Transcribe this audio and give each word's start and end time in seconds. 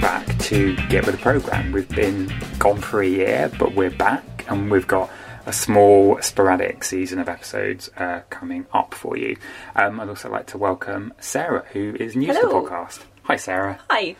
welcome 0.00 0.26
back 0.26 0.38
to 0.38 0.76
Get 0.88 1.06
With 1.06 1.16
The 1.16 1.22
Programme. 1.22 1.72
We've 1.72 1.88
been 1.88 2.30
gone 2.58 2.80
for 2.80 3.00
a 3.00 3.06
year, 3.06 3.50
but 3.58 3.74
we're 3.74 3.90
back 3.90 4.44
and 4.48 4.70
we've 4.70 4.86
got 4.86 5.10
a 5.46 5.52
small 5.52 6.20
sporadic 6.20 6.84
season 6.84 7.18
of 7.18 7.28
episodes 7.28 7.88
uh, 7.96 8.20
coming 8.28 8.66
up 8.74 8.92
for 8.92 9.16
you. 9.16 9.36
Um, 9.74 9.98
I'd 10.00 10.08
also 10.08 10.30
like 10.30 10.46
to 10.48 10.58
welcome 10.58 11.14
Sarah, 11.18 11.64
who 11.72 11.96
is 11.98 12.14
new 12.14 12.26
to 12.26 12.32
the 12.34 12.40
podcast. 12.40 13.04
Hi, 13.22 13.36
Sarah. 13.36 13.78
Hi. 13.88 14.16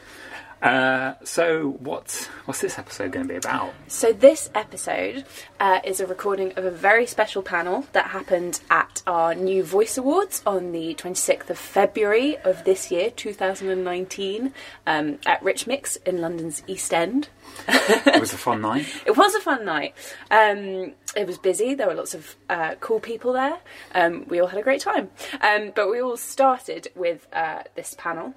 Uh, 0.63 1.15
so, 1.23 1.77
what's 1.81 2.27
what's 2.47 2.61
this 2.61 2.79
episode 2.79 3.13
going 3.13 3.27
to 3.27 3.33
be 3.33 3.37
about? 3.37 3.75
So 3.89 4.13
this 4.13 4.49
episode 4.55 5.27
uh, 5.61 5.81
is 5.85 6.01
a 6.01 6.07
recording 6.07 6.53
of 6.57 6.65
a 6.65 6.71
very 6.71 7.05
special 7.07 7.43
panel 7.43 7.87
that 7.93 8.07
happened 8.07 8.61
at 8.71 9.03
our 9.07 9.35
New 9.35 9.63
Voice 9.63 9.99
Awards 9.99 10.43
on 10.47 10.73
the 10.73 10.95
26th 10.95 11.51
of 11.51 11.59
February 11.59 12.39
of 12.39 12.65
this 12.65 12.91
year, 12.91 13.11
2019, 13.11 14.55
um, 14.87 15.19
at 15.27 15.43
Rich 15.43 15.67
Mix 15.67 15.97
in 15.97 16.23
London's 16.23 16.63
East 16.67 16.95
End. 16.95 17.29
It 17.69 18.21
was 18.21 18.33
a 18.33 18.39
fun 18.39 18.63
night. 18.63 18.87
It 19.07 19.17
was 19.17 19.35
a 19.35 19.41
fun 19.41 19.65
night. 19.65 19.95
Um, 20.31 20.95
it 21.15 21.27
was 21.27 21.39
busy. 21.39 21.75
There 21.75 21.87
were 21.87 21.95
lots 21.95 22.15
of 22.15 22.35
uh, 22.49 22.77
cool 22.81 22.99
people 23.01 23.35
there. 23.35 23.59
Um, 23.95 24.25
we 24.29 24.41
all 24.41 24.49
had 24.49 24.59
a 24.59 24.63
great 24.63 24.81
time. 24.81 25.11
Um, 25.41 25.73
but 25.75 25.91
we 25.91 26.01
all 26.01 26.17
started 26.17 26.89
with 26.95 27.27
uh, 27.33 27.65
this 27.75 27.95
panel. 27.99 28.35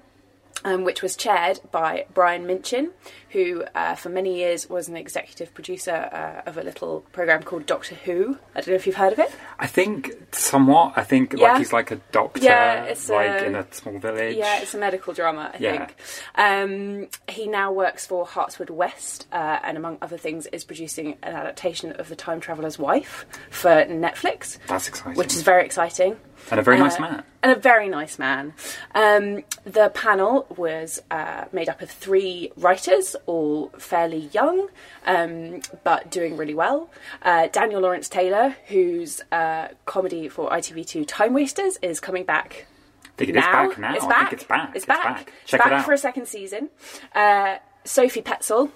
Um, 0.62 0.84
which 0.84 1.00
was 1.00 1.16
chaired 1.16 1.58
by 1.72 2.04
Brian 2.12 2.46
Minchin, 2.46 2.90
who 3.30 3.64
uh, 3.74 3.94
for 3.94 4.10
many 4.10 4.36
years 4.36 4.68
was 4.68 4.88
an 4.88 4.96
executive 4.96 5.54
producer 5.54 5.92
uh, 6.12 6.42
of 6.46 6.58
a 6.58 6.62
little 6.62 7.00
program 7.12 7.42
called 7.42 7.64
Doctor 7.64 7.94
Who. 7.94 8.36
I 8.54 8.60
don't 8.60 8.68
know 8.68 8.74
if 8.74 8.86
you've 8.86 8.96
heard 8.96 9.14
of 9.14 9.18
it. 9.20 9.32
I 9.58 9.66
think 9.66 10.12
somewhat. 10.32 10.92
I 10.96 11.02
think 11.02 11.32
Yeah. 11.32 11.52
like 11.52 11.58
he's 11.58 11.72
like 11.72 11.90
a 11.92 11.96
doctor, 12.12 12.42
Yeah, 12.42 12.84
it's 12.84 13.08
like 13.08 13.30
a- 13.30 13.46
in 13.46 13.54
a 13.54 13.66
small 13.72 13.98
village. 13.98 14.36
Yeah, 14.36 14.60
it's 14.60 14.74
a 14.74 14.78
medical 14.78 15.14
drama, 15.14 15.50
I 15.54 15.56
Yeah. 15.58 15.70
think. 15.86 15.96
Um, 16.34 17.08
he 17.28 17.46
now 17.46 17.72
works 17.72 18.04
for 18.06 18.26
Hartswood 18.26 18.68
West, 18.68 19.28
uh, 19.32 19.60
and 19.62 19.78
among 19.78 19.96
other 20.02 20.18
things, 20.18 20.44
is 20.48 20.64
producing 20.64 21.16
an 21.22 21.36
adaptation 21.36 21.92
of 21.92 22.10
The 22.10 22.16
Time 22.16 22.38
Traveler's 22.38 22.78
Wife 22.78 23.24
for 23.48 23.70
Netflix. 23.86 24.58
That's 24.66 24.88
exciting. 24.88 25.14
which 25.14 25.32
is 25.34 25.40
very 25.40 25.64
exciting. 25.64 26.18
And 26.50 26.58
a 26.60 26.62
very 26.62 26.78
nice 26.78 26.96
Uh, 26.98 27.00
man. 27.02 27.22
And 27.42 27.52
a 27.52 27.56
very 27.56 27.88
nice 27.88 28.18
man. 28.18 28.54
Um, 28.94 29.44
the 29.64 29.90
panel 29.94 30.46
was 30.56 31.00
uh, 31.10 31.44
made 31.52 31.68
up 31.68 31.80
of 31.80 31.90
three 31.90 32.52
writers, 32.56 33.16
all 33.26 33.68
fairly 33.78 34.28
young, 34.32 34.68
um, 35.06 35.60
but 35.84 36.10
doing 36.10 36.36
really 36.36 36.54
well. 36.54 36.90
Uh, 37.22 37.46
Daniel 37.48 37.80
Lawrence 37.80 38.08
Taylor, 38.08 38.56
whose 38.66 39.20
uh, 39.32 39.68
comedy 39.86 40.28
for 40.28 40.50
ITV2 40.50 41.04
Time 41.06 41.32
Wasters 41.32 41.78
is 41.82 41.98
coming 42.00 42.24
back. 42.24 42.66
I 43.04 43.08
think 43.16 43.30
it 43.30 43.36
is 43.36 43.44
now. 43.44 43.68
back 43.68 43.78
now. 43.78 43.94
It's 43.94 44.04
I 44.04 44.08
back. 44.08 44.20
think 44.30 44.32
it's 44.32 44.44
back. 44.48 44.72
It's 44.76 44.86
back. 44.86 45.32
It's 45.42 45.50
Check 45.50 45.60
back 45.60 45.66
it 45.68 45.72
out. 45.74 45.84
for 45.84 45.92
a 45.92 45.98
second 45.98 46.26
season. 46.26 46.68
Uh, 47.14 47.56
Sophie 47.84 48.22
Petzal, 48.22 48.70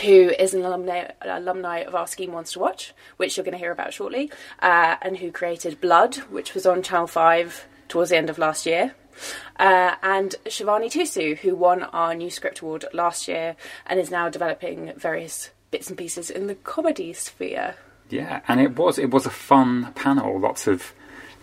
who 0.00 0.30
is 0.38 0.54
an 0.54 0.64
alumni, 0.64 1.08
alumni 1.22 1.78
of 1.78 1.94
our 1.94 2.06
Scheme 2.06 2.32
Ones 2.32 2.52
to 2.52 2.58
Watch, 2.58 2.92
which 3.16 3.36
you're 3.36 3.44
going 3.44 3.52
to 3.52 3.58
hear 3.58 3.72
about 3.72 3.94
shortly, 3.94 4.30
uh, 4.60 4.96
and 5.02 5.16
who 5.16 5.32
created 5.32 5.80
Blood, 5.80 6.16
which 6.30 6.54
was 6.54 6.66
on 6.66 6.82
Channel 6.82 7.06
5 7.06 7.66
towards 7.88 8.10
the 8.10 8.16
end 8.16 8.30
of 8.30 8.38
last 8.38 8.66
year. 8.66 8.94
Uh, 9.58 9.94
and 10.02 10.34
Shivani 10.44 10.90
Thussu, 10.90 11.38
who 11.38 11.54
won 11.54 11.82
our 11.82 12.14
new 12.14 12.30
script 12.30 12.60
award 12.60 12.84
last 12.92 13.28
year 13.28 13.56
and 13.86 13.98
is 13.98 14.10
now 14.10 14.28
developing 14.28 14.92
various 14.96 15.50
bits 15.70 15.88
and 15.88 15.98
pieces 15.98 16.30
in 16.30 16.46
the 16.46 16.54
comedy 16.54 17.12
sphere. 17.12 17.76
Yeah, 18.08 18.40
and 18.46 18.60
it 18.60 18.76
was 18.76 18.98
it 18.98 19.10
was 19.10 19.26
a 19.26 19.30
fun 19.30 19.92
panel. 19.94 20.38
Lots 20.38 20.66
of 20.66 20.92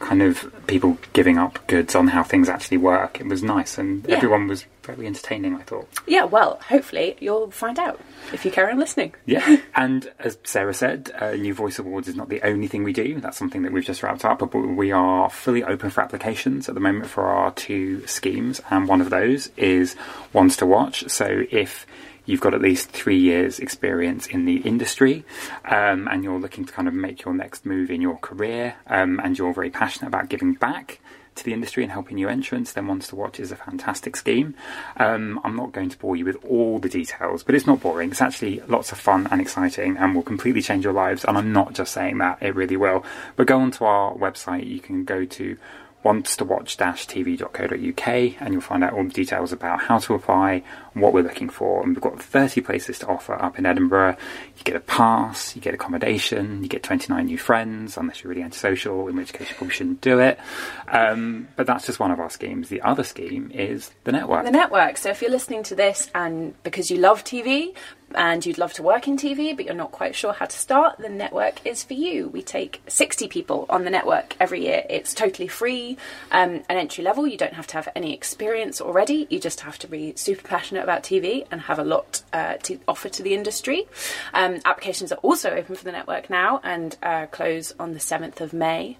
kind 0.04 0.22
of 0.22 0.52
people 0.68 0.98
giving 1.14 1.38
up 1.38 1.66
goods 1.68 1.96
on 1.96 2.08
how 2.09 2.23
things 2.23 2.50
actually 2.50 2.78
work. 2.78 3.20
It 3.22 3.28
was 3.28 3.42
nice, 3.42 3.78
and 3.78 4.06
Yeah. 4.08 4.18
everyone 4.18 4.48
was 4.48 4.66
very 4.84 5.08
entertaining. 5.08 5.56
I 5.56 5.62
thought. 5.62 5.88
Yeah, 6.06 6.25
well, 6.25 6.59
hopefully 6.68 7.16
you'll 7.22 7.52
find 7.52 7.80
out 7.80 8.00
if 8.34 8.44
you 8.44 8.52
carry 8.52 8.72
on 8.74 8.80
listening. 8.80 9.14
Yeah, 9.25 9.58
and 9.75 10.12
as 10.19 10.38
Sarah 10.44 10.74
said, 10.74 11.12
uh, 11.19 11.31
New 11.31 11.53
Voice 11.53 11.80
Awards 11.80 12.08
is 12.09 12.16
not 12.16 12.28
the 12.30 12.41
only 12.44 12.68
thing 12.68 12.84
we 12.84 12.91
do. 12.94 13.19
That's 13.22 13.38
something 13.38 13.62
that 13.64 13.72
we've 13.72 13.86
just 13.86 14.03
wrapped 14.03 14.25
up. 14.25 14.40
But 14.40 14.53
we 14.53 14.91
are 14.91 15.30
fully 15.30 15.64
open 15.64 15.90
for 15.90 16.02
applications 16.02 16.68
at 16.68 16.75
the 16.75 16.81
moment 16.81 17.08
for 17.08 17.24
our 17.25 17.52
two 17.52 18.06
schemes, 18.06 18.62
and 18.70 18.88
one 18.88 19.00
of 19.02 19.09
those 19.09 19.50
is 19.58 19.96
Ones 20.34 20.58
to 20.58 20.66
Watch. 20.66 21.09
So 21.09 21.44
if 21.50 21.85
you've 22.25 22.41
got 22.41 22.53
at 22.53 22.61
least 22.61 22.89
three 22.89 23.19
years' 23.19 23.59
experience 23.59 24.28
in 24.28 24.45
the 24.45 24.57
industry, 24.57 25.25
um, 25.66 26.07
and 26.07 26.23
you're 26.23 26.39
looking 26.39 26.66
to 26.66 26.73
kind 26.73 26.88
of 26.88 26.94
make 26.94 27.23
your 27.23 27.34
next 27.34 27.66
move 27.66 27.89
in 27.89 28.01
your 28.01 28.17
career, 28.17 28.75
um, 28.88 29.19
and 29.23 29.38
you're 29.38 29.53
very 29.53 29.69
passionate 29.69 30.07
about 30.07 30.29
giving 30.29 30.53
back 30.53 31.00
to 31.35 31.44
the 31.44 31.53
industry 31.53 31.84
and 31.84 31.91
helping 31.91 32.16
new 32.16 32.29
entrants, 32.29 32.73
then 32.73 32.88
Ones 32.88 33.07
to 33.07 33.16
Watch 33.16 33.39
is 33.39 33.51
a 33.51 33.56
fantastic 33.56 34.16
scheme. 34.16 34.56
Um, 34.97 35.39
I'm 35.44 35.56
not 35.56 35.72
going 35.72 35.89
to 35.89 35.97
bore 35.97 36.16
you 36.16 36.25
with 36.25 36.38
all 36.45 36.79
the 36.79 36.89
details, 36.89 37.44
but 37.44 37.56
it's 37.56 37.66
not 37.66 37.81
boring. 37.81 38.11
It's 38.11 38.22
actually 38.22 38.61
lots 38.67 38.91
of 38.91 39.00
fun 39.00 39.28
and 39.31 39.41
exciting 39.41 39.97
and 39.97 40.16
will 40.16 40.23
completely 40.23 40.61
change 40.61 40.84
your 40.84 40.94
lives. 40.94 41.23
And 41.23 41.38
I'm 41.38 41.51
not 41.51 41.73
just 41.73 41.94
saying 41.94 42.19
that, 42.19 42.41
it 42.41 42.55
really 42.55 42.78
will. 42.78 43.03
But 43.35 43.47
go 43.47 43.59
onto 43.59 43.84
our 43.84 44.13
website, 44.16 44.67
you 44.67 44.79
can 44.79 45.05
go 45.05 45.25
to 45.25 45.57
ones 46.03 46.36
to 46.38 46.46
watch 46.46 46.78
tv.co.uk 46.78 48.08
and 48.08 48.53
you'll 48.53 48.62
find 48.62 48.84
out 48.84 48.94
all 48.94 49.03
the 49.03 49.09
details 49.09 49.52
about 49.52 49.81
how 49.81 49.97
to 49.97 50.14
apply 50.14 50.64
and 50.94 51.02
what 51.02 51.14
we're 51.14 51.24
looking 51.24 51.50
for. 51.50 51.81
And 51.81 51.96
we've 51.96 52.02
got 52.02 52.22
30 52.22 52.62
places 52.62 53.00
to 53.00 53.08
offer 53.08 53.34
up 53.34 53.58
in 53.58 53.66
Edinburgh. 53.66 54.18
You 54.58 54.64
get 54.64 54.75
a 54.75 54.81
pass, 54.81 55.56
you 55.56 55.62
get 55.62 55.74
accommodation, 55.74 56.62
you 56.64 56.69
get 56.69 56.84
29 56.84 57.25
new 57.25 57.38
friends, 57.38 57.97
unless 57.97 58.24
you're 58.24 58.30
really 58.30 58.44
antisocial, 58.44 59.08
in 59.08 59.16
which 59.16 59.34
case 59.34 59.50
you 59.50 59.56
probably 59.56 59.74
shouldn't 59.74 60.02
do 60.02 60.19
it. 60.19 60.40
Um, 60.88 61.47
but 61.56 61.68
that's 61.68 61.86
just 61.86 62.00
one 62.00 62.12
of 62.12 62.20
our 62.20 62.30
schemes. 62.30 62.70
The 62.70 62.81
other 62.81 63.03
scheme 63.03 63.52
is 63.53 63.91
the 64.03 64.12
network. 64.12 64.46
The 64.46 64.52
network. 64.52 64.97
So 64.97 65.09
if 65.09 65.22
you're 65.22 65.31
listening 65.31 65.64
to 65.64 65.75
this 65.75 66.09
and 66.14 66.62
because 66.64 66.91
you 66.91 66.97
love 66.97 67.24
TV 67.24 67.75
and 68.16 68.46
you'd 68.46 68.57
love 68.57 68.74
to 68.74 68.84
work 68.84 69.07
in 69.07 69.18
TV 69.18 69.56
but 69.56 69.66
you're 69.66 69.74
not 69.74 69.91
quite 69.91 70.16
sure 70.16 70.34
how 70.34 70.46
to 70.46 70.57
start, 70.57 70.97
the 70.97 71.09
network 71.09 71.66
is 71.66 71.84
for 71.84 71.94
you. 71.94 72.28
We 72.29 72.41
take 72.41 72.81
60 72.88 73.28
people 73.28 73.66
on 73.69 73.84
the 73.84 73.90
network 73.90 74.35
every 74.40 74.62
year. 74.62 74.84
It's 74.90 75.13
totally 75.13 75.47
free 75.47 75.97
um, 76.31 76.63
and 76.69 76.79
entry 76.79 77.03
level. 77.03 77.28
You 77.28 77.38
don't 77.38 77.53
have 77.53 77.68
to 77.68 77.75
have 77.75 77.90
any 77.96 78.13
experience 78.13 78.81
already. 78.81 79.28
You 79.29 79.40
just 79.40 79.62
have 79.62 79.78
to 79.79 79.88
be 79.88 80.13
super 80.16 80.47
passionate 80.47 80.84
about 80.84 81.03
TV 81.03 81.46
and 81.52 81.62
have 81.62 81.79
a 81.79 81.84
lot 81.84 82.23
uh, 82.34 82.56
to 82.63 82.79
offer 82.88 83.09
to 83.09 83.23
the 83.23 83.34
industry. 83.34 83.88
Um, 84.34 84.59
applications 84.66 85.12
are 85.12 85.19
also 85.19 85.52
open 85.52 85.75
for 85.75 85.84
the 85.84 85.91
network 85.91 86.29
now 86.29 86.59
and 86.63 86.97
uh, 87.03 87.25
close 87.28 87.73
on 87.79 87.94
the 87.94 88.00
7th 88.00 88.41
of 88.41 88.53
May. 88.53 88.97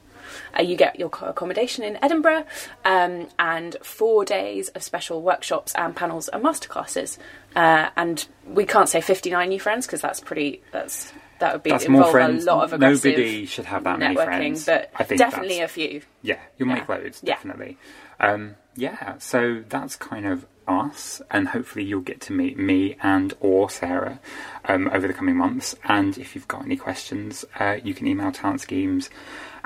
Uh, 0.58 0.62
you 0.62 0.76
get 0.76 1.00
your 1.00 1.10
accommodation 1.22 1.84
in 1.84 2.04
Edinburgh 2.04 2.46
um, 2.86 3.28
and 3.40 3.76
four 3.82 4.26
days 4.26 4.70
of 4.70 4.84
special 4.84 5.22
workshops 5.22 5.74
and 5.76 5.96
panels 5.96 6.28
and 6.30 6.44
masterclasses. 6.44 7.18
Uh, 7.56 7.90
and 7.96 8.28
we 8.46 8.66
can't 8.66 8.90
say 8.90 9.02
59 9.02 9.50
new 9.50 9.60
friends 9.60 9.86
because 9.86 10.02
that's 10.02 10.20
pretty. 10.20 10.62
That's 10.72 11.12
that 11.40 11.54
would 11.54 11.64
be 11.64 11.72
That's 11.72 11.86
involve 11.86 12.14
a 12.16 12.28
lot 12.30 12.64
of 12.64 12.74
aggressive 12.74 13.04
Nobody 13.12 13.46
should 13.46 13.66
have 13.66 13.84
that 13.84 14.00
many 14.00 14.16
friends. 14.16 14.66
but 14.66 14.90
I 14.96 15.04
think 15.04 15.20
definitely 15.20 15.60
a 15.60 15.68
few. 15.68 16.02
Yeah, 16.22 16.40
you'll 16.58 16.70
make 16.70 16.88
Yeah. 16.88 16.96
loads, 16.96 17.20
Yeah. 17.24 17.34
definitely. 17.36 17.78
Um, 18.20 18.56
yeah, 18.76 19.18
so 19.18 19.64
that's 19.68 19.96
kind 19.98 20.26
of 20.26 20.46
us, 20.68 21.22
and 21.32 21.48
hopefully 21.50 21.86
you'll 21.86 22.02
get 22.02 22.22
to 22.22 22.34
meet 22.34 22.58
me 22.58 22.96
and 23.02 23.34
or 23.40 23.70
Sarah 23.70 24.20
um, 24.66 24.90
over 24.94 25.08
the 25.08 25.14
coming 25.14 25.36
months. 25.36 25.76
And 25.84 26.18
if 26.18 26.36
you've 26.36 26.48
got 26.48 26.64
any 26.64 26.76
questions, 26.78 27.46
uh, 27.60 27.78
you 27.84 27.94
can 27.94 28.08
email 28.08 28.32
talent 28.32 28.62
schemes 28.62 29.10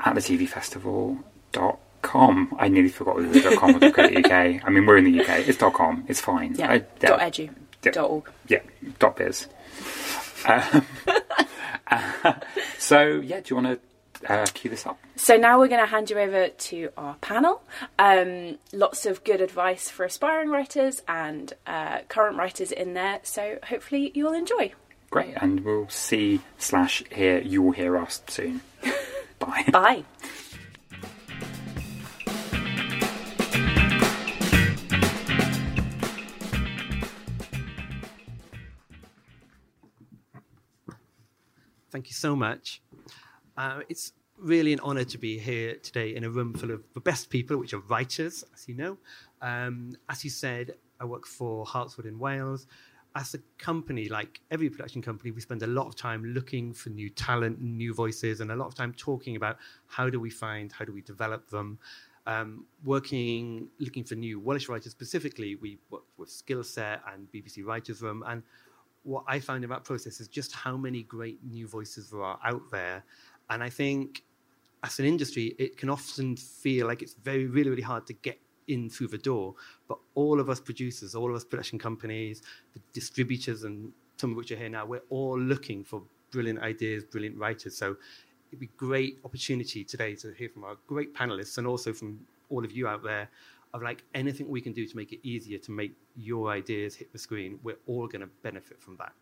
at 0.04 0.14
the 0.14 0.20
TV 0.20 0.48
festival.com. 0.48 1.24
I 2.58 2.68
nearly 2.68 2.88
forgot 2.90 3.16
whether 3.16 3.28
it 3.28 3.44
was 3.44 3.58
.com 3.58 3.76
or 3.76 3.90
.co.uk. 3.90 4.30
I 4.64 4.70
mean, 4.70 4.86
we're 4.86 4.98
in 4.98 5.04
the 5.04 5.20
UK. 5.20 5.48
It's 5.48 5.58
dot 5.58 5.74
.com. 5.74 6.04
It's 6.08 6.20
fine. 6.20 6.54
Yeah. 6.56 6.70
I- 6.70 6.78
dot 7.00 7.20
edu. 7.20 7.50
Yeah. 7.84 7.92
Dot 7.92 8.10
org. 8.10 8.30
yeah, 8.48 8.58
dot 8.98 9.16
biz. 9.16 9.46
Um, 10.46 10.84
so 12.78 13.20
yeah, 13.20 13.40
do 13.40 13.54
you 13.54 13.56
want 13.62 13.66
to 13.68 13.80
uh, 14.28 14.46
cue 14.54 14.70
this 14.70 14.86
up? 14.86 14.98
So 15.16 15.36
now 15.36 15.58
we're 15.58 15.68
going 15.68 15.80
to 15.80 15.86
hand 15.86 16.10
you 16.10 16.18
over 16.18 16.48
to 16.48 16.90
our 16.96 17.14
panel. 17.16 17.62
Um, 17.98 18.58
lots 18.72 19.06
of 19.06 19.24
good 19.24 19.40
advice 19.40 19.90
for 19.90 20.04
aspiring 20.04 20.50
writers 20.50 21.02
and 21.06 21.52
uh, 21.66 22.00
current 22.08 22.36
writers 22.36 22.72
in 22.72 22.94
there. 22.94 23.20
So 23.22 23.58
hopefully 23.64 24.12
you'll 24.14 24.34
enjoy. 24.34 24.72
Great, 25.10 25.34
and 25.40 25.64
we'll 25.64 25.88
see 25.88 26.40
slash 26.58 27.02
hear 27.10 27.40
you 27.40 27.62
will 27.62 27.72
hear 27.72 27.96
us 27.96 28.22
soon. 28.28 28.60
Bye. 29.38 29.64
Bye. 29.72 30.04
Thank 41.90 42.08
you 42.08 42.14
so 42.14 42.36
much. 42.36 42.82
Uh, 43.58 43.80
it's 43.88 44.12
really 44.38 44.72
an 44.72 44.78
honour 44.80 45.02
to 45.02 45.18
be 45.18 45.36
here 45.36 45.74
today 45.82 46.14
in 46.14 46.22
a 46.22 46.30
room 46.30 46.54
full 46.54 46.70
of 46.70 46.80
the 46.94 47.00
best 47.00 47.28
people, 47.28 47.56
which 47.56 47.74
are 47.74 47.80
writers, 47.80 48.44
as 48.54 48.68
you 48.68 48.74
know. 48.76 48.96
Um, 49.42 49.96
as 50.08 50.22
you 50.22 50.30
said, 50.30 50.74
I 51.00 51.04
work 51.04 51.26
for 51.26 51.66
Hartswood 51.66 52.06
in 52.06 52.20
Wales. 52.20 52.68
As 53.16 53.34
a 53.34 53.38
company, 53.58 54.08
like 54.08 54.40
every 54.52 54.70
production 54.70 55.02
company, 55.02 55.32
we 55.32 55.40
spend 55.40 55.64
a 55.64 55.66
lot 55.66 55.88
of 55.88 55.96
time 55.96 56.24
looking 56.24 56.72
for 56.72 56.90
new 56.90 57.10
talent, 57.10 57.60
new 57.60 57.92
voices, 57.92 58.40
and 58.40 58.52
a 58.52 58.54
lot 58.54 58.68
of 58.68 58.76
time 58.76 58.94
talking 58.96 59.34
about 59.34 59.56
how 59.88 60.08
do 60.08 60.20
we 60.20 60.30
find, 60.30 60.70
how 60.70 60.84
do 60.84 60.92
we 60.92 61.00
develop 61.00 61.50
them. 61.50 61.80
Um, 62.28 62.64
working, 62.84 63.70
looking 63.80 64.04
for 64.04 64.14
new 64.14 64.38
Welsh 64.38 64.68
writers 64.68 64.92
specifically, 64.92 65.56
we 65.56 65.78
work 65.90 66.04
with 66.16 66.28
Skillset 66.28 67.00
and 67.12 67.26
BBC 67.32 67.64
Writers 67.64 68.02
Room. 68.02 68.22
And 68.24 68.44
what 69.02 69.24
I 69.26 69.40
found 69.40 69.64
in 69.64 69.70
that 69.70 69.84
process 69.84 70.20
is 70.20 70.28
just 70.28 70.52
how 70.52 70.76
many 70.76 71.02
great 71.02 71.40
new 71.42 71.66
voices 71.66 72.10
there 72.10 72.22
are 72.22 72.38
out 72.44 72.70
there. 72.70 73.02
And 73.50 73.62
I 73.62 73.70
think 73.70 74.22
as 74.82 74.98
an 74.98 75.06
industry, 75.06 75.54
it 75.58 75.76
can 75.76 75.90
often 75.90 76.36
feel 76.36 76.86
like 76.86 77.02
it's 77.02 77.14
very, 77.14 77.46
really, 77.46 77.70
really 77.70 77.82
hard 77.82 78.06
to 78.06 78.12
get 78.12 78.38
in 78.68 78.88
through 78.90 79.08
the 79.08 79.18
door. 79.18 79.54
But 79.88 79.98
all 80.14 80.40
of 80.40 80.48
us 80.48 80.60
producers, 80.60 81.14
all 81.14 81.30
of 81.30 81.36
us 81.36 81.44
production 81.44 81.78
companies, 81.78 82.42
the 82.74 82.80
distributors, 82.92 83.64
and 83.64 83.92
some 84.16 84.30
of 84.30 84.36
which 84.36 84.52
are 84.52 84.56
here 84.56 84.68
now, 84.68 84.86
we're 84.86 85.02
all 85.10 85.38
looking 85.38 85.82
for 85.82 86.02
brilliant 86.30 86.60
ideas, 86.60 87.04
brilliant 87.04 87.36
writers. 87.38 87.76
So 87.76 87.96
it'd 88.50 88.60
be 88.60 88.70
great 88.76 89.18
opportunity 89.24 89.84
today 89.84 90.14
to 90.16 90.32
hear 90.32 90.48
from 90.48 90.64
our 90.64 90.76
great 90.86 91.14
panelists 91.14 91.58
and 91.58 91.66
also 91.66 91.92
from 91.92 92.20
all 92.50 92.64
of 92.64 92.72
you 92.72 92.86
out 92.86 93.02
there 93.02 93.28
of 93.74 93.82
like 93.82 94.02
anything 94.14 94.48
we 94.48 94.60
can 94.60 94.72
do 94.72 94.86
to 94.86 94.96
make 94.96 95.12
it 95.12 95.20
easier 95.22 95.58
to 95.58 95.70
make 95.70 95.92
your 96.16 96.50
ideas 96.50 96.94
hit 96.94 97.12
the 97.12 97.18
screen. 97.18 97.58
We're 97.62 97.76
all 97.86 98.06
going 98.06 98.22
to 98.22 98.28
benefit 98.42 98.80
from 98.80 98.96
that. 98.96 99.12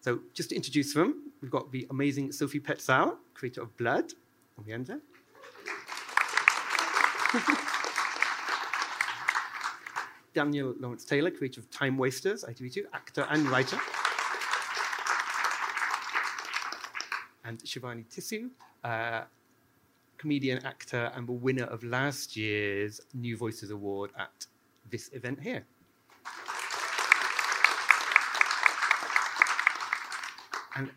So 0.00 0.20
just 0.32 0.50
to 0.50 0.56
introduce 0.56 0.94
them, 0.94 1.32
we've 1.42 1.50
got 1.50 1.72
the 1.72 1.86
amazing 1.90 2.32
Sophie 2.32 2.60
Petzal, 2.60 3.16
creator 3.34 3.62
of 3.62 3.76
Blood, 3.76 4.12
on 4.56 4.64
the 4.64 4.72
end 4.72 4.86
there. 4.86 5.00
Daniel 10.34 10.74
Lawrence 10.78 11.04
Taylor, 11.04 11.30
creator 11.30 11.60
of 11.60 11.70
Time 11.70 11.98
Wasters, 11.98 12.44
ITV2, 12.44 12.84
actor 12.92 13.26
and 13.30 13.48
writer. 13.48 13.78
And 17.44 17.58
Shivani 17.64 18.04
Thussu, 18.06 18.50
uh, 18.84 19.24
comedian, 20.16 20.64
actor, 20.64 21.10
and 21.14 21.26
the 21.26 21.32
winner 21.32 21.64
of 21.64 21.82
last 21.82 22.36
year's 22.36 23.00
New 23.14 23.36
Voices 23.36 23.70
Award 23.70 24.10
at 24.18 24.46
this 24.90 25.10
event 25.12 25.40
here. 25.40 25.64
And 30.78 30.90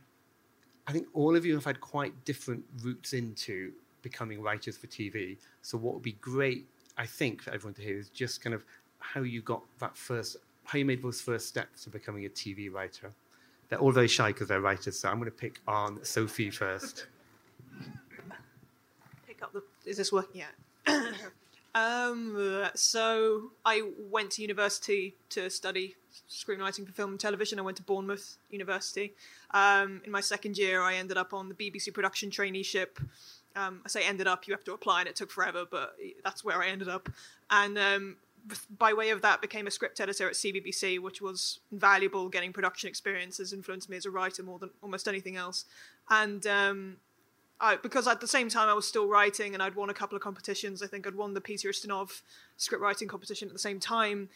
I 0.85 0.91
think 0.91 1.07
all 1.13 1.35
of 1.35 1.45
you 1.45 1.55
have 1.55 1.65
had 1.65 1.81
quite 1.81 2.23
different 2.23 2.63
routes 2.83 3.13
into 3.13 3.71
becoming 4.03 4.41
writers 4.41 4.77
for 4.77 4.87
TV. 4.87 5.37
So 5.63 5.77
what 5.77 5.95
would 5.95 6.03
be 6.03 6.13
great, 6.13 6.67
I 6.97 7.05
think, 7.05 7.41
for 7.41 7.51
everyone 7.51 7.73
to 7.75 7.81
hear 7.81 7.97
is 7.97 8.09
just 8.09 8.43
kind 8.43 8.53
of 8.53 8.63
how 8.99 9.21
you 9.21 9.41
got 9.41 9.63
that 9.79 9.97
first, 9.97 10.37
how 10.65 10.77
you 10.77 10.85
made 10.85 11.01
those 11.01 11.19
first 11.19 11.47
steps 11.47 11.83
to 11.83 11.89
becoming 11.89 12.25
a 12.25 12.29
TV 12.29 12.71
writer. 12.71 13.11
They're 13.69 13.79
all 13.79 13.91
very 13.91 14.07
shy 14.07 14.27
because 14.27 14.49
they're 14.49 14.61
writers, 14.61 14.99
so 14.99 15.09
I'm 15.09 15.17
going 15.17 15.31
to 15.31 15.35
pick 15.35 15.59
on 15.67 16.03
Sophie 16.03 16.51
first. 16.51 17.07
Pick 19.25 19.41
up 19.41 19.53
the. 19.53 19.63
Is 19.85 19.97
this 19.97 20.11
working 20.11 20.43
yet? 20.85 21.15
um, 21.73 22.67
so 22.75 23.51
I 23.65 23.81
went 24.09 24.31
to 24.31 24.41
university 24.41 25.15
to 25.29 25.49
study 25.49 25.95
screenwriting 26.29 26.85
for 26.85 26.91
film 26.91 27.11
and 27.11 27.19
television. 27.19 27.59
I 27.59 27.61
went 27.61 27.77
to 27.77 27.83
Bournemouth 27.83 28.37
University. 28.49 29.13
Um, 29.51 30.01
in 30.05 30.11
my 30.11 30.21
second 30.21 30.57
year, 30.57 30.81
I 30.81 30.95
ended 30.95 31.17
up 31.17 31.33
on 31.33 31.49
the 31.49 31.55
BBC 31.55 31.93
production 31.93 32.29
traineeship. 32.29 32.99
Um, 33.55 33.81
I 33.85 33.89
say 33.89 34.03
ended 34.03 34.27
up, 34.27 34.47
you 34.47 34.53
have 34.53 34.63
to 34.65 34.73
apply, 34.73 35.01
and 35.01 35.09
it 35.09 35.15
took 35.15 35.31
forever, 35.31 35.65
but 35.69 35.95
that's 36.23 36.43
where 36.43 36.61
I 36.61 36.67
ended 36.67 36.89
up. 36.89 37.09
And 37.49 37.77
um, 37.77 38.17
by 38.77 38.93
way 38.93 39.09
of 39.09 39.21
that, 39.21 39.41
became 39.41 39.67
a 39.67 39.71
script 39.71 39.99
editor 39.99 40.27
at 40.27 40.33
CBBC, 40.33 40.99
which 40.99 41.21
was 41.21 41.59
invaluable. 41.71 42.29
Getting 42.29 42.53
production 42.53 42.89
experience 42.89 43.37
has 43.37 43.53
influenced 43.53 43.89
me 43.89 43.97
as 43.97 44.05
a 44.05 44.11
writer 44.11 44.43
more 44.43 44.59
than 44.59 44.69
almost 44.81 45.07
anything 45.07 45.35
else. 45.35 45.65
And 46.09 46.45
um, 46.47 46.97
I, 47.61 47.77
because 47.77 48.07
at 48.07 48.19
the 48.19 48.27
same 48.27 48.49
time 48.49 48.67
I 48.67 48.73
was 48.73 48.87
still 48.87 49.07
writing 49.07 49.53
and 49.53 49.61
I'd 49.61 49.75
won 49.75 49.89
a 49.89 49.93
couple 49.93 50.15
of 50.15 50.21
competitions. 50.21 50.81
I 50.81 50.87
think 50.87 51.05
I'd 51.05 51.15
won 51.15 51.33
the 51.33 51.41
Peter 51.41 51.69
Ustinov 51.69 52.21
script 52.57 52.81
writing 52.81 53.07
competition 53.07 53.47
at 53.47 53.53
the 53.53 53.59
same 53.59 53.79
time. 53.79 54.29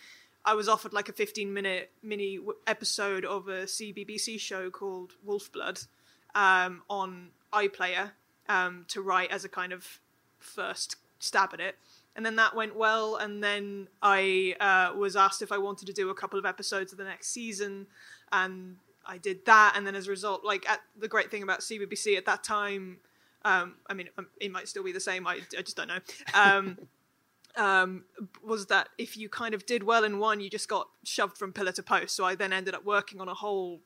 I 0.45 0.54
was 0.54 0.69
offered 0.69 0.94
like 0.94 1.10
a 1.10 1.13
15 1.13 1.51
minute 1.51 1.89
mini 2.04 2.39
episode 2.68 3.25
of 3.25 3.48
a 3.48 3.63
CBBC 3.63 4.39
show 4.39 4.69
called 4.69 5.13
Wolfblood 5.27 5.88
um, 6.36 6.83
on 6.89 7.30
iPlayer 7.51 8.12
um, 8.48 8.86
to 8.89 9.01
write 9.01 9.31
as 9.31 9.44
a 9.44 9.50
kind 9.50 9.74
of 9.74 10.00
first 10.38 10.98
stab 11.19 11.54
at 11.54 11.60
it 11.60 11.75
and 12.16 12.25
then 12.25 12.36
that 12.36 12.56
went 12.56 12.75
well 12.75 13.16
and 13.16 13.44
then 13.44 13.88
i 14.01 14.56
uh, 14.60 14.95
was 14.95 15.16
asked 15.16 15.42
if 15.42 15.51
i 15.51 15.57
wanted 15.57 15.86
to 15.88 15.94
do 15.94 16.10
a 16.10 16.13
couple 16.13 16.38
of 16.38 16.45
episodes 16.45 16.92
of 16.92 16.98
the 16.98 17.04
next 17.04 17.30
season 17.30 17.88
and 18.31 18.77
i 19.06 19.18
did 19.18 19.44
that 19.45 19.74
and 19.75 19.88
then 19.88 19.95
as 19.95 20.07
a 20.07 20.12
result 20.12 20.44
like 20.45 20.68
at, 20.69 20.81
the 21.00 21.07
great 21.07 21.31
thing 21.31 21.42
about 21.42 21.62
cbbc 21.62 22.16
at 22.18 22.25
that 22.25 22.44
time 22.44 22.98
um, 23.45 23.75
i 23.88 23.94
mean 23.94 24.09
um, 24.18 24.27
it 24.42 24.51
might 24.51 24.68
still 24.68 24.83
be 24.83 24.92
the 24.92 25.00
same. 25.00 25.25
I, 25.25 25.39
I 25.57 25.62
just 25.62 25.77
don't 25.77 25.88
know. 25.88 26.00
Um, 26.33 26.77
um, 27.56 28.03
was 28.44 28.65
that 28.65 28.89
if 28.97 29.15
you 29.15 29.30
kind 29.30 29.53
of 29.53 29.65
did 29.65 29.83
well 29.83 30.03
in 30.03 30.19
one 30.19 30.42
you 30.42 30.50
just 30.50 30.68
got 30.68 30.89
shoved 31.03 31.38
from 31.38 31.53
pillar 31.53 31.71
to 31.74 31.83
post. 31.83 32.15
So 32.15 32.25
i 32.25 32.36
then 32.36 32.51
ended 32.51 32.74
up 32.75 32.83
working 32.83 33.21
on 33.21 33.30
a 33.30 33.33
whole 33.33 33.80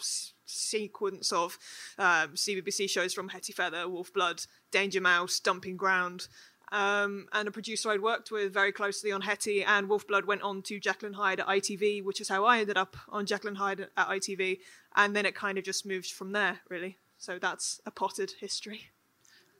s- 0.00 0.32
sequence 0.46 1.30
of 1.32 1.58
um, 1.98 2.30
cbbc 2.34 2.88
shows 2.88 3.12
from 3.12 3.28
hetty 3.28 3.52
feather 3.52 3.84
wolfblood 3.84 4.46
danger 4.70 5.00
mouse 5.00 5.38
dumping 5.40 5.76
ground. 5.76 6.28
Um, 6.72 7.26
and 7.34 7.46
a 7.46 7.50
producer 7.50 7.90
I'd 7.90 8.00
worked 8.00 8.30
with 8.30 8.54
very 8.54 8.72
closely 8.72 9.12
on 9.12 9.20
Hetty 9.20 9.62
and 9.62 9.90
Wolfblood 9.90 10.24
went 10.24 10.40
on 10.40 10.62
to 10.62 10.80
Jacqueline 10.80 11.12
Hyde 11.12 11.40
at 11.40 11.46
ITV, 11.46 12.02
which 12.02 12.18
is 12.18 12.30
how 12.30 12.46
I 12.46 12.60
ended 12.60 12.78
up 12.78 12.96
on 13.10 13.26
Jacqueline 13.26 13.56
Hyde 13.56 13.88
at 13.94 14.08
ITV, 14.08 14.58
and 14.96 15.14
then 15.14 15.26
it 15.26 15.34
kind 15.34 15.58
of 15.58 15.64
just 15.64 15.84
moved 15.84 16.10
from 16.10 16.32
there, 16.32 16.60
really. 16.70 16.96
So 17.18 17.38
that's 17.38 17.82
a 17.84 17.90
potted 17.90 18.32
history. 18.40 18.91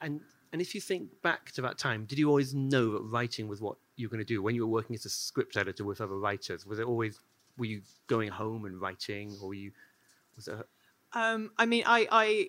And 0.03 0.21
and 0.53 0.61
if 0.61 0.75
you 0.75 0.81
think 0.81 1.09
back 1.23 1.51
to 1.53 1.63
that 1.63 1.79
time, 1.79 2.05
did 2.05 2.19
you 2.19 2.29
always 2.29 2.55
know 2.55 2.93
that 2.93 3.03
writing 3.03 3.49
was 3.49 3.63
what 3.63 3.77
you 3.97 4.07
were 4.07 4.11
going 4.11 4.25
to 4.25 4.35
do 4.35 4.43
when 4.43 4.55
you 4.55 4.67
were 4.67 4.73
working 4.73 4.95
as 4.95 5.07
a 5.07 5.11
script 5.11 5.57
editor 5.57 5.85
with 5.85 6.01
other 6.01 6.19
writers? 6.19 6.67
Was 6.67 6.79
it 6.79 6.87
always 6.87 7.19
were 7.57 7.67
you 7.67 7.83
going 8.07 8.29
home 8.29 8.65
and 8.65 8.81
writing, 8.81 9.37
or 9.41 9.49
were 9.49 9.55
you 9.55 9.73
was 10.37 10.49
it? 10.49 10.67
Um, 11.15 11.53
I 11.59 11.67
mean, 11.67 11.85
I, 11.87 12.07
I 12.11 12.49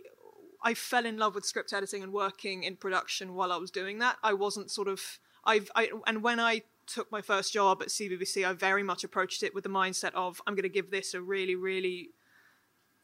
I 0.63 0.73
fell 0.73 1.05
in 1.05 1.17
love 1.17 1.35
with 1.35 1.45
script 1.45 1.71
editing 1.73 2.03
and 2.03 2.11
working 2.11 2.63
in 2.63 2.75
production 2.75 3.35
while 3.35 3.51
I 3.51 3.57
was 3.57 3.71
doing 3.71 3.99
that. 3.99 4.17
I 4.23 4.33
wasn't 4.33 4.71
sort 4.71 4.87
of 4.87 5.19
I've 5.45 5.69
I, 5.75 5.91
and 6.07 6.23
when 6.23 6.39
I 6.39 6.63
took 6.85 7.11
my 7.11 7.21
first 7.21 7.53
job 7.53 7.81
at 7.81 7.87
CBBC, 7.87 8.45
I 8.45 8.53
very 8.53 8.83
much 8.83 9.03
approached 9.03 9.43
it 9.43 9.55
with 9.55 9.63
the 9.63 9.69
mindset 9.69 10.13
of 10.13 10.41
I'm 10.45 10.55
going 10.55 10.63
to 10.63 10.69
give 10.69 10.91
this 10.91 11.13
a 11.13 11.21
really 11.21 11.55
really 11.55 12.09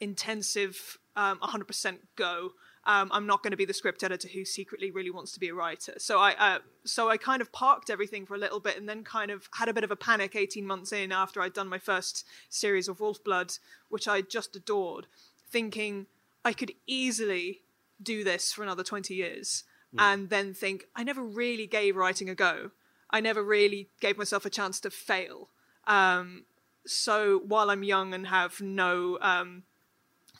intensive 0.02 0.98
um, 1.16 1.40
100% 1.40 1.98
go. 2.16 2.54
Um, 2.90 3.10
I'm 3.14 3.28
not 3.28 3.44
going 3.44 3.52
to 3.52 3.58
be 3.58 3.66
the 3.66 3.74
script 3.74 4.04
editor 4.04 4.28
who 4.28 4.44
secretly 4.44 4.90
really 4.90 5.12
wants 5.12 5.32
to 5.34 5.40
be 5.40 5.50
a 5.50 5.54
writer. 5.54 5.94
So 6.00 6.18
I 6.18 6.32
uh, 6.40 6.60
so 6.86 7.08
I 7.08 7.18
kind 7.18 7.40
of 7.40 7.52
parked 7.52 7.92
everything 7.92 8.26
for 8.26 8.34
a 8.34 8.40
little 8.40 8.60
bit 8.60 8.78
and 8.78 8.90
then 8.90 9.04
kind 9.04 9.30
of 9.30 9.48
had 9.54 9.70
a 9.70 9.74
bit 9.74 9.84
of 9.84 9.92
a 9.92 9.96
panic 9.96 10.36
18 10.36 10.66
months 10.66 10.92
in 10.92 11.12
after 11.12 11.40
I'd 11.40 11.54
done 11.54 11.68
my 11.68 11.78
first 11.78 12.26
series 12.50 12.88
of 12.88 12.98
Wolfblood, 12.98 13.60
which 13.90 14.08
I 14.08 14.22
just 14.22 14.56
adored, 14.56 15.06
thinking 15.52 16.08
I 16.44 16.52
could 16.52 16.72
easily 16.88 17.62
do 18.02 18.24
this 18.24 18.52
for 18.52 18.64
another 18.64 18.84
20 18.84 19.14
years 19.14 19.66
mm. 19.96 20.02
and 20.02 20.32
then 20.32 20.56
think, 20.56 20.86
I 20.96 21.04
never 21.04 21.22
really 21.22 21.68
gave 21.68 21.96
writing 21.96 22.28
a 22.28 22.34
go. 22.34 22.72
I 23.12 23.20
never 23.20 23.44
really 23.44 23.90
gave 24.02 24.18
myself 24.18 24.48
a 24.48 24.50
chance 24.50 24.80
to 24.80 24.90
fail. 24.90 25.50
Um, 25.86 26.46
so 26.88 27.38
while 27.46 27.70
I'm 27.70 27.84
young 27.84 28.16
and 28.16 28.26
have 28.28 28.62
no 28.62 29.20
um, 29.22 29.64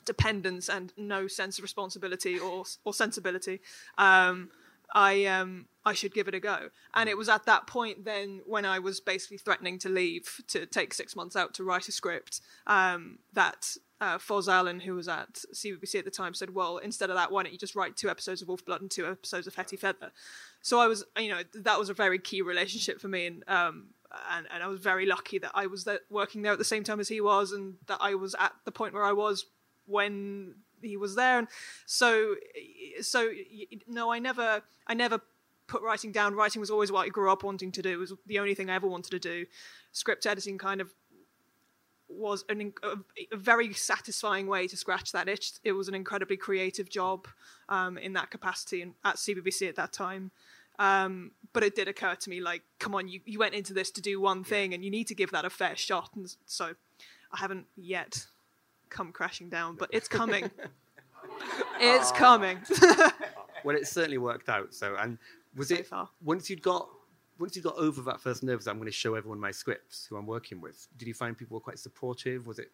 dependence 0.04 0.68
and 0.68 0.92
no 0.96 1.26
sense 1.26 1.58
of 1.58 1.62
responsibility 1.62 2.38
or 2.38 2.64
or 2.84 2.94
sensibility, 2.94 3.60
um, 3.98 4.50
I 4.94 5.24
um, 5.26 5.66
I 5.84 5.92
should 5.92 6.14
give 6.14 6.28
it 6.28 6.34
a 6.34 6.40
go. 6.40 6.70
And 6.94 7.08
it 7.08 7.16
was 7.16 7.28
at 7.28 7.46
that 7.46 7.66
point 7.66 8.04
then 8.04 8.40
when 8.46 8.64
I 8.64 8.78
was 8.78 9.00
basically 9.00 9.38
threatening 9.38 9.78
to 9.80 9.88
leave 9.88 10.42
to 10.48 10.66
take 10.66 10.94
six 10.94 11.16
months 11.16 11.36
out 11.36 11.54
to 11.54 11.64
write 11.64 11.88
a 11.88 11.92
script 11.92 12.40
um, 12.66 13.18
that 13.32 13.76
uh, 14.00 14.18
Foz 14.18 14.48
Allan, 14.48 14.80
who 14.80 14.94
was 14.94 15.08
at 15.08 15.44
CBBC 15.54 15.96
at 15.96 16.04
the 16.04 16.10
time, 16.10 16.34
said, 16.34 16.54
"Well, 16.54 16.78
instead 16.78 17.10
of 17.10 17.16
that, 17.16 17.30
why 17.30 17.42
don't 17.42 17.52
you 17.52 17.58
just 17.58 17.74
write 17.74 17.96
two 17.96 18.08
episodes 18.08 18.42
of 18.42 18.48
Wolfblood 18.48 18.80
and 18.80 18.90
two 18.90 19.06
episodes 19.06 19.46
of 19.46 19.54
Hetty 19.54 19.76
Feather?" 19.76 20.12
So 20.62 20.80
I 20.80 20.86
was, 20.86 21.04
you 21.18 21.28
know, 21.28 21.42
that 21.54 21.78
was 21.78 21.90
a 21.90 21.94
very 21.94 22.18
key 22.18 22.42
relationship 22.42 23.00
for 23.00 23.08
me, 23.08 23.26
and 23.26 23.44
um, 23.46 23.88
and, 24.30 24.46
and 24.52 24.62
I 24.62 24.68
was 24.68 24.80
very 24.80 25.06
lucky 25.06 25.38
that 25.38 25.52
I 25.54 25.66
was 25.66 25.84
there, 25.84 26.00
working 26.08 26.42
there 26.42 26.52
at 26.52 26.58
the 26.58 26.64
same 26.64 26.82
time 26.82 26.98
as 26.98 27.08
he 27.08 27.20
was, 27.20 27.52
and 27.52 27.74
that 27.86 27.98
I 28.00 28.14
was 28.14 28.34
at 28.38 28.52
the 28.64 28.72
point 28.72 28.94
where 28.94 29.04
I 29.04 29.12
was 29.12 29.44
when 29.90 30.54
he 30.82 30.96
was 30.96 31.14
there, 31.14 31.38
and 31.38 31.48
so 31.86 32.36
so 33.00 33.30
no, 33.86 34.10
I 34.12 34.18
never, 34.18 34.62
I 34.86 34.94
never 34.94 35.20
put 35.66 35.82
writing 35.82 36.12
down. 36.12 36.34
Writing 36.34 36.60
was 36.60 36.70
always 36.70 36.90
what 36.90 37.06
I 37.06 37.08
grew 37.08 37.30
up 37.30 37.44
wanting 37.44 37.72
to 37.72 37.82
do. 37.82 37.90
It 37.90 37.96
was 37.96 38.12
the 38.26 38.38
only 38.38 38.54
thing 38.54 38.70
I 38.70 38.74
ever 38.74 38.86
wanted 38.86 39.10
to 39.10 39.18
do. 39.18 39.46
Script 39.92 40.26
editing 40.26 40.58
kind 40.58 40.80
of 40.80 40.92
was 42.08 42.44
an, 42.48 42.72
a, 42.82 42.96
a, 43.32 43.36
very 43.36 43.72
satisfying 43.72 44.48
way 44.48 44.66
to 44.66 44.76
scratch 44.76 45.12
that 45.12 45.28
itch. 45.28 45.52
It 45.62 45.72
was 45.72 45.86
an 45.86 45.94
incredibly 45.94 46.36
creative 46.36 46.88
job 46.88 47.28
um, 47.68 47.98
in 47.98 48.14
that 48.14 48.30
capacity 48.32 48.82
and 48.82 48.94
at 49.04 49.16
CBBC 49.16 49.68
at 49.68 49.76
that 49.76 49.92
time. 49.92 50.32
Um, 50.80 51.30
but 51.52 51.62
it 51.62 51.76
did 51.76 51.88
occur 51.88 52.14
to 52.16 52.30
me, 52.30 52.40
like, 52.40 52.62
come 52.78 52.94
on, 52.94 53.06
you, 53.06 53.20
you 53.26 53.38
went 53.38 53.54
into 53.54 53.74
this 53.74 53.90
to 53.92 54.00
do 54.00 54.20
one 54.20 54.44
thing, 54.44 54.72
and 54.72 54.82
you 54.82 54.90
need 54.90 55.06
to 55.08 55.14
give 55.14 55.30
that 55.30 55.44
a 55.44 55.50
fair 55.50 55.76
shot. 55.76 56.10
And 56.16 56.34
so, 56.46 56.74
I 57.32 57.36
haven't 57.36 57.66
yet 57.76 58.26
come 58.90 59.12
crashing 59.12 59.48
down, 59.48 59.76
but 59.76 59.88
it's 59.92 60.08
coming. 60.08 60.50
it's 61.80 62.12
coming. 62.12 62.58
well, 63.64 63.76
it 63.76 63.86
certainly 63.86 64.18
worked 64.18 64.48
out. 64.48 64.74
So, 64.74 64.96
and 64.98 65.18
was 65.56 65.68
so 65.68 65.76
it 65.76 65.86
far. 65.86 66.08
once 66.22 66.50
you'd 66.50 66.62
got 66.62 66.88
once 67.38 67.56
you 67.56 67.62
got 67.62 67.76
over 67.76 68.02
that 68.02 68.20
first 68.20 68.42
nerves, 68.42 68.66
I'm 68.68 68.76
going 68.76 68.86
to 68.86 68.92
show 68.92 69.14
everyone 69.14 69.40
my 69.40 69.50
scripts 69.50 70.06
who 70.06 70.16
I'm 70.16 70.26
working 70.26 70.60
with. 70.60 70.86
Did 70.98 71.08
you 71.08 71.14
find 71.14 71.36
people 71.36 71.54
were 71.54 71.60
quite 71.60 71.78
supportive? 71.78 72.46
Was 72.46 72.58
it 72.58 72.70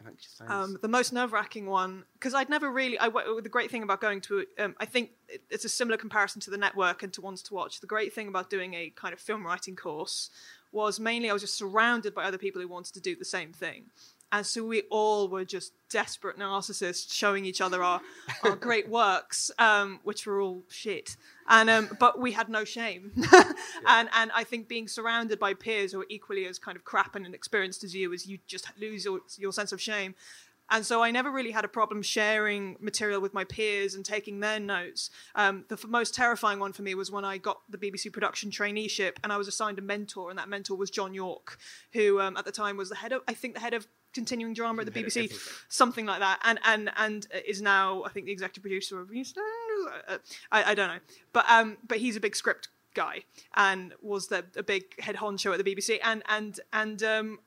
an 0.00 0.06
anxious 0.08 0.34
times? 0.36 0.50
Um, 0.50 0.78
the 0.80 0.88
most 0.88 1.12
nerve 1.12 1.32
wracking 1.34 1.66
one, 1.66 2.04
because 2.14 2.32
I'd 2.32 2.48
never 2.48 2.70
really. 2.70 2.98
I, 2.98 3.08
the 3.10 3.48
great 3.50 3.70
thing 3.70 3.82
about 3.82 4.00
going 4.00 4.22
to, 4.22 4.46
um, 4.58 4.74
I 4.80 4.86
think 4.86 5.10
it- 5.28 5.42
it's 5.50 5.66
a 5.66 5.68
similar 5.68 5.98
comparison 5.98 6.40
to 6.42 6.50
the 6.50 6.56
network 6.56 7.02
and 7.02 7.12
to 7.12 7.20
Ones 7.20 7.42
to 7.44 7.54
Watch. 7.54 7.80
The 7.80 7.86
great 7.86 8.14
thing 8.14 8.28
about 8.28 8.48
doing 8.48 8.72
a 8.74 8.90
kind 8.96 9.12
of 9.12 9.20
film 9.20 9.44
writing 9.44 9.76
course 9.76 10.30
was 10.72 10.98
mainly 10.98 11.28
I 11.28 11.32
was 11.34 11.42
just 11.42 11.56
surrounded 11.58 12.14
by 12.14 12.24
other 12.24 12.38
people 12.38 12.62
who 12.62 12.68
wanted 12.68 12.94
to 12.94 13.00
do 13.00 13.14
the 13.14 13.24
same 13.26 13.52
thing. 13.52 13.84
And 14.30 14.44
so 14.44 14.64
we 14.64 14.82
all 14.90 15.28
were 15.28 15.44
just 15.44 15.72
desperate 15.88 16.38
narcissists 16.38 17.12
showing 17.12 17.46
each 17.46 17.60
other 17.60 17.82
our, 17.82 18.00
our 18.42 18.56
great 18.68 18.88
works, 18.88 19.50
um, 19.58 20.00
which 20.04 20.26
were 20.26 20.40
all 20.40 20.64
shit. 20.68 21.16
And 21.48 21.70
um, 21.70 21.88
but 21.98 22.18
we 22.18 22.32
had 22.32 22.48
no 22.48 22.64
shame. 22.64 23.12
And 23.86 24.08
and 24.12 24.30
I 24.34 24.44
think 24.44 24.68
being 24.68 24.88
surrounded 24.88 25.38
by 25.38 25.54
peers 25.54 25.92
who 25.92 26.00
are 26.00 26.06
equally 26.10 26.46
as 26.46 26.58
kind 26.58 26.76
of 26.76 26.84
crap 26.84 27.14
and 27.14 27.24
inexperienced 27.24 27.84
as 27.84 27.94
you, 27.94 28.12
is 28.12 28.26
you 28.26 28.38
just 28.46 28.66
lose 28.78 29.04
your, 29.04 29.20
your 29.38 29.52
sense 29.52 29.72
of 29.72 29.80
shame. 29.80 30.14
And 30.70 30.84
so 30.84 31.02
I 31.02 31.10
never 31.10 31.30
really 31.30 31.50
had 31.50 31.64
a 31.64 31.68
problem 31.68 32.02
sharing 32.02 32.76
material 32.78 33.20
with 33.20 33.32
my 33.32 33.44
peers 33.44 33.94
and 33.94 34.04
taking 34.04 34.40
their 34.40 34.60
notes. 34.60 35.10
Um, 35.34 35.64
the 35.68 35.76
f- 35.76 35.86
most 35.86 36.14
terrifying 36.14 36.58
one 36.58 36.72
for 36.74 36.82
me 36.82 36.94
was 36.94 37.10
when 37.10 37.24
I 37.24 37.38
got 37.38 37.60
the 37.70 37.78
BBC 37.78 38.12
production 38.12 38.50
traineeship 38.50 39.16
and 39.24 39.32
I 39.32 39.38
was 39.38 39.48
assigned 39.48 39.78
a 39.78 39.82
mentor, 39.82 40.28
and 40.28 40.38
that 40.38 40.48
mentor 40.48 40.76
was 40.76 40.90
John 40.90 41.14
Yorke, 41.14 41.58
who 41.92 42.20
um, 42.20 42.36
at 42.36 42.44
the 42.44 42.52
time 42.52 42.76
was 42.76 42.90
the 42.90 42.96
head 42.96 43.12
of, 43.12 43.22
I 43.26 43.32
think, 43.32 43.54
the 43.54 43.60
head 43.60 43.72
of 43.72 43.86
continuing 44.18 44.54
drama 44.54 44.82
at 44.82 44.92
the 44.92 44.96
BBC, 45.02 45.32
something 45.68 46.06
like 46.06 46.20
that, 46.20 46.40
and 46.44 46.58
and 46.64 46.90
and 46.96 47.26
is 47.46 47.62
now 47.62 48.02
I 48.04 48.08
think 48.10 48.26
the 48.26 48.32
executive 48.32 48.62
producer 48.62 49.00
of 49.00 49.10
I, 50.50 50.70
I 50.70 50.74
don't 50.74 50.88
know, 50.88 51.00
but 51.32 51.44
um, 51.48 51.76
but 51.86 51.98
he's 51.98 52.16
a 52.16 52.20
big 52.20 52.34
script 52.34 52.68
guy 52.94 53.22
and 53.54 53.94
was 54.02 54.26
the 54.26 54.44
a 54.56 54.62
big 54.62 55.00
head 55.00 55.16
honcho 55.16 55.52
at 55.52 55.64
the 55.64 55.68
BBC, 55.74 55.98
and 56.02 56.22
and 56.28 56.58
and 56.72 57.02
um, 57.02 57.38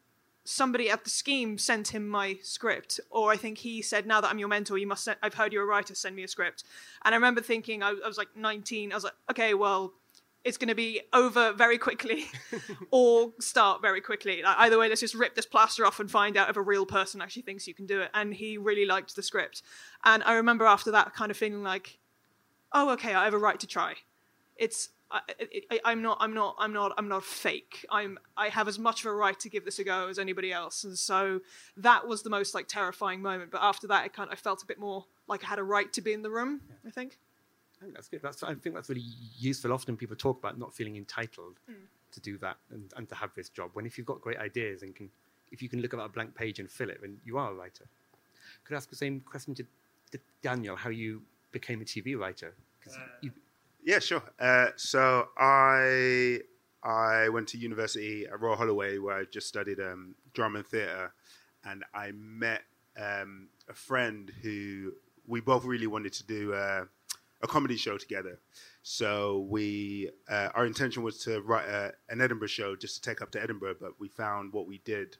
somebody 0.43 0.89
at 0.89 1.03
the 1.03 1.09
scheme 1.09 1.57
sent 1.57 1.89
him 1.89 2.07
my 2.07 2.37
script, 2.41 2.99
or 3.09 3.31
I 3.31 3.37
think 3.37 3.57
he 3.59 3.81
said, 3.81 4.05
"Now 4.05 4.21
that 4.21 4.29
I'm 4.31 4.39
your 4.39 4.47
mentor, 4.47 4.77
you 4.77 4.87
must. 4.87 5.03
Send, 5.03 5.17
I've 5.21 5.33
heard 5.33 5.51
you're 5.53 5.63
a 5.63 5.67
writer. 5.67 5.95
Send 5.95 6.15
me 6.15 6.23
a 6.23 6.27
script." 6.27 6.63
And 7.03 7.13
I 7.13 7.17
remember 7.17 7.41
thinking, 7.41 7.83
I, 7.83 7.89
I 7.89 8.07
was 8.07 8.17
like 8.17 8.29
19. 8.35 8.91
I 8.91 8.95
was 8.95 9.03
like, 9.03 9.13
"Okay, 9.29 9.53
well." 9.53 9.93
It's 10.43 10.57
going 10.57 10.69
to 10.69 10.75
be 10.75 11.01
over 11.13 11.53
very 11.53 11.77
quickly, 11.77 12.25
or 12.91 13.31
start 13.39 13.81
very 13.81 14.01
quickly. 14.01 14.41
Like, 14.41 14.57
either 14.59 14.77
way, 14.79 14.89
let's 14.89 15.01
just 15.01 15.13
rip 15.13 15.35
this 15.35 15.45
plaster 15.45 15.85
off 15.85 15.99
and 15.99 16.09
find 16.09 16.35
out 16.35 16.49
if 16.49 16.57
a 16.57 16.61
real 16.61 16.85
person 16.85 17.21
actually 17.21 17.43
thinks 17.43 17.67
you 17.67 17.75
can 17.75 17.85
do 17.85 18.01
it. 18.01 18.09
And 18.13 18.33
he 18.33 18.57
really 18.57 18.85
liked 18.85 19.15
the 19.15 19.23
script, 19.23 19.61
and 20.03 20.23
I 20.23 20.33
remember 20.33 20.65
after 20.65 20.91
that 20.91 21.13
kind 21.13 21.29
of 21.29 21.37
feeling 21.37 21.63
like, 21.63 21.99
"Oh, 22.73 22.89
okay, 22.91 23.13
I 23.13 23.25
have 23.25 23.33
a 23.33 23.39
right 23.39 23.59
to 23.59 23.67
try." 23.67 23.95
It's 24.57 24.89
I, 25.11 25.21
I, 25.69 25.79
I'm 25.85 26.01
not 26.01 26.17
I'm 26.19 26.33
not 26.33 26.55
I'm 26.57 26.73
not 26.73 26.93
I'm 26.97 27.07
not 27.07 27.23
fake. 27.23 27.85
I'm 27.89 28.17
I 28.37 28.49
have 28.49 28.67
as 28.67 28.79
much 28.79 29.01
of 29.01 29.11
a 29.11 29.13
right 29.13 29.39
to 29.41 29.49
give 29.49 29.65
this 29.65 29.79
a 29.79 29.83
go 29.83 30.07
as 30.07 30.17
anybody 30.17 30.51
else, 30.51 30.83
and 30.83 30.97
so 30.97 31.41
that 31.77 32.07
was 32.07 32.23
the 32.23 32.29
most 32.29 32.55
like 32.55 32.67
terrifying 32.67 33.21
moment. 33.21 33.51
But 33.51 33.61
after 33.61 33.87
that, 33.87 34.03
I 34.03 34.07
kind 34.07 34.29
of, 34.29 34.33
I 34.33 34.35
felt 34.37 34.63
a 34.63 34.65
bit 34.65 34.79
more 34.79 35.05
like 35.27 35.43
I 35.43 35.47
had 35.47 35.59
a 35.59 35.63
right 35.63 35.91
to 35.93 36.01
be 36.01 36.13
in 36.13 36.21
the 36.21 36.31
room. 36.31 36.61
I 36.85 36.91
think. 36.91 37.19
I 37.81 37.83
think 37.83 37.95
that's 37.95 38.07
good. 38.07 38.21
That's, 38.21 38.43
I 38.43 38.53
think 38.53 38.75
that's 38.75 38.89
really 38.89 39.03
useful. 39.39 39.73
Often 39.73 39.97
people 39.97 40.15
talk 40.15 40.37
about 40.37 40.59
not 40.59 40.73
feeling 40.73 40.97
entitled 40.97 41.55
Mm. 41.69 41.75
to 42.11 42.19
do 42.19 42.37
that 42.39 42.57
and, 42.69 42.91
and 42.97 43.07
to 43.09 43.15
have 43.15 43.33
this 43.35 43.49
job. 43.49 43.71
When 43.73 43.85
if 43.85 43.97
you've 43.97 44.05
got 44.05 44.21
great 44.21 44.37
ideas 44.37 44.83
and 44.83 44.93
can, 44.95 45.09
if 45.51 45.61
you 45.61 45.69
can 45.69 45.81
look 45.81 45.93
at 45.93 45.99
a 45.99 46.09
blank 46.09 46.35
page 46.35 46.59
and 46.59 46.69
fill 46.69 46.89
it, 46.89 46.99
then 47.01 47.19
you 47.25 47.37
are 47.37 47.51
a 47.51 47.53
writer. 47.55 47.85
Could 48.65 48.73
I 48.75 48.77
ask 48.77 48.89
the 48.89 48.95
same 48.95 49.21
question 49.21 49.55
to, 49.55 49.63
to 50.11 50.19
Daniel? 50.43 50.75
How 50.75 50.89
you 50.89 51.23
became 51.51 51.81
a 51.81 51.85
TV 51.85 52.15
writer? 52.19 52.53
'Cause 52.83 52.97
you, 53.21 53.31
Yeah, 53.83 53.99
sure. 53.99 54.21
Uh, 54.37 54.67
so 54.75 55.29
I 55.37 56.41
I 56.83 57.29
went 57.29 57.47
to 57.49 57.57
university 57.57 58.25
at 58.27 58.39
Royal 58.39 58.55
Holloway 58.57 58.97
where 58.99 59.17
I 59.17 59.23
just 59.25 59.47
studied 59.47 59.79
um, 59.79 60.15
drama 60.33 60.59
and 60.59 60.67
theatre, 60.67 61.13
and 61.63 61.83
I 61.93 62.11
met 62.11 62.63
um, 62.97 63.47
a 63.69 63.73
friend 63.73 64.29
who 64.41 64.93
we 65.27 65.39
both 65.41 65.63
really 65.65 65.87
wanted 65.87 66.13
to 66.13 66.23
do 66.25 66.53
uh, 66.53 66.85
a 67.43 67.47
comedy 67.47 67.77
show 67.77 67.97
together. 67.97 68.39
So 68.83 69.45
we 69.49 70.09
uh, 70.29 70.49
our 70.55 70.65
intention 70.65 71.03
was 71.03 71.19
to 71.23 71.41
write 71.41 71.67
a, 71.67 71.93
an 72.09 72.21
Edinburgh 72.21 72.47
show 72.47 72.75
just 72.75 72.95
to 72.95 73.09
take 73.09 73.21
up 73.21 73.31
to 73.31 73.41
Edinburgh, 73.41 73.75
but 73.79 73.99
we 73.99 74.07
found 74.07 74.53
what 74.53 74.67
we 74.67 74.79
did 74.85 75.17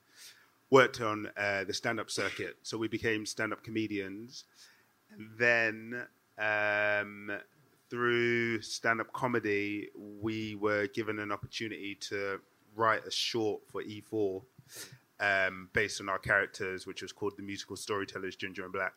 worked 0.72 1.02
on 1.02 1.30
uh, 1.38 1.64
the 1.66 1.74
stand 1.74 2.00
up 2.00 2.10
circuit. 2.10 2.58
So 2.64 2.78
we 2.78 2.88
became 2.88 3.26
stand 3.26 3.54
up 3.54 3.64
comedians. 3.64 4.46
And 5.12 5.30
then 5.38 6.08
um, 6.40 7.32
through 7.90 8.62
stand 8.62 9.02
up 9.02 9.12
comedy, 9.14 9.90
we 9.96 10.56
were 10.56 10.88
given 10.88 11.20
an 11.20 11.32
opportunity 11.32 11.96
to 12.10 12.40
write 12.76 13.06
a 13.06 13.12
short 13.12 13.62
for 13.68 13.84
E4 13.84 14.42
um, 15.20 15.70
based 15.74 16.00
on 16.00 16.08
our 16.08 16.18
characters, 16.18 16.88
which 16.88 17.02
was 17.02 17.12
called 17.12 17.34
The 17.38 17.44
Musical 17.44 17.76
Storytellers 17.76 18.38
Ginger 18.38 18.64
and 18.64 18.74
Black. 18.74 18.94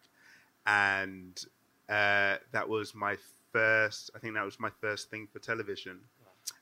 And 0.66 1.44
uh, 1.88 2.36
that 2.52 2.68
was 2.68 2.94
my 2.94 3.16
first, 3.52 4.10
I 4.14 4.18
think 4.18 4.34
that 4.34 4.44
was 4.44 4.58
my 4.58 4.70
first 4.80 5.10
thing 5.10 5.28
for 5.32 5.38
television. 5.38 6.00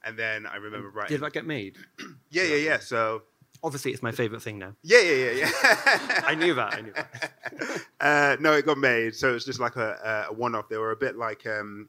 And 0.05 0.19
then 0.19 0.47
I 0.47 0.57
remember 0.57 0.91
writing. 0.91 1.15
did 1.15 1.23
that 1.25 1.33
get 1.33 1.47
made? 1.47 1.77
Yeah, 2.31 2.45
yeah, 2.45 2.57
yeah. 2.57 2.79
So, 2.79 3.23
Obviously, 3.63 3.93
it's 3.93 4.03
my 4.03 4.11
favorite 4.11 4.43
thing 4.43 4.59
now. 4.59 4.75
yeah, 4.83 5.01
yeah, 5.01 5.31
yeah, 5.31 5.31
yeah. 5.33 6.23
I 6.27 6.35
knew 6.35 6.55
that. 6.55 6.75
I 6.75 6.81
knew 6.81 6.93
that. 6.95 7.85
uh, 8.01 8.37
no, 8.41 8.55
it 8.55 8.67
got 8.67 8.79
made, 8.79 9.15
so 9.15 9.31
it 9.31 9.35
was 9.35 9.45
just 9.45 9.61
like 9.61 9.77
a, 9.77 10.27
a 10.29 10.33
one-off. 10.33 10.69
They 10.69 10.79
were 10.79 10.93
a 10.93 10.97
bit 10.97 11.17
like 11.17 11.47
um, 11.47 11.89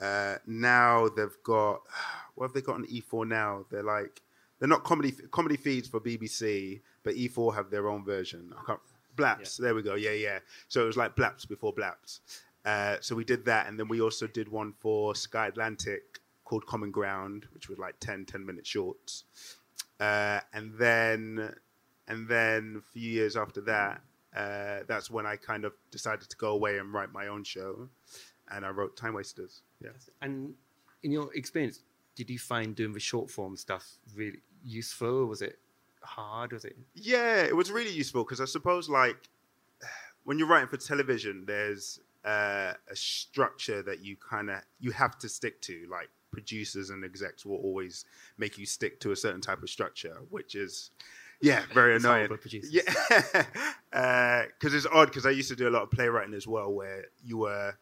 uh, 0.00 0.36
now 0.46 1.08
they've 1.08 1.36
got 1.42 1.82
what 2.36 2.46
have 2.46 2.54
they 2.54 2.62
got 2.62 2.76
on 2.76 2.86
E4 2.86 3.26
now? 3.26 3.66
They're 3.70 3.82
like 3.82 4.22
they're 4.58 4.68
not 4.68 4.84
comedy 4.84 5.12
comedy 5.30 5.56
feeds 5.56 5.88
for 5.88 6.00
BBC, 6.00 6.80
but 7.02 7.14
E4 7.14 7.54
have 7.54 7.70
their 7.70 7.88
own 7.88 8.04
version. 8.04 8.52
I 8.56 8.64
can't 8.64 8.80
Blaps. 9.16 9.56
There 9.56 9.74
we 9.74 9.82
go. 9.82 9.94
Yeah, 9.94 10.12
yeah. 10.12 10.38
So 10.68 10.82
it 10.82 10.86
was 10.86 10.96
like 10.96 11.16
Blaps 11.16 11.44
before 11.46 11.72
Blaps. 11.72 12.20
Uh, 12.66 12.96
so 13.00 13.14
we 13.14 13.24
did 13.24 13.44
that, 13.44 13.68
and 13.68 13.78
then 13.78 13.86
we 13.86 14.00
also 14.00 14.26
did 14.26 14.48
one 14.48 14.72
for 14.80 15.14
Sky 15.14 15.46
Atlantic 15.46 16.18
called 16.44 16.66
Common 16.66 16.90
Ground, 16.90 17.46
which 17.54 17.68
was 17.68 17.78
like 17.78 17.94
10, 18.00 18.26
10 18.26 18.44
minute 18.44 18.66
shorts. 18.66 19.24
Uh, 20.00 20.40
and 20.52 20.74
then, 20.76 21.54
and 22.08 22.28
then 22.28 22.82
a 22.84 22.92
few 22.92 23.08
years 23.08 23.36
after 23.36 23.60
that, 23.62 24.02
uh, 24.36 24.80
that's 24.88 25.10
when 25.10 25.26
I 25.26 25.36
kind 25.36 25.64
of 25.64 25.72
decided 25.92 26.28
to 26.28 26.36
go 26.36 26.50
away 26.50 26.78
and 26.78 26.92
write 26.92 27.12
my 27.12 27.28
own 27.28 27.44
show, 27.44 27.88
and 28.50 28.66
I 28.66 28.70
wrote 28.70 28.96
Time 28.96 29.14
Wasters. 29.14 29.62
Yeah. 29.80 29.90
And 30.20 30.54
in 31.04 31.12
your 31.12 31.32
experience, 31.34 31.84
did 32.16 32.28
you 32.28 32.38
find 32.38 32.74
doing 32.74 32.92
the 32.92 33.00
short 33.00 33.30
form 33.30 33.56
stuff 33.56 33.98
really 34.14 34.42
useful? 34.64 35.26
Was 35.26 35.40
it 35.40 35.58
hard? 36.02 36.52
Was 36.52 36.64
it? 36.64 36.76
Yeah, 36.94 37.42
it 37.42 37.54
was 37.54 37.70
really 37.70 37.92
useful 37.92 38.24
because 38.24 38.40
I 38.40 38.44
suppose 38.46 38.88
like 38.88 39.28
when 40.24 40.38
you're 40.38 40.48
writing 40.48 40.68
for 40.68 40.76
television, 40.76 41.44
there's 41.46 42.00
uh, 42.26 42.72
a 42.90 42.96
structure 42.96 43.82
that 43.82 44.00
you 44.04 44.16
kind 44.16 44.50
of 44.50 44.60
you 44.80 44.90
have 44.90 45.18
to 45.18 45.28
stick 45.28 45.60
to. 45.62 45.86
Like 45.90 46.10
producers 46.32 46.90
and 46.90 47.04
execs 47.04 47.46
will 47.46 47.56
always 47.56 48.04
make 48.36 48.58
you 48.58 48.66
stick 48.66 49.00
to 49.00 49.12
a 49.12 49.16
certain 49.16 49.40
type 49.40 49.62
of 49.62 49.70
structure, 49.70 50.18
which 50.28 50.54
is 50.54 50.90
yeah 51.40 51.62
very 51.72 51.96
annoying. 51.96 52.28
Yeah, 52.70 52.82
because 54.58 54.74
it's 54.74 54.86
odd 54.92 55.06
because 55.06 55.24
I 55.24 55.30
used 55.30 55.48
to 55.48 55.56
do 55.56 55.68
a 55.68 55.70
lot 55.70 55.82
of 55.82 55.90
playwriting 55.90 56.34
as 56.34 56.46
well, 56.46 56.72
where 56.72 57.06
you 57.24 57.38
were 57.38 57.74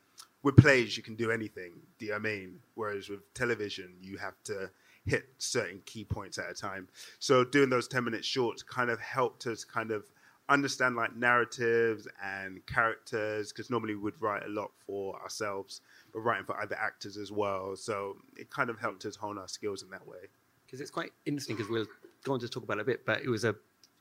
with 0.43 0.57
plays 0.57 0.97
you 0.97 1.03
can 1.03 1.17
do 1.17 1.31
anything. 1.31 1.73
Do 1.99 2.05
you 2.05 2.13
know 2.13 2.19
what 2.19 2.29
I 2.29 2.31
mean? 2.31 2.59
Whereas 2.75 3.09
with 3.09 3.33
television, 3.33 3.95
you 4.01 4.19
have 4.19 4.37
to 4.45 4.71
hit 5.07 5.25
certain 5.39 5.81
key 5.87 6.05
points 6.05 6.39
at 6.39 6.51
a 6.51 6.55
time. 6.55 6.89
So 7.19 7.45
doing 7.45 7.71
those 7.71 7.89
ten 7.89 8.05
minute 8.05 8.25
shorts 8.25 8.63
kind 8.63 8.91
of 8.91 9.01
helped 9.01 9.47
us 9.47 9.65
kind 9.65 9.91
of 9.91 10.05
understand 10.49 10.95
like 10.97 11.17
narratives 11.17 12.07
and 12.23 12.65
characters 12.67 13.51
because 13.53 13.71
normally 13.71 13.95
we 13.95 14.03
would 14.03 14.21
write 14.21 14.45
a 14.45 14.49
lot 14.49 14.71
for 14.87 15.21
ourselves, 15.23 15.81
but 16.13 16.21
writing 16.21 16.45
for 16.45 16.61
other 16.61 16.77
actors 16.77 17.17
as 17.17 17.33
well. 17.33 17.77
So 17.77 18.17
it 18.37 18.51
kind 18.51 18.69
of 18.71 18.79
helped 18.79 19.05
us 19.07 19.17
hone 19.17 19.39
our 19.39 19.49
skills 19.49 19.83
in 19.83 19.91
that 19.91 20.07
way. 20.07 20.29
because 20.67 20.81
it's 20.81 20.91
quite 20.91 21.13
interesting 21.25 21.57
because 21.57 21.71
we'll 21.71 21.87
go 22.25 22.33
on 22.35 22.41
to 22.41 22.49
talk 22.49 22.63
about 22.65 22.79
it 22.79 22.83
a 22.83 22.85
bit, 22.85 23.07
but 23.07 23.23
it 23.23 23.29
was 23.29 23.45
a 23.45 23.55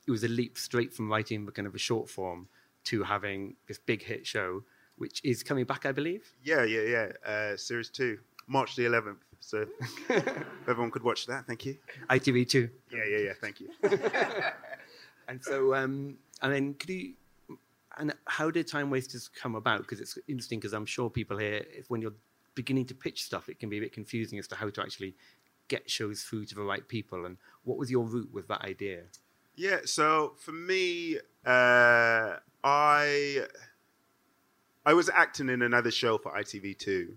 it 0.06 0.10
was 0.10 0.22
a 0.24 0.28
leap 0.28 0.58
straight 0.58 0.92
from 0.92 1.10
writing 1.10 1.46
the 1.46 1.52
kind 1.52 1.66
of 1.66 1.74
a 1.74 1.78
short 1.78 2.10
form 2.10 2.48
to 2.84 3.02
having 3.04 3.56
this 3.66 3.78
big 3.78 4.02
hit 4.02 4.26
show, 4.26 4.62
which 4.98 5.20
is 5.24 5.42
coming 5.42 5.64
back, 5.64 5.86
I 5.86 5.92
believe. 5.92 6.30
Yeah, 6.42 6.64
yeah, 6.64 6.82
yeah. 6.82 7.12
Uh, 7.26 7.56
series 7.56 7.88
two, 7.88 8.18
March 8.46 8.76
the 8.76 8.84
11th. 8.84 9.16
So 9.40 9.66
everyone 10.68 10.90
could 10.90 11.02
watch 11.02 11.26
that, 11.26 11.46
thank 11.46 11.64
you. 11.64 11.76
ITV 12.10 12.46
two, 12.48 12.68
Yeah, 12.90 13.04
yeah, 13.08 13.18
yeah. 13.18 13.32
Thank 13.40 13.60
you. 13.60 13.68
and 15.28 15.42
so 15.42 15.74
um, 15.74 16.16
and 16.42 16.52
then 16.52 16.74
could 16.74 16.90
you 16.90 17.14
and 17.96 18.14
how 18.26 18.50
did 18.50 18.66
Time 18.66 18.90
Wasters 18.90 19.28
come 19.28 19.54
about? 19.54 19.80
Because 19.80 20.00
it's 20.00 20.18
interesting 20.28 20.58
because 20.58 20.72
I'm 20.72 20.86
sure 20.86 21.08
people 21.08 21.38
here, 21.38 21.64
if 21.70 21.90
when 21.90 22.02
you're 22.02 22.14
beginning 22.54 22.86
to 22.86 22.94
pitch 22.94 23.22
stuff, 23.22 23.48
it 23.48 23.58
can 23.58 23.68
be 23.68 23.78
a 23.78 23.80
bit 23.80 23.92
confusing 23.92 24.38
as 24.38 24.48
to 24.48 24.56
how 24.56 24.68
to 24.70 24.82
actually 24.82 25.14
get 25.68 25.88
shows 25.88 26.22
through 26.22 26.46
to 26.46 26.54
the 26.54 26.62
right 26.62 26.86
people. 26.86 27.24
And 27.24 27.36
what 27.62 27.78
was 27.78 27.90
your 27.90 28.04
route 28.04 28.30
with 28.32 28.48
that 28.48 28.62
idea? 28.62 29.02
Yeah, 29.56 29.78
so 29.84 30.34
for 30.38 30.52
me, 30.52 31.18
uh, 31.46 32.36
I 32.64 33.46
I 34.86 34.94
was 34.94 35.08
acting 35.08 35.48
in 35.48 35.62
another 35.62 35.90
show 35.90 36.18
for 36.18 36.32
ITV2, 36.32 37.08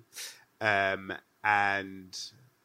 um, 0.62 1.12
and 1.44 2.18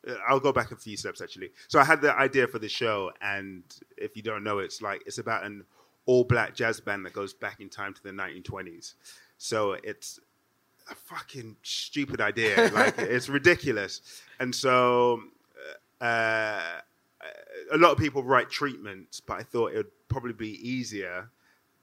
uh, 0.07 0.15
I'll 0.29 0.41
go 0.41 0.53
back 0.53 0.73
a 0.73 0.77
few 0.77 0.99
steps 0.99 1.23
actually. 1.23 1.53
So 1.69 1.81
I 1.81 1.85
had 1.85 2.03
the 2.03 2.15
idea 2.15 2.47
for 2.47 2.59
the 2.59 2.69
show, 2.69 3.13
and 3.23 3.63
if 3.97 4.15
you 4.15 4.23
don't 4.23 4.45
know, 4.45 4.59
it's 4.59 4.83
like 4.83 5.03
it's 5.07 5.19
about 5.19 5.45
an 5.45 5.65
all 6.07 6.25
black 6.25 6.55
jazz 6.55 6.81
band 6.81 7.07
that 7.07 7.13
goes 7.13 7.33
back 7.33 7.61
in 7.61 7.69
time 7.69 7.95
to 7.95 8.03
the 8.03 8.11
1920s. 8.11 8.95
So 9.39 9.73
it's 9.85 10.19
a 10.91 10.95
fucking 10.95 11.57
stupid 11.63 12.21
idea. 12.21 12.71
like 12.75 12.99
it's 12.99 13.29
ridiculous, 13.29 14.23
and 14.41 14.55
so 14.55 15.23
uh, 16.01 16.61
a 17.71 17.79
lot 17.79 17.93
of 17.93 17.99
people 17.99 18.23
write 18.23 18.51
treatments, 18.51 19.21
but 19.21 19.39
I 19.39 19.43
thought 19.43 19.73
it 19.73 19.77
would 19.77 20.09
probably 20.09 20.33
be 20.33 20.69
easier, 20.69 21.31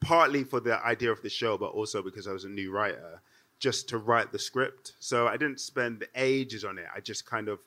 partly 0.02 0.44
for 0.44 0.60
the 0.60 0.84
idea 0.86 1.12
of 1.12 1.22
the 1.22 1.30
show, 1.30 1.58
but 1.58 1.68
also 1.68 2.02
because 2.02 2.28
I 2.28 2.34
was 2.34 2.44
a 2.44 2.50
new 2.50 2.72
writer, 2.72 3.22
just 3.60 3.90
to 3.90 3.98
write 3.98 4.32
the 4.32 4.40
script. 4.40 4.94
So 5.00 5.28
I 5.28 5.38
didn't 5.38 5.60
spend 5.60 6.06
ages 6.16 6.64
on 6.66 6.78
it. 6.78 6.86
I 6.94 7.00
just 7.00 7.26
kind 7.26 7.48
of 7.48 7.60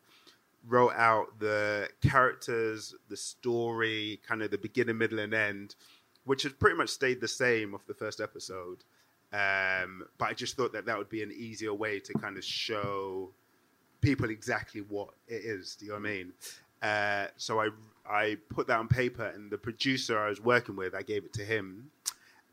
wrote 0.68 0.92
out 0.94 1.38
the 1.40 1.88
characters, 2.02 2.94
the 3.08 3.16
story, 3.16 4.20
kind 4.26 4.42
of 4.42 4.50
the 4.50 4.58
beginning, 4.58 4.98
middle, 4.98 5.18
and 5.18 5.34
end, 5.34 5.74
which 6.24 6.42
has 6.44 6.52
pretty 6.52 6.76
much 6.76 6.90
stayed 6.90 7.20
the 7.20 7.28
same 7.28 7.74
of 7.74 7.84
the 7.86 7.94
first 7.94 8.20
episode. 8.20 8.84
Um, 9.32 10.04
but 10.18 10.28
I 10.28 10.34
just 10.34 10.56
thought 10.56 10.72
that 10.74 10.86
that 10.86 10.98
would 10.98 11.08
be 11.08 11.22
an 11.22 11.32
easier 11.32 11.72
way 11.72 11.98
to 12.00 12.12
kind 12.14 12.36
of 12.36 12.44
show 12.44 13.30
people 14.02 14.28
exactly 14.28 14.82
what 14.82 15.08
it 15.26 15.42
is. 15.44 15.76
Do 15.76 15.86
you 15.86 15.92
know 15.92 15.98
what 15.98 16.08
I 16.08 16.12
mean? 16.12 16.32
Uh, 16.82 17.26
so 17.36 17.60
I 17.60 17.68
I 18.08 18.36
put 18.50 18.66
that 18.66 18.78
on 18.78 18.88
paper, 18.88 19.24
and 19.24 19.50
the 19.50 19.58
producer 19.58 20.18
I 20.18 20.28
was 20.28 20.40
working 20.40 20.76
with, 20.76 20.94
I 20.94 21.02
gave 21.02 21.24
it 21.24 21.32
to 21.34 21.44
him, 21.44 21.90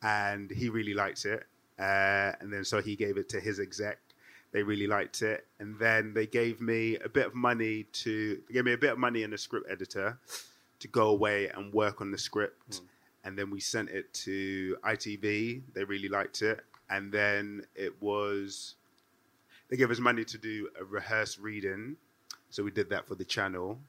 and 0.02 0.50
he 0.50 0.70
really 0.70 0.94
liked 0.94 1.26
it. 1.26 1.44
Uh, 1.78 2.34
and 2.40 2.52
then 2.54 2.64
so 2.64 2.82
he 2.82 2.96
gave 2.96 3.18
it 3.18 3.28
to 3.30 3.40
his 3.40 3.60
exec. 3.60 3.98
They 4.52 4.64
really 4.64 4.88
liked 4.88 5.22
it, 5.22 5.46
and 5.60 5.78
then 5.80 6.14
they 6.14 6.28
gave 6.28 6.62
me 6.62 6.98
a 7.04 7.10
bit 7.10 7.28
of 7.28 7.36
money 7.36 7.84
to 7.84 8.40
they 8.48 8.54
gave 8.54 8.66
me 8.66 8.74
a 8.74 8.78
bit 8.78 8.92
of 8.92 9.00
money 9.00 9.24
and 9.24 9.34
a 9.34 9.38
script 9.38 9.70
editor 9.70 10.18
to 10.80 10.88
go 10.88 11.10
away 11.10 11.50
and 11.50 11.74
work 11.74 12.00
on 12.00 12.12
the 12.12 12.18
script. 12.18 12.72
Mm. 12.72 12.82
And 13.30 13.38
then 13.38 13.52
we 13.52 13.60
sent 13.60 13.90
it 13.90 14.12
to 14.26 14.76
ITV. 14.84 15.62
They 15.74 15.84
really 15.84 16.10
liked 16.10 16.42
it, 16.42 16.62
and 16.90 17.12
then 17.12 17.64
it 17.76 18.02
was 18.02 18.76
they 19.70 19.78
gave 19.78 19.92
us 19.92 20.00
money 20.00 20.26
to 20.26 20.38
do 20.40 20.68
a 20.80 20.84
rehearsed 20.84 21.38
reading, 21.38 21.96
so 22.50 22.64
we 22.64 22.72
did 22.72 22.90
that 22.90 23.08
for 23.08 23.14
the 23.14 23.24
channel 23.24 23.80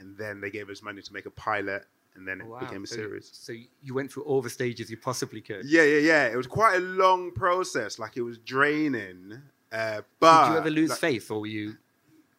and 0.00 0.16
then 0.16 0.40
they 0.40 0.50
gave 0.50 0.70
us 0.70 0.82
money 0.82 1.02
to 1.02 1.12
make 1.12 1.26
a 1.26 1.30
pilot, 1.30 1.84
and 2.14 2.26
then 2.26 2.40
it 2.40 2.46
wow. 2.46 2.60
became 2.60 2.84
a 2.84 2.86
so, 2.86 2.96
series. 2.96 3.30
So 3.32 3.52
you 3.82 3.94
went 3.94 4.12
through 4.12 4.24
all 4.24 4.42
the 4.42 4.50
stages 4.50 4.90
you 4.90 4.96
possibly 4.96 5.40
could. 5.40 5.64
Yeah, 5.64 5.82
yeah, 5.82 5.98
yeah. 5.98 6.26
It 6.26 6.36
was 6.36 6.46
quite 6.46 6.76
a 6.76 6.80
long 6.80 7.32
process. 7.32 7.98
Like 7.98 8.16
it 8.16 8.22
was 8.22 8.38
draining. 8.38 9.40
Uh, 9.70 10.02
but 10.20 10.46
did 10.46 10.52
you 10.52 10.58
ever 10.58 10.70
lose 10.70 10.90
like, 10.90 10.98
faith, 10.98 11.30
or 11.30 11.40
were 11.40 11.46
you 11.46 11.76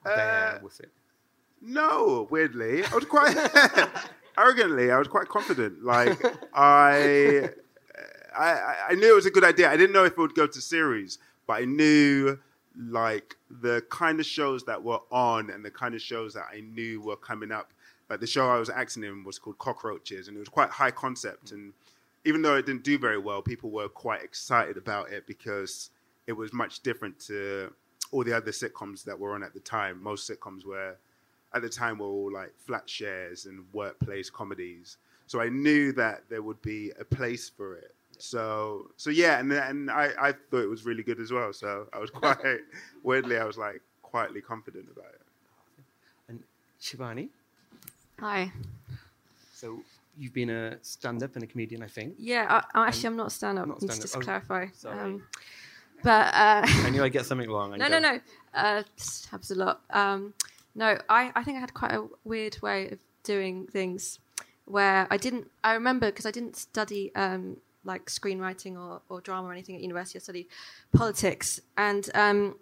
there 0.03 0.57
uh, 0.57 0.63
with 0.63 0.79
it? 0.79 0.91
No, 1.61 2.27
weirdly, 2.29 2.85
I 2.85 2.95
was 2.95 3.05
quite 3.05 3.35
arrogantly. 4.39 4.91
I 4.91 4.97
was 4.97 5.07
quite 5.07 5.27
confident. 5.27 5.83
Like 5.83 6.23
I, 6.53 7.49
I, 8.35 8.75
I 8.89 8.95
knew 8.95 9.11
it 9.11 9.15
was 9.15 9.25
a 9.25 9.31
good 9.31 9.43
idea. 9.43 9.69
I 9.69 9.77
didn't 9.77 9.93
know 9.93 10.05
if 10.05 10.13
it 10.13 10.17
would 10.17 10.35
go 10.35 10.47
to 10.47 10.61
series, 10.61 11.19
but 11.45 11.61
I 11.61 11.65
knew 11.65 12.39
like 12.77 13.35
the 13.49 13.83
kind 13.89 14.19
of 14.19 14.25
shows 14.25 14.63
that 14.65 14.81
were 14.83 14.99
on 15.11 15.49
and 15.49 15.65
the 15.65 15.71
kind 15.71 15.93
of 15.95 16.01
shows 16.01 16.33
that 16.35 16.45
I 16.51 16.61
knew 16.61 17.01
were 17.01 17.17
coming 17.17 17.51
up. 17.51 17.73
Like 18.09 18.21
the 18.21 18.27
show 18.27 18.49
I 18.49 18.57
was 18.57 18.69
acting 18.69 19.03
in 19.03 19.23
was 19.23 19.37
called 19.37 19.59
Cockroaches, 19.59 20.27
and 20.27 20.37
it 20.37 20.39
was 20.39 20.49
quite 20.49 20.69
high 20.69 20.91
concept. 20.91 21.51
And 21.51 21.73
even 22.25 22.41
though 22.41 22.55
it 22.55 22.65
didn't 22.65 22.83
do 22.83 22.97
very 22.97 23.19
well, 23.19 23.41
people 23.41 23.69
were 23.69 23.89
quite 23.89 24.23
excited 24.23 24.77
about 24.77 25.11
it 25.11 25.27
because 25.27 25.91
it 26.25 26.33
was 26.33 26.51
much 26.53 26.81
different 26.81 27.19
to 27.19 27.71
all 28.11 28.23
the 28.23 28.33
other 28.35 28.51
sitcoms 28.51 29.03
that 29.03 29.19
were 29.19 29.35
on 29.35 29.43
at 29.43 29.53
the 29.53 29.59
time. 29.59 30.01
Most 30.01 30.29
sitcoms 30.29 30.65
were 30.65 30.95
at 31.53 31.61
the 31.61 31.69
time 31.69 31.99
were 31.99 32.07
all 32.07 32.31
like 32.31 32.53
flat 32.57 32.89
shares 32.89 33.45
and 33.45 33.65
workplace 33.73 34.29
comedies. 34.29 34.97
So 35.27 35.41
I 35.41 35.49
knew 35.49 35.91
that 35.93 36.23
there 36.29 36.41
would 36.41 36.61
be 36.61 36.91
a 36.99 37.05
place 37.05 37.49
for 37.49 37.75
it. 37.75 37.95
So 38.17 38.91
so 38.97 39.09
yeah, 39.09 39.39
and 39.39 39.51
and 39.51 39.89
I, 39.89 40.09
I 40.19 40.31
thought 40.31 40.63
it 40.63 40.69
was 40.69 40.85
really 40.85 41.03
good 41.03 41.19
as 41.19 41.31
well. 41.31 41.53
So 41.53 41.87
I 41.93 41.99
was 41.99 42.09
quite 42.21 42.37
weirdly, 43.03 43.37
I 43.37 43.45
was 43.45 43.57
like 43.57 43.81
quietly 44.01 44.41
confident 44.41 44.87
about 44.91 45.11
it. 45.13 45.21
And 46.27 46.43
Shivani. 46.81 47.29
Hi. 48.19 48.51
So 49.53 49.81
you've 50.17 50.33
been 50.33 50.49
a 50.49 50.77
stand-up 50.81 51.35
and 51.35 51.43
a 51.43 51.47
comedian, 51.47 51.81
I 51.81 51.87
think. 51.87 52.15
Yeah, 52.17 52.61
I, 52.73 52.87
actually, 52.87 53.07
I'm 53.07 53.17
not 53.17 53.31
stand-up. 53.31 53.67
Not 53.67 53.77
stand-up. 53.77 54.01
Just 54.01 54.13
to 54.13 54.19
oh, 54.19 54.21
clarify. 54.21 54.67
Sorry. 54.73 54.99
Um, 54.99 55.23
but 56.03 56.33
uh, 56.33 56.61
I 56.65 56.89
knew 56.91 57.03
I'd 57.03 57.11
get 57.11 57.25
something 57.25 57.49
wrong. 57.49 57.71
no, 57.77 57.87
no, 57.87 57.99
no. 57.99 58.19
Uh, 58.53 58.83
happens 59.29 59.51
a 59.51 59.55
lot. 59.55 59.81
Um, 59.89 60.33
no, 60.75 60.97
I, 61.09 61.31
I 61.35 61.43
think 61.43 61.57
I 61.57 61.59
had 61.59 61.73
quite 61.73 61.91
a 61.91 62.07
weird 62.23 62.61
way 62.61 62.89
of 62.89 62.99
doing 63.23 63.67
things 63.67 64.19
where 64.65 65.07
I 65.09 65.17
didn't. 65.17 65.49
I 65.63 65.73
remember 65.73 66.07
because 66.07 66.25
I 66.25 66.31
didn't 66.31 66.55
study 66.55 67.13
um, 67.15 67.57
like 67.83 68.05
screenwriting 68.05 68.77
or, 68.77 69.01
or 69.09 69.21
drama 69.21 69.49
or 69.49 69.51
anything 69.51 69.75
at 69.75 69.81
university. 69.81 70.19
I 70.19 70.21
studied 70.21 70.47
politics 70.93 71.59
and 71.77 72.09
um, 72.13 72.55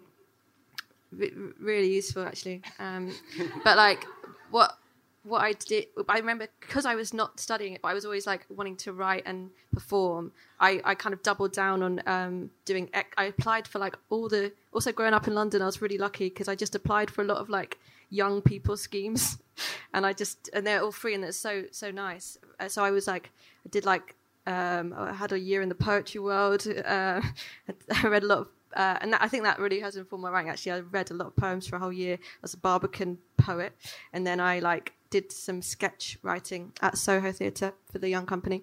really 1.12 1.92
useful 1.92 2.22
actually. 2.24 2.62
Um, 2.78 3.14
but 3.64 3.76
like 3.76 4.04
what 4.50 4.78
what 5.24 5.42
I 5.42 5.52
did, 5.52 5.86
I 6.08 6.18
remember 6.18 6.48
because 6.60 6.86
I 6.86 6.94
was 6.94 7.12
not 7.12 7.38
studying 7.38 7.74
it, 7.74 7.82
but 7.82 7.88
I 7.88 7.94
was 7.94 8.04
always 8.04 8.26
like 8.26 8.46
wanting 8.48 8.76
to 8.76 8.92
write 8.92 9.24
and 9.26 9.50
perform. 9.72 10.32
I, 10.58 10.80
I 10.84 10.94
kind 10.94 11.12
of 11.12 11.22
doubled 11.22 11.52
down 11.52 11.82
on 11.82 12.02
um, 12.06 12.50
doing. 12.64 12.88
I 13.16 13.24
applied 13.24 13.68
for 13.68 13.78
like 13.78 13.96
all 14.10 14.28
the. 14.28 14.52
Also, 14.72 14.92
growing 14.92 15.14
up 15.14 15.26
in 15.26 15.34
London, 15.34 15.60
I 15.60 15.66
was 15.66 15.82
really 15.82 15.98
lucky 15.98 16.28
because 16.28 16.48
I 16.48 16.54
just 16.54 16.74
applied 16.74 17.10
for 17.10 17.22
a 17.22 17.24
lot 17.24 17.38
of 17.38 17.48
like 17.48 17.78
young 18.10 18.42
people 18.42 18.76
schemes, 18.76 19.38
and 19.94 20.06
I 20.06 20.12
just 20.12 20.50
and 20.52 20.66
they're 20.66 20.82
all 20.82 20.92
free 20.92 21.14
and 21.14 21.22
they're 21.22 21.32
so 21.32 21.64
so 21.70 21.90
nice. 21.90 22.38
Uh, 22.60 22.68
so 22.68 22.84
I 22.84 22.90
was 22.90 23.06
like, 23.06 23.30
I 23.66 23.68
did 23.68 23.84
like 23.84 24.14
um, 24.48 24.94
I 24.96 25.12
had 25.12 25.32
a 25.32 25.38
year 25.38 25.60
in 25.60 25.68
the 25.68 25.74
poetry 25.74 26.20
world. 26.20 26.66
Uh, 26.88 27.20
I 28.02 28.08
read 28.08 28.22
a 28.22 28.26
lot 28.26 28.38
of, 28.38 28.48
uh, 28.74 28.96
and 29.00 29.12
that, 29.12 29.20
I 29.20 29.28
think 29.28 29.44
that 29.44 29.58
really 29.58 29.80
has 29.80 29.96
informed 29.96 30.22
my 30.22 30.30
writing. 30.30 30.50
Actually, 30.50 30.72
I 30.72 30.80
read 30.80 31.10
a 31.10 31.14
lot 31.14 31.26
of 31.26 31.36
poems 31.36 31.66
for 31.66 31.76
a 31.76 31.78
whole 31.78 31.92
year 31.92 32.18
as 32.42 32.54
a 32.54 32.56
Barbican 32.56 33.18
poet, 33.36 33.74
and 34.12 34.26
then 34.26 34.40
I 34.40 34.60
like 34.60 34.94
did 35.10 35.30
some 35.30 35.60
sketch 35.60 36.18
writing 36.22 36.72
at 36.80 36.96
Soho 36.96 37.30
Theatre 37.30 37.74
for 37.92 37.98
the 37.98 38.08
Young 38.08 38.24
Company, 38.24 38.62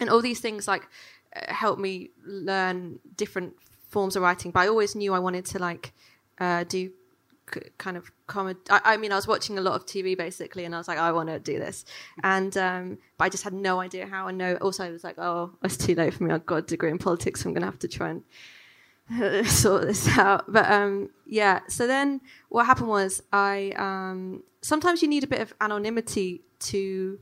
and 0.00 0.08
all 0.08 0.22
these 0.22 0.40
things 0.40 0.66
like 0.66 0.88
uh, 1.36 1.52
helped 1.52 1.80
me 1.80 2.10
learn 2.24 3.00
different 3.16 3.54
forms 3.88 4.16
of 4.16 4.22
writing. 4.22 4.50
But 4.50 4.60
I 4.60 4.68
always 4.68 4.94
knew 4.94 5.12
I 5.12 5.18
wanted 5.18 5.44
to 5.46 5.58
like 5.58 5.92
uh, 6.38 6.64
do 6.64 6.90
kind 7.76 7.96
of 7.98 8.10
comedy. 8.32 8.58
I, 8.70 8.80
I, 8.84 8.96
mean, 8.96 9.12
I 9.12 9.16
was 9.16 9.28
watching 9.28 9.58
a 9.58 9.60
lot 9.60 9.74
of 9.74 9.86
TV 9.86 10.16
basically, 10.16 10.64
and 10.64 10.74
I 10.74 10.78
was 10.78 10.88
like, 10.88 10.98
I 10.98 11.12
want 11.12 11.28
to 11.28 11.38
do 11.38 11.58
this, 11.58 11.84
and 12.22 12.56
um, 12.56 12.98
but 13.18 13.26
I 13.26 13.28
just 13.28 13.44
had 13.44 13.52
no 13.52 13.80
idea 13.80 14.06
how. 14.06 14.26
And 14.28 14.38
no, 14.38 14.56
also 14.56 14.84
I 14.84 14.90
was 14.90 15.04
like, 15.04 15.18
oh, 15.18 15.52
it's 15.62 15.76
too 15.76 15.94
late 15.94 16.14
for 16.14 16.24
me. 16.24 16.32
I've 16.32 16.46
got 16.46 16.56
a 16.56 16.62
degree 16.62 16.90
in 16.90 16.98
politics. 16.98 17.42
So 17.42 17.48
I'm 17.48 17.54
going 17.54 17.62
to 17.62 17.66
have 17.66 17.78
to 17.80 17.88
try 17.88 18.10
and 19.10 19.46
sort 19.46 19.86
this 19.86 20.08
out. 20.16 20.50
But 20.50 20.70
um, 20.70 21.10
yeah, 21.26 21.60
so 21.68 21.86
then 21.86 22.20
what 22.48 22.66
happened 22.66 22.88
was 22.88 23.22
I 23.32 23.72
um, 23.76 24.42
sometimes 24.62 25.02
you 25.02 25.08
need 25.08 25.24
a 25.24 25.28
bit 25.28 25.40
of 25.40 25.52
anonymity 25.60 26.42
to 26.60 27.18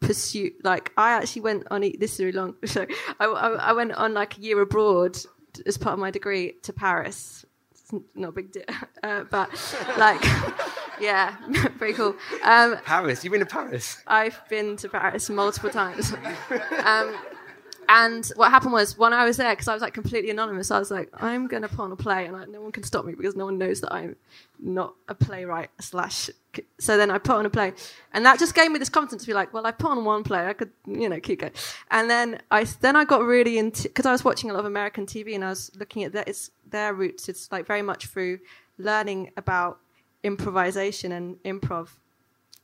pursue. 0.00 0.52
Like 0.62 0.92
I 0.96 1.12
actually 1.12 1.42
went 1.42 1.64
on. 1.70 1.80
This 1.98 2.14
is 2.14 2.20
really 2.20 2.32
long. 2.32 2.54
So 2.66 2.86
I, 3.20 3.24
I, 3.24 3.48
I 3.70 3.72
went 3.72 3.92
on 3.92 4.14
like 4.14 4.38
a 4.38 4.40
year 4.40 4.60
abroad 4.60 5.18
as 5.64 5.76
part 5.78 5.94
of 5.94 5.98
my 5.98 6.10
degree 6.10 6.54
to 6.62 6.72
Paris 6.72 7.44
not 8.14 8.28
a 8.28 8.32
big 8.32 8.52
deal. 8.52 8.64
Uh, 9.02 9.22
but 9.30 9.50
like, 9.98 10.20
yeah, 11.00 11.36
very 11.78 11.92
cool. 11.92 12.16
Um, 12.42 12.76
Paris, 12.84 13.22
you've 13.22 13.30
been 13.30 13.38
to 13.40 13.46
Paris? 13.46 14.02
I've 14.04 14.40
been 14.48 14.76
to 14.78 14.88
Paris 14.88 15.30
multiple 15.30 15.70
times. 15.70 16.12
Um, 16.84 17.14
and 17.88 18.26
what 18.34 18.50
happened 18.50 18.72
was 18.72 18.98
when 18.98 19.12
I 19.12 19.24
was 19.24 19.36
there, 19.36 19.52
because 19.52 19.68
I 19.68 19.74
was 19.74 19.82
like 19.82 19.94
completely 19.94 20.30
anonymous, 20.30 20.72
I 20.72 20.80
was 20.80 20.90
like, 20.90 21.08
I'm 21.22 21.46
going 21.46 21.62
to 21.62 21.68
put 21.68 21.80
on 21.80 21.92
a 21.92 21.96
play, 21.96 22.24
and 22.24 22.32
like, 22.34 22.48
no 22.48 22.60
one 22.60 22.72
can 22.72 22.82
stop 22.82 23.04
me 23.04 23.14
because 23.14 23.36
no 23.36 23.44
one 23.44 23.58
knows 23.58 23.80
that 23.82 23.92
I'm 23.92 24.16
not 24.58 24.94
a 25.08 25.14
playwright 25.14 25.70
slash. 25.80 26.30
So 26.78 26.96
then 26.96 27.10
I 27.10 27.18
put 27.18 27.36
on 27.36 27.46
a 27.46 27.50
play, 27.50 27.72
and 28.12 28.24
that 28.26 28.38
just 28.38 28.54
gave 28.54 28.70
me 28.70 28.78
this 28.78 28.88
confidence 28.88 29.22
to 29.22 29.26
be 29.26 29.34
like, 29.34 29.52
well, 29.52 29.66
I 29.66 29.72
put 29.72 29.90
on 29.90 30.04
one 30.04 30.22
play, 30.22 30.46
I 30.46 30.52
could, 30.52 30.70
you 30.86 31.08
know, 31.08 31.20
keep 31.20 31.40
going. 31.40 31.52
And 31.90 32.10
then 32.10 32.40
I 32.50 32.64
then 32.80 32.96
I 32.96 33.04
got 33.04 33.22
really 33.22 33.58
into 33.58 33.84
because 33.84 34.06
I 34.06 34.12
was 34.12 34.24
watching 34.24 34.50
a 34.50 34.52
lot 34.52 34.60
of 34.60 34.66
American 34.66 35.06
TV, 35.06 35.34
and 35.34 35.44
I 35.44 35.50
was 35.50 35.70
looking 35.76 36.04
at 36.04 36.12
that. 36.12 36.28
It's 36.28 36.50
their 36.68 36.94
roots. 36.94 37.28
It's 37.28 37.50
like 37.52 37.66
very 37.66 37.82
much 37.82 38.06
through 38.06 38.40
learning 38.78 39.32
about 39.36 39.78
improvisation 40.22 41.12
and 41.12 41.36
improv 41.44 41.88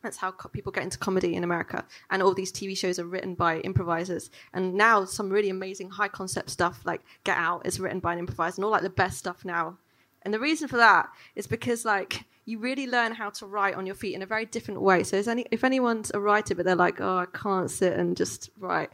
that's 0.02 0.16
how 0.16 0.32
co- 0.32 0.48
people 0.48 0.72
get 0.72 0.82
into 0.82 0.98
comedy 0.98 1.34
in 1.34 1.44
America. 1.44 1.84
And 2.10 2.22
all 2.22 2.34
these 2.34 2.52
TV 2.52 2.76
shows 2.76 2.98
are 2.98 3.04
written 3.04 3.34
by 3.34 3.60
improvisers. 3.60 4.30
And 4.52 4.74
now 4.74 5.04
some 5.04 5.30
really 5.30 5.48
amazing 5.48 5.90
high 5.90 6.08
concept 6.08 6.50
stuff 6.50 6.80
like 6.84 7.02
Get 7.24 7.38
Out 7.38 7.64
is 7.64 7.80
written 7.80 8.00
by 8.00 8.12
an 8.12 8.18
improviser 8.18 8.56
and 8.56 8.64
all 8.64 8.72
like 8.72 8.82
the 8.82 8.90
best 8.90 9.18
stuff 9.18 9.44
now. 9.44 9.78
And 10.22 10.34
the 10.34 10.40
reason 10.40 10.68
for 10.68 10.76
that 10.76 11.08
is 11.34 11.46
because 11.46 11.84
like 11.84 12.24
you 12.44 12.58
really 12.58 12.86
learn 12.86 13.12
how 13.12 13.30
to 13.30 13.46
write 13.46 13.74
on 13.74 13.86
your 13.86 13.94
feet 13.94 14.14
in 14.14 14.22
a 14.22 14.26
very 14.26 14.44
different 14.44 14.80
way. 14.80 15.02
So 15.04 15.18
any, 15.18 15.46
if 15.50 15.64
anyone's 15.64 16.10
a 16.12 16.20
writer 16.20 16.54
but 16.54 16.64
they're 16.64 16.74
like, 16.74 17.00
oh, 17.00 17.18
I 17.18 17.26
can't 17.26 17.70
sit 17.70 17.92
and 17.94 18.16
just 18.16 18.50
write, 18.58 18.90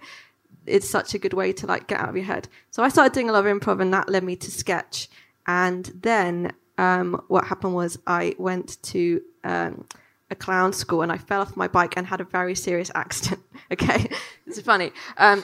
it's 0.67 0.89
such 0.89 1.15
a 1.15 1.19
good 1.19 1.33
way 1.33 1.53
to 1.55 1.67
like 1.67 1.87
get 1.87 2.01
out 2.01 2.11
of 2.11 2.17
your 2.17 2.27
head. 2.27 2.49
So 2.71 2.83
I 2.83 2.89
started 2.89 3.13
doing 3.13 3.31
a 3.31 3.33
lot 3.33 3.47
of 3.47 3.59
improv 3.59 3.81
and 3.81 3.93
that 3.95 4.09
led 4.09 4.23
me 4.23 4.37
to 4.37 4.51
sketch. 4.51 5.09
And 5.47 5.91
then 6.03 6.53
um, 6.77 7.23
what 7.29 7.45
happened 7.45 7.75
was 7.75 7.99
I 8.07 8.35
went 8.39 8.83
to 8.85 9.23
um, 9.45 9.87
a 10.31 10.35
clown 10.35 10.73
school 10.73 11.03
and 11.03 11.11
I 11.11 11.17
fell 11.17 11.41
off 11.41 11.57
my 11.57 11.69
bike 11.69 11.95
and 11.97 12.07
had 12.07 12.21
a 12.21 12.25
very 12.25 12.55
serious 12.55 12.91
accident. 12.95 13.43
okay, 13.73 14.11
it's 14.47 14.61
funny. 14.61 14.93
Um, 15.17 15.43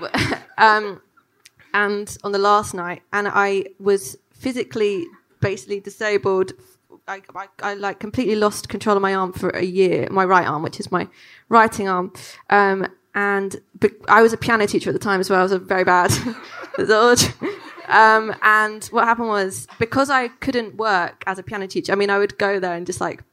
um, 0.58 1.00
and 1.74 2.16
on 2.24 2.32
the 2.32 2.38
last 2.38 2.74
night, 2.74 3.02
and 3.12 3.28
I 3.28 3.66
was 3.78 4.16
physically 4.32 5.06
basically 5.40 5.80
disabled. 5.80 6.52
I, 7.08 7.22
I, 7.34 7.48
I 7.62 7.74
like 7.74 7.98
completely 8.00 8.36
lost 8.36 8.68
control 8.68 8.96
of 8.96 9.02
my 9.02 9.14
arm 9.14 9.32
for 9.32 9.50
a 9.50 9.64
year, 9.64 10.08
my 10.10 10.24
right 10.24 10.46
arm, 10.46 10.62
which 10.62 10.78
is 10.78 10.92
my 10.92 11.08
writing 11.48 11.88
arm. 11.88 12.12
Um, 12.50 12.86
and 13.14 13.56
be- 13.80 13.90
I 14.08 14.22
was 14.22 14.32
a 14.32 14.36
piano 14.36 14.66
teacher 14.66 14.90
at 14.90 14.92
the 14.92 14.98
time 14.98 15.20
as 15.20 15.30
well. 15.30 15.40
I 15.40 15.42
was 15.42 15.52
a 15.52 15.58
very 15.58 15.84
bad. 15.84 16.12
um, 17.88 18.34
and 18.42 18.84
what 18.86 19.04
happened 19.04 19.28
was 19.28 19.66
because 19.78 20.10
I 20.10 20.28
couldn't 20.28 20.76
work 20.76 21.24
as 21.26 21.38
a 21.38 21.42
piano 21.42 21.66
teacher. 21.66 21.92
I 21.92 21.96
mean, 21.96 22.10
I 22.10 22.18
would 22.18 22.38
go 22.38 22.60
there 22.60 22.74
and 22.74 22.86
just 22.86 23.00
like 23.00 23.24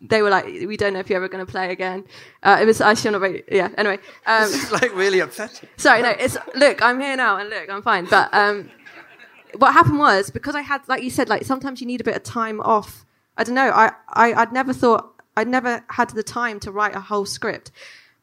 they 0.00 0.20
were 0.20 0.30
like, 0.30 0.44
"We 0.44 0.76
don't 0.76 0.92
know 0.92 1.00
if 1.00 1.08
you're 1.08 1.16
ever 1.16 1.28
going 1.28 1.44
to 1.44 1.50
play 1.50 1.70
again." 1.72 2.04
Uh, 2.42 2.58
it 2.60 2.66
was 2.66 2.80
I 2.80 2.94
should 2.94 3.12
not 3.12 3.20
very 3.20 3.44
yeah. 3.50 3.70
Anyway, 3.76 3.98
um, 4.26 4.44
It's 4.44 4.70
like 4.72 4.94
really 4.94 5.20
upsetting. 5.20 5.68
Sorry, 5.76 6.02
no, 6.02 6.10
it's 6.10 6.36
look, 6.54 6.82
I'm 6.82 7.00
here 7.00 7.16
now 7.16 7.38
and 7.38 7.48
look, 7.48 7.70
I'm 7.70 7.82
fine. 7.82 8.06
But 8.06 8.32
um 8.34 8.70
what 9.56 9.72
happened 9.72 9.98
was 9.98 10.30
because 10.30 10.54
I 10.54 10.62
had 10.62 10.86
like 10.88 11.02
you 11.02 11.10
said, 11.10 11.28
like 11.28 11.44
sometimes 11.44 11.80
you 11.80 11.86
need 11.86 12.00
a 12.00 12.04
bit 12.04 12.16
of 12.16 12.22
time 12.22 12.60
off. 12.60 13.04
I 13.36 13.44
don't 13.44 13.54
know, 13.54 13.70
I, 13.70 13.92
I 14.08 14.34
I'd 14.34 14.52
never 14.52 14.72
thought 14.72 15.22
I'd 15.36 15.48
never 15.48 15.84
had 15.88 16.10
the 16.10 16.22
time 16.22 16.60
to 16.60 16.72
write 16.72 16.94
a 16.94 17.00
whole 17.00 17.24
script. 17.24 17.70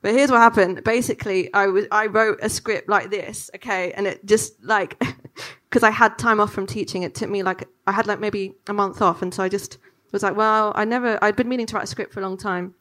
But 0.02 0.14
here's 0.14 0.32
what 0.32 0.38
happened. 0.38 0.84
Basically, 0.84 1.54
I 1.54 1.68
was 1.68 1.86
I 1.92 2.06
wrote 2.06 2.40
a 2.42 2.50
script 2.50 2.88
like 2.88 3.10
this, 3.10 3.50
okay, 3.56 3.92
and 3.94 4.08
it 4.08 4.26
just 4.26 4.64
like 4.64 4.98
because 5.70 5.84
I 5.84 5.92
had 5.92 6.18
time 6.18 6.40
off 6.40 6.54
from 6.54 6.66
teaching, 6.68 7.04
it 7.04 7.16
took 7.16 7.30
me 7.30 7.44
like 7.44 7.68
I 7.86 7.92
had 7.92 8.08
like 8.08 8.20
maybe 8.20 8.56
a 8.68 8.74
month 8.74 9.02
off, 9.02 9.22
and 9.22 9.34
so 9.34 9.44
I 9.44 9.50
just 9.50 9.78
was 10.12 10.24
like, 10.24 10.36
well, 10.36 10.72
I 10.76 10.86
never 10.86 11.22
I'd 11.22 11.36
been 11.36 11.50
meaning 11.50 11.66
to 11.68 11.76
write 11.76 11.84
a 11.84 11.88
script 11.88 12.14
for 12.14 12.22
a 12.22 12.24
long 12.24 12.38
time, 12.38 12.76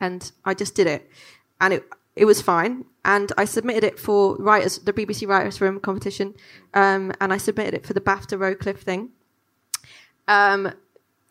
and 0.00 0.30
I 0.44 0.54
just 0.54 0.74
did 0.74 0.86
it, 0.86 1.10
and 1.60 1.74
it 1.74 1.88
it 2.14 2.24
was 2.26 2.40
fine. 2.40 2.84
And 3.04 3.32
I 3.36 3.44
submitted 3.44 3.84
it 3.84 4.00
for 4.00 4.36
writers, 4.36 4.78
the 4.78 4.92
BBC 4.92 5.28
Writers 5.28 5.60
Room 5.60 5.80
competition, 5.80 6.34
um, 6.74 7.12
and 7.20 7.32
I 7.32 7.38
submitted 7.38 7.74
it 7.74 7.86
for 7.86 7.92
the 7.92 8.00
BAFTA 8.00 8.38
Rocliffe 8.38 8.80
thing. 8.80 9.10
Um, 10.28 10.72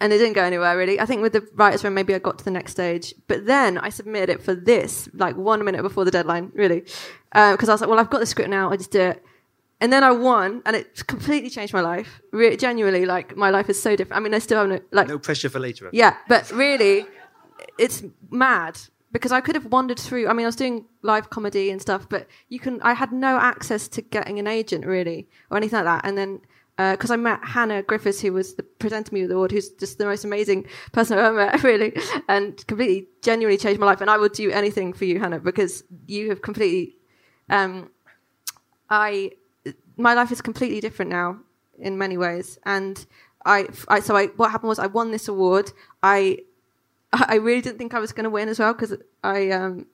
and 0.02 0.12
it 0.14 0.18
didn't 0.18 0.34
go 0.34 0.44
anywhere 0.44 0.78
really. 0.78 1.00
I 1.00 1.06
think 1.06 1.22
with 1.22 1.34
the 1.34 1.48
writers 1.54 1.84
room, 1.84 1.94
maybe 1.94 2.14
I 2.14 2.20
got 2.20 2.38
to 2.40 2.46
the 2.46 2.52
next 2.52 2.72
stage, 2.72 3.14
but 3.28 3.46
then 3.46 3.78
I 3.78 3.90
submitted 3.90 4.30
it 4.30 4.44
for 4.44 4.54
this 4.54 5.08
like 5.14 5.36
one 5.38 5.64
minute 5.64 5.82
before 5.82 6.06
the 6.06 6.12
deadline, 6.12 6.52
really, 6.54 6.84
uh, 7.34 7.54
because 7.54 7.70
I 7.70 7.74
was 7.74 7.82
like, 7.82 7.90
well, 7.90 8.00
I've 8.00 8.10
got 8.10 8.20
the 8.20 8.26
script 8.26 8.50
now, 8.50 8.72
I 8.72 8.78
just 8.78 8.92
do 8.92 9.02
it. 9.02 9.24
And 9.82 9.92
then 9.92 10.04
I 10.06 10.12
won, 10.12 10.62
and 10.66 10.76
it 10.76 11.06
completely 11.08 11.50
changed 11.50 11.74
my 11.74 11.82
life. 11.82 12.22
Re- 12.32 12.56
genuinely, 12.56 13.06
like 13.06 13.36
my 13.36 13.50
life 13.50 13.70
is 13.70 13.82
so 13.82 13.96
different. 13.96 14.18
I 14.20 14.24
mean, 14.24 14.34
I 14.34 14.40
still 14.40 14.58
have 14.60 14.70
no 14.70 14.80
like 14.92 15.08
No 15.10 15.20
pressure 15.20 15.50
for 15.50 15.60
later. 15.60 15.90
yeah, 15.92 16.16
but 16.30 16.50
really, 16.52 17.06
it's 17.78 18.02
mad 18.32 18.80
because 19.12 19.34
I 19.34 19.42
could 19.42 19.56
have 19.56 19.66
wandered 19.66 20.00
through. 20.00 20.28
I 20.30 20.34
mean, 20.34 20.46
I 20.46 20.48
was 20.48 20.56
doing 20.56 20.86
live 21.02 21.30
comedy 21.30 21.72
and 21.72 21.82
stuff, 21.82 22.08
but 22.08 22.26
you 22.48 22.58
can. 22.60 22.82
I 22.84 22.94
had 22.94 23.12
no 23.12 23.38
access 23.38 23.90
to 23.90 24.02
getting 24.02 24.40
an 24.40 24.48
agent 24.48 24.86
really 24.86 25.28
or 25.52 25.58
anything 25.58 25.76
like 25.84 25.86
that. 25.86 26.08
And 26.08 26.18
then 26.18 26.40
because 26.78 27.10
I 27.12 27.16
met 27.16 27.40
Hannah 27.44 27.84
Griffiths, 27.84 28.22
who 28.22 28.34
was 28.34 28.56
the 28.56 28.64
presenting 28.64 29.14
me 29.14 29.22
with 29.22 29.30
the 29.30 29.36
award, 29.36 29.52
who's 29.52 29.70
just 29.70 29.98
the 29.98 30.06
most 30.06 30.26
amazing 30.26 30.68
person 30.92 31.18
I've 31.18 31.26
ever 31.26 31.38
met, 31.38 31.64
really, 31.64 31.96
and 32.28 32.56
completely 32.68 33.08
genuinely 33.22 33.58
changed 33.58 33.80
my 33.80 33.86
life. 33.86 34.02
And 34.02 34.10
I 34.10 34.18
would 34.18 34.34
do 34.34 34.52
anything 34.52 34.92
for 34.92 35.06
you, 35.06 35.20
Hannah, 35.20 35.40
because 35.40 35.84
you 36.08 36.30
have 36.30 36.42
completely. 36.42 36.96
Um, 37.50 37.92
I 38.90 39.32
my 39.98 40.14
life 40.14 40.32
is 40.32 40.42
completely 40.42 40.82
different 40.82 41.12
now 41.12 41.40
in 41.80 41.98
many 41.98 42.18
ways, 42.18 42.60
and 42.64 43.06
I, 43.46 43.68
I 43.88 44.00
so 44.00 44.16
I 44.16 44.28
what 44.28 44.52
happened 44.52 44.70
was 44.70 44.80
I 44.80 44.88
won 44.88 45.12
this 45.12 45.28
award. 45.28 45.72
I 46.04 46.40
I 47.14 47.36
really 47.36 47.62
didn't 47.62 47.78
think 47.78 47.94
I 47.94 48.00
was 48.00 48.12
going 48.12 48.26
to 48.26 48.30
win 48.30 48.50
as 48.50 48.60
well 48.60 48.74
because 48.74 48.96
I 49.24 49.52
um 49.52 49.86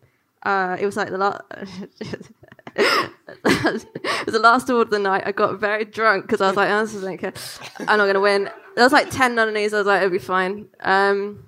uh 0.43 0.77
it 0.79 0.85
was 0.85 0.97
like 0.97 1.09
the 1.09 1.17
last 1.17 1.41
it 2.75 4.25
was 4.25 4.33
the 4.33 4.39
last 4.39 4.69
award 4.69 4.87
of 4.87 4.91
the 4.91 4.99
night. 4.99 5.23
I 5.25 5.31
got 5.31 5.59
very 5.59 5.85
drunk 5.85 6.25
because 6.25 6.41
I 6.41 6.47
was 6.47 6.55
like, 6.57 6.69
oh, 6.69 6.81
this 6.81 6.93
is 6.93 7.03
like 7.03 7.23
a, 7.23 7.33
I'm 7.79 7.97
not 7.97 8.05
going 8.05 8.13
to 8.15 8.19
win. 8.19 8.49
There 8.75 8.83
was 8.85 8.93
like 8.93 9.09
ten 9.09 9.35
nominees. 9.35 9.73
I 9.73 9.77
was 9.79 9.87
like, 9.87 9.97
it'll 10.01 10.11
be 10.11 10.19
fine. 10.19 10.67
Um, 10.79 11.45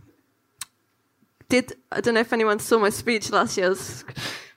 did 1.49 1.73
I 1.91 2.01
don't 2.01 2.13
know 2.15 2.21
if 2.21 2.33
anyone 2.33 2.59
saw 2.59 2.79
my 2.79 2.89
speech 2.89 3.29
last 3.31 3.57
year. 3.57 3.67
It 3.67 3.69
was- 3.69 4.05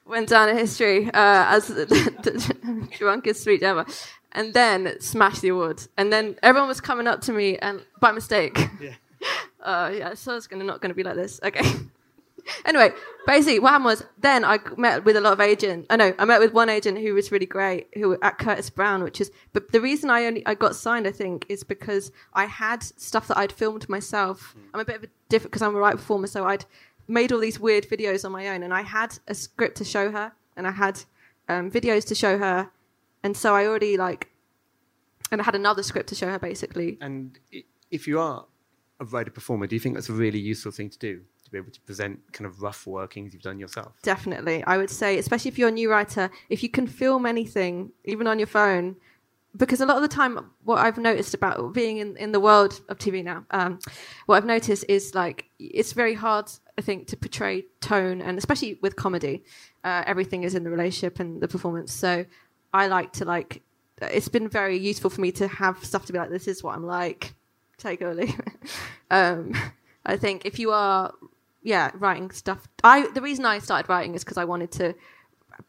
went 0.05 0.29
down 0.29 0.47
in 0.47 0.57
history 0.57 1.07
uh, 1.07 1.11
as 1.13 1.67
the, 1.67 1.85
the 2.23 2.87
drunkest 2.97 3.41
speech 3.41 3.61
ever. 3.61 3.85
And 4.31 4.53
then 4.53 4.99
smashed 5.01 5.41
the 5.41 5.49
award. 5.49 5.81
And 5.97 6.13
then 6.13 6.37
everyone 6.41 6.69
was 6.69 6.79
coming 6.79 7.07
up 7.07 7.19
to 7.21 7.33
me 7.33 7.57
and 7.57 7.81
by 7.99 8.11
mistake. 8.11 8.57
Yeah. 8.81 8.93
Uh, 9.59 9.91
yeah, 9.93 10.13
so 10.13 10.37
it's 10.37 10.47
gonna 10.47 10.63
not 10.63 10.79
gonna 10.79 10.93
be 10.93 11.03
like 11.03 11.15
this. 11.15 11.41
Okay. 11.43 11.65
Anyway, 12.65 12.91
basically, 13.25 13.59
what 13.59 13.69
happened 13.69 13.85
was 13.85 14.03
then 14.17 14.43
I 14.43 14.59
met 14.77 15.05
with 15.05 15.15
a 15.15 15.21
lot 15.21 15.33
of 15.33 15.39
agents. 15.39 15.87
I 15.89 15.95
know 15.95 16.13
I 16.17 16.25
met 16.25 16.39
with 16.39 16.53
one 16.53 16.69
agent 16.69 16.97
who 16.97 17.13
was 17.13 17.31
really 17.31 17.45
great, 17.45 17.87
who 17.93 18.17
at 18.21 18.37
Curtis 18.37 18.69
Brown, 18.69 19.03
which 19.03 19.21
is. 19.21 19.31
But 19.53 19.71
the 19.71 19.81
reason 19.81 20.09
I 20.09 20.25
only 20.25 20.45
I 20.45 20.55
got 20.55 20.75
signed, 20.75 21.07
I 21.07 21.11
think, 21.11 21.45
is 21.49 21.63
because 21.63 22.11
I 22.33 22.45
had 22.45 22.83
stuff 22.83 23.27
that 23.27 23.37
I'd 23.37 23.51
filmed 23.51 23.87
myself. 23.89 24.55
I'm 24.73 24.79
a 24.79 24.85
bit 24.85 24.95
of 24.97 25.03
a 25.03 25.07
different 25.29 25.51
because 25.51 25.61
I'm 25.61 25.75
a 25.75 25.79
right 25.79 25.95
performer, 25.95 26.27
so 26.27 26.45
I'd 26.45 26.65
made 27.07 27.31
all 27.31 27.39
these 27.39 27.59
weird 27.59 27.87
videos 27.87 28.25
on 28.25 28.31
my 28.31 28.47
own, 28.49 28.63
and 28.63 28.73
I 28.73 28.81
had 28.81 29.17
a 29.27 29.33
script 29.33 29.77
to 29.77 29.85
show 29.85 30.11
her, 30.11 30.33
and 30.55 30.67
I 30.67 30.71
had 30.71 31.01
um, 31.49 31.71
videos 31.71 32.05
to 32.07 32.15
show 32.15 32.37
her, 32.37 32.69
and 33.23 33.35
so 33.35 33.55
I 33.55 33.65
already 33.65 33.97
like, 33.97 34.29
and 35.31 35.41
I 35.41 35.43
had 35.43 35.55
another 35.55 35.83
script 35.83 36.09
to 36.09 36.15
show 36.15 36.27
her 36.27 36.39
basically. 36.39 36.97
And 37.01 37.37
if 37.91 38.07
you 38.07 38.19
are 38.19 38.45
a 38.99 39.05
writer 39.05 39.31
performer, 39.31 39.67
do 39.67 39.75
you 39.75 39.79
think 39.79 39.95
that's 39.95 40.09
a 40.09 40.13
really 40.13 40.39
useful 40.39 40.71
thing 40.71 40.89
to 40.89 40.97
do 40.97 41.21
to 41.47 41.51
be 41.51 41.57
able 41.57 41.71
to 41.71 41.81
present 41.81 42.19
kind 42.33 42.45
of 42.45 42.61
rough 42.61 42.85
workings 42.85 43.33
you've 43.33 43.43
done 43.43 43.59
yourself? 43.59 43.93
Definitely. 44.03 44.63
I 44.65 44.77
would 44.77 44.89
say, 44.89 45.17
especially 45.17 45.49
if 45.49 45.57
you're 45.57 45.69
a 45.69 45.71
new 45.71 45.89
writer, 45.89 46.29
if 46.49 46.61
you 46.61 46.69
can 46.69 46.87
film 46.87 47.25
anything, 47.25 47.91
even 48.05 48.27
on 48.27 48.37
your 48.37 48.47
phone, 48.47 48.95
because 49.55 49.81
a 49.81 49.85
lot 49.85 49.95
of 49.95 50.03
the 50.03 50.07
time, 50.07 50.51
what 50.63 50.77
I've 50.77 50.97
noticed 50.97 51.33
about 51.33 51.73
being 51.73 51.97
in, 51.97 52.15
in 52.17 52.31
the 52.31 52.39
world 52.39 52.79
of 52.89 52.97
TV 52.97 53.23
now, 53.23 53.45
um, 53.51 53.79
what 54.25 54.37
I've 54.37 54.45
noticed 54.45 54.85
is 54.87 55.15
like 55.15 55.45
it's 55.59 55.93
very 55.93 56.13
hard, 56.13 56.51
I 56.77 56.81
think, 56.81 57.07
to 57.07 57.17
portray 57.17 57.65
tone, 57.81 58.21
and 58.21 58.37
especially 58.37 58.77
with 58.81 58.95
comedy, 58.95 59.43
uh, 59.83 60.03
everything 60.05 60.43
is 60.43 60.53
in 60.53 60.63
the 60.63 60.69
relationship 60.69 61.19
and 61.19 61.41
the 61.41 61.47
performance. 61.47 61.91
So 61.93 62.25
I 62.73 62.87
like 62.87 63.13
to 63.13 63.25
like. 63.25 63.63
It's 63.99 64.27
been 64.27 64.47
very 64.47 64.77
useful 64.77 65.09
for 65.09 65.21
me 65.21 65.31
to 65.33 65.47
have 65.47 65.83
stuff 65.83 66.05
to 66.05 66.13
be 66.13 66.19
like, 66.19 66.29
this 66.29 66.47
is 66.47 66.61
what 66.61 66.75
I'm 66.75 66.85
like. 66.85 67.33
Take 67.77 68.01
leave. 68.01 68.39
Um, 69.09 69.53
I 70.05 70.17
think 70.17 70.45
if 70.45 70.59
you 70.59 70.71
are 70.71 71.13
yeah, 71.67 71.91
writing 71.95 72.31
stuff. 72.31 72.65
I 72.81 73.07
the 73.13 73.21
reason 73.21 73.43
I 73.43 73.59
started 73.59 73.89
writing 73.89 74.15
is 74.15 74.23
because 74.23 74.37
I 74.37 74.45
wanted 74.45 74.71
to 74.73 74.95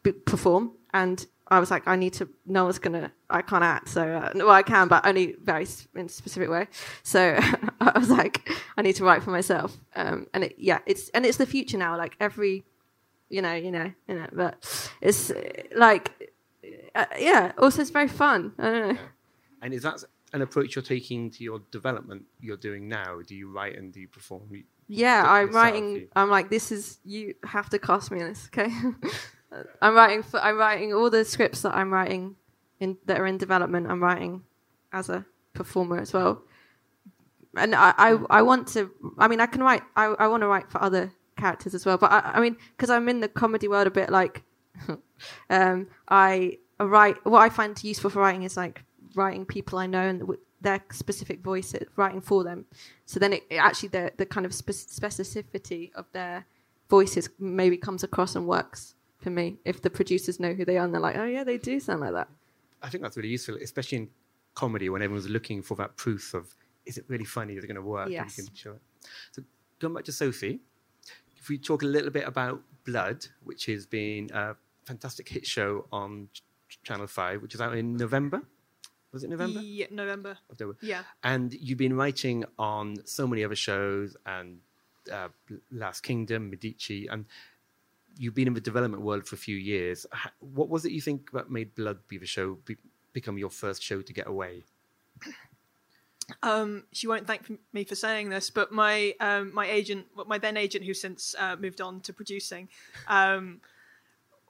b- 0.01 0.13
perform, 0.13 0.71
and 0.93 1.27
I 1.49 1.59
was 1.59 1.69
like, 1.69 1.85
I 1.89 1.97
need 1.97 2.13
to. 2.13 2.29
No 2.45 2.63
one's 2.63 2.79
gonna. 2.79 3.11
I 3.29 3.41
can't 3.41 3.65
act, 3.65 3.89
so 3.89 4.03
uh, 4.03 4.31
well, 4.33 4.49
I 4.49 4.63
can, 4.63 4.87
but 4.87 5.05
only 5.05 5.35
very 5.43 5.67
in 5.95 6.05
a 6.05 6.09
specific 6.09 6.49
way. 6.49 6.67
So 7.03 7.37
I 7.81 7.99
was 7.99 8.09
like, 8.09 8.49
I 8.77 8.81
need 8.81 8.95
to 8.95 9.03
write 9.03 9.23
for 9.23 9.31
myself. 9.31 9.77
Um, 9.93 10.27
and 10.33 10.45
it, 10.45 10.55
yeah, 10.57 10.79
it's 10.85 11.09
and 11.09 11.25
it's 11.25 11.37
the 11.37 11.45
future 11.45 11.77
now. 11.77 11.97
Like 11.97 12.15
every, 12.21 12.63
you 13.27 13.41
know, 13.41 13.53
you 13.53 13.69
know, 13.69 13.91
you 14.07 14.15
know. 14.15 14.27
But 14.31 14.55
it's 15.01 15.31
uh, 15.31 15.43
like, 15.75 16.31
uh, 16.95 17.07
yeah. 17.19 17.51
Also, 17.57 17.81
it's 17.81 17.91
very 17.91 18.07
fun. 18.07 18.53
I 18.57 18.63
don't 18.63 18.93
know. 18.93 19.01
And 19.61 19.73
is 19.73 19.83
that 19.83 20.01
an 20.31 20.43
approach 20.43 20.77
you're 20.77 20.81
taking 20.95 21.29
to 21.31 21.43
your 21.43 21.59
development 21.71 22.23
you're 22.39 22.55
doing 22.55 22.87
now? 22.87 23.19
Do 23.27 23.35
you 23.35 23.51
write 23.51 23.77
and 23.77 23.91
do 23.91 23.99
you 23.99 24.07
perform? 24.07 24.43
Yeah, 24.91 25.23
I'm 25.25 25.51
writing. 25.51 26.07
I'm 26.15 26.29
like, 26.31 26.49
this 26.49 26.71
is 26.71 26.97
you 27.05 27.35
have 27.43 27.69
to 27.69 27.79
cast 27.79 28.09
me 28.09 28.21
in 28.21 28.29
this, 28.29 28.47
okay? 28.47 28.71
I'm 29.81 29.93
writing 29.93 30.23
for. 30.23 30.39
I'm 30.39 30.57
writing 30.57 30.93
all 30.93 31.11
the 31.11 31.23
scripts 31.23 31.61
that 31.61 31.75
I'm 31.75 31.93
writing 31.93 32.35
in 32.79 32.97
that 33.05 33.19
are 33.19 33.27
in 33.27 33.37
development. 33.37 33.85
I'm 33.87 34.01
writing 34.03 34.41
as 34.91 35.09
a 35.09 35.25
performer 35.53 35.99
as 35.99 36.11
well, 36.11 36.41
and 37.55 37.75
I 37.75 37.93
I, 37.97 38.17
I 38.31 38.41
want 38.41 38.67
to. 38.69 38.89
I 39.19 39.27
mean, 39.27 39.39
I 39.39 39.45
can 39.45 39.61
write. 39.61 39.83
I 39.95 40.05
I 40.05 40.27
want 40.27 40.41
to 40.41 40.47
write 40.47 40.71
for 40.71 40.81
other 40.81 41.11
characters 41.37 41.75
as 41.75 41.85
well, 41.85 41.99
but 41.99 42.11
I, 42.11 42.31
I 42.35 42.39
mean, 42.41 42.57
because 42.75 42.89
I'm 42.89 43.07
in 43.09 43.19
the 43.19 43.29
comedy 43.29 43.67
world 43.67 43.85
a 43.85 43.91
bit, 43.91 44.09
like, 44.09 44.43
um, 45.51 45.87
I 46.09 46.57
write. 46.79 47.23
What 47.27 47.41
I 47.41 47.49
find 47.49 47.81
useful 47.83 48.09
for 48.09 48.21
writing 48.21 48.41
is 48.41 48.57
like 48.57 48.83
writing 49.13 49.45
people 49.45 49.77
I 49.77 49.85
know 49.85 50.01
and 50.01 50.19
w- 50.21 50.39
their 50.61 50.83
specific 50.91 51.41
voices, 51.41 51.87
writing 51.95 52.21
for 52.21 52.43
them. 52.43 52.65
So 53.05 53.19
then 53.19 53.33
it, 53.33 53.43
it 53.49 53.57
actually 53.57 53.89
the 53.89 54.11
the 54.17 54.25
kind 54.25 54.45
of 54.45 54.53
spe- 54.53 54.69
specificity 54.71 55.91
of 55.93 56.05
their 56.11 56.45
voices 56.89 57.29
maybe 57.39 57.77
comes 57.77 58.03
across 58.03 58.35
and 58.35 58.47
works 58.47 58.95
for 59.17 59.29
me 59.29 59.57
if 59.65 59.81
the 59.81 59.89
producers 59.89 60.39
know 60.39 60.53
who 60.53 60.65
they 60.65 60.77
are 60.77 60.85
and 60.85 60.93
they're 60.93 61.01
like, 61.01 61.17
oh 61.17 61.25
yeah, 61.25 61.43
they 61.43 61.57
do 61.57 61.79
sound 61.79 62.01
like 62.01 62.13
that. 62.13 62.27
I 62.81 62.89
think 62.89 63.03
that's 63.03 63.17
really 63.17 63.29
useful, 63.29 63.57
especially 63.61 63.97
in 63.99 64.09
comedy 64.55 64.89
when 64.89 65.01
everyone's 65.01 65.29
looking 65.29 65.61
for 65.61 65.75
that 65.75 65.95
proof 65.97 66.33
of 66.33 66.55
is 66.85 66.97
it 66.97 67.05
really 67.07 67.25
funny? 67.25 67.53
Is 67.55 67.63
it 67.63 67.67
going 67.67 67.75
to 67.75 67.81
work? 67.81 68.05
And 68.05 68.13
Yes. 68.13 68.37
you 68.37 68.45
can 68.45 68.55
show 68.55 68.71
it. 68.71 68.81
So 69.31 69.43
going 69.79 69.93
back 69.93 70.05
to 70.05 70.11
Sophie, 70.11 70.59
if 71.37 71.49
we 71.49 71.57
talk 71.57 71.83
a 71.83 71.85
little 71.85 72.09
bit 72.09 72.27
about 72.27 72.61
Blood, 72.85 73.27
which 73.43 73.65
has 73.67 73.85
been 73.85 74.29
a 74.33 74.55
fantastic 74.85 75.29
hit 75.29 75.45
show 75.45 75.85
on 75.91 76.29
Channel 76.83 77.05
Five, 77.07 77.41
which 77.41 77.53
is 77.53 77.61
out 77.61 77.77
in 77.77 77.95
November. 77.97 78.41
Was 79.11 79.23
it 79.23 79.29
November? 79.29 79.59
Yeah, 79.61 79.87
November. 79.91 80.37
October. 80.51 80.77
Yeah. 80.81 81.01
And 81.23 81.53
you've 81.53 81.77
been 81.77 81.95
writing 81.95 82.45
on 82.57 82.97
so 83.05 83.25
many 83.25 83.43
other 83.43 83.55
shows 83.55 84.15
and 84.25 84.59
uh, 85.11 85.29
Last 85.71 86.01
Kingdom, 86.01 86.49
Medici, 86.49 87.07
and 87.07 87.25
you've 88.17 88.35
been 88.35 88.47
in 88.47 88.53
the 88.53 88.61
development 88.61 89.01
world 89.01 89.25
for 89.25 89.35
a 89.35 89.39
few 89.39 89.55
years. 89.55 90.05
What 90.39 90.69
was 90.69 90.85
it 90.85 90.91
you 90.91 91.01
think 91.01 91.31
that 91.31 91.49
made 91.49 91.73
Blood 91.75 91.99
be 92.07 92.17
the 92.17 92.25
show 92.25 92.59
be, 92.65 92.77
become 93.13 93.37
your 93.37 93.49
first 93.49 93.81
show 93.81 94.01
to 94.01 94.13
get 94.13 94.27
away? 94.27 94.63
Um, 96.43 96.83
she 96.91 97.07
won't 97.07 97.25
thank 97.25 97.49
me 97.73 97.83
for 97.83 97.95
saying 97.95 98.29
this, 98.29 98.51
but 98.51 98.71
my 98.71 99.15
um, 99.19 99.51
my 99.53 99.67
agent, 99.67 100.05
my 100.27 100.37
then 100.37 100.57
agent, 100.57 100.85
who 100.85 100.93
since 100.93 101.35
uh, 101.39 101.55
moved 101.55 101.81
on 101.81 102.01
to 102.01 102.13
producing, 102.13 102.69
um, 103.07 103.61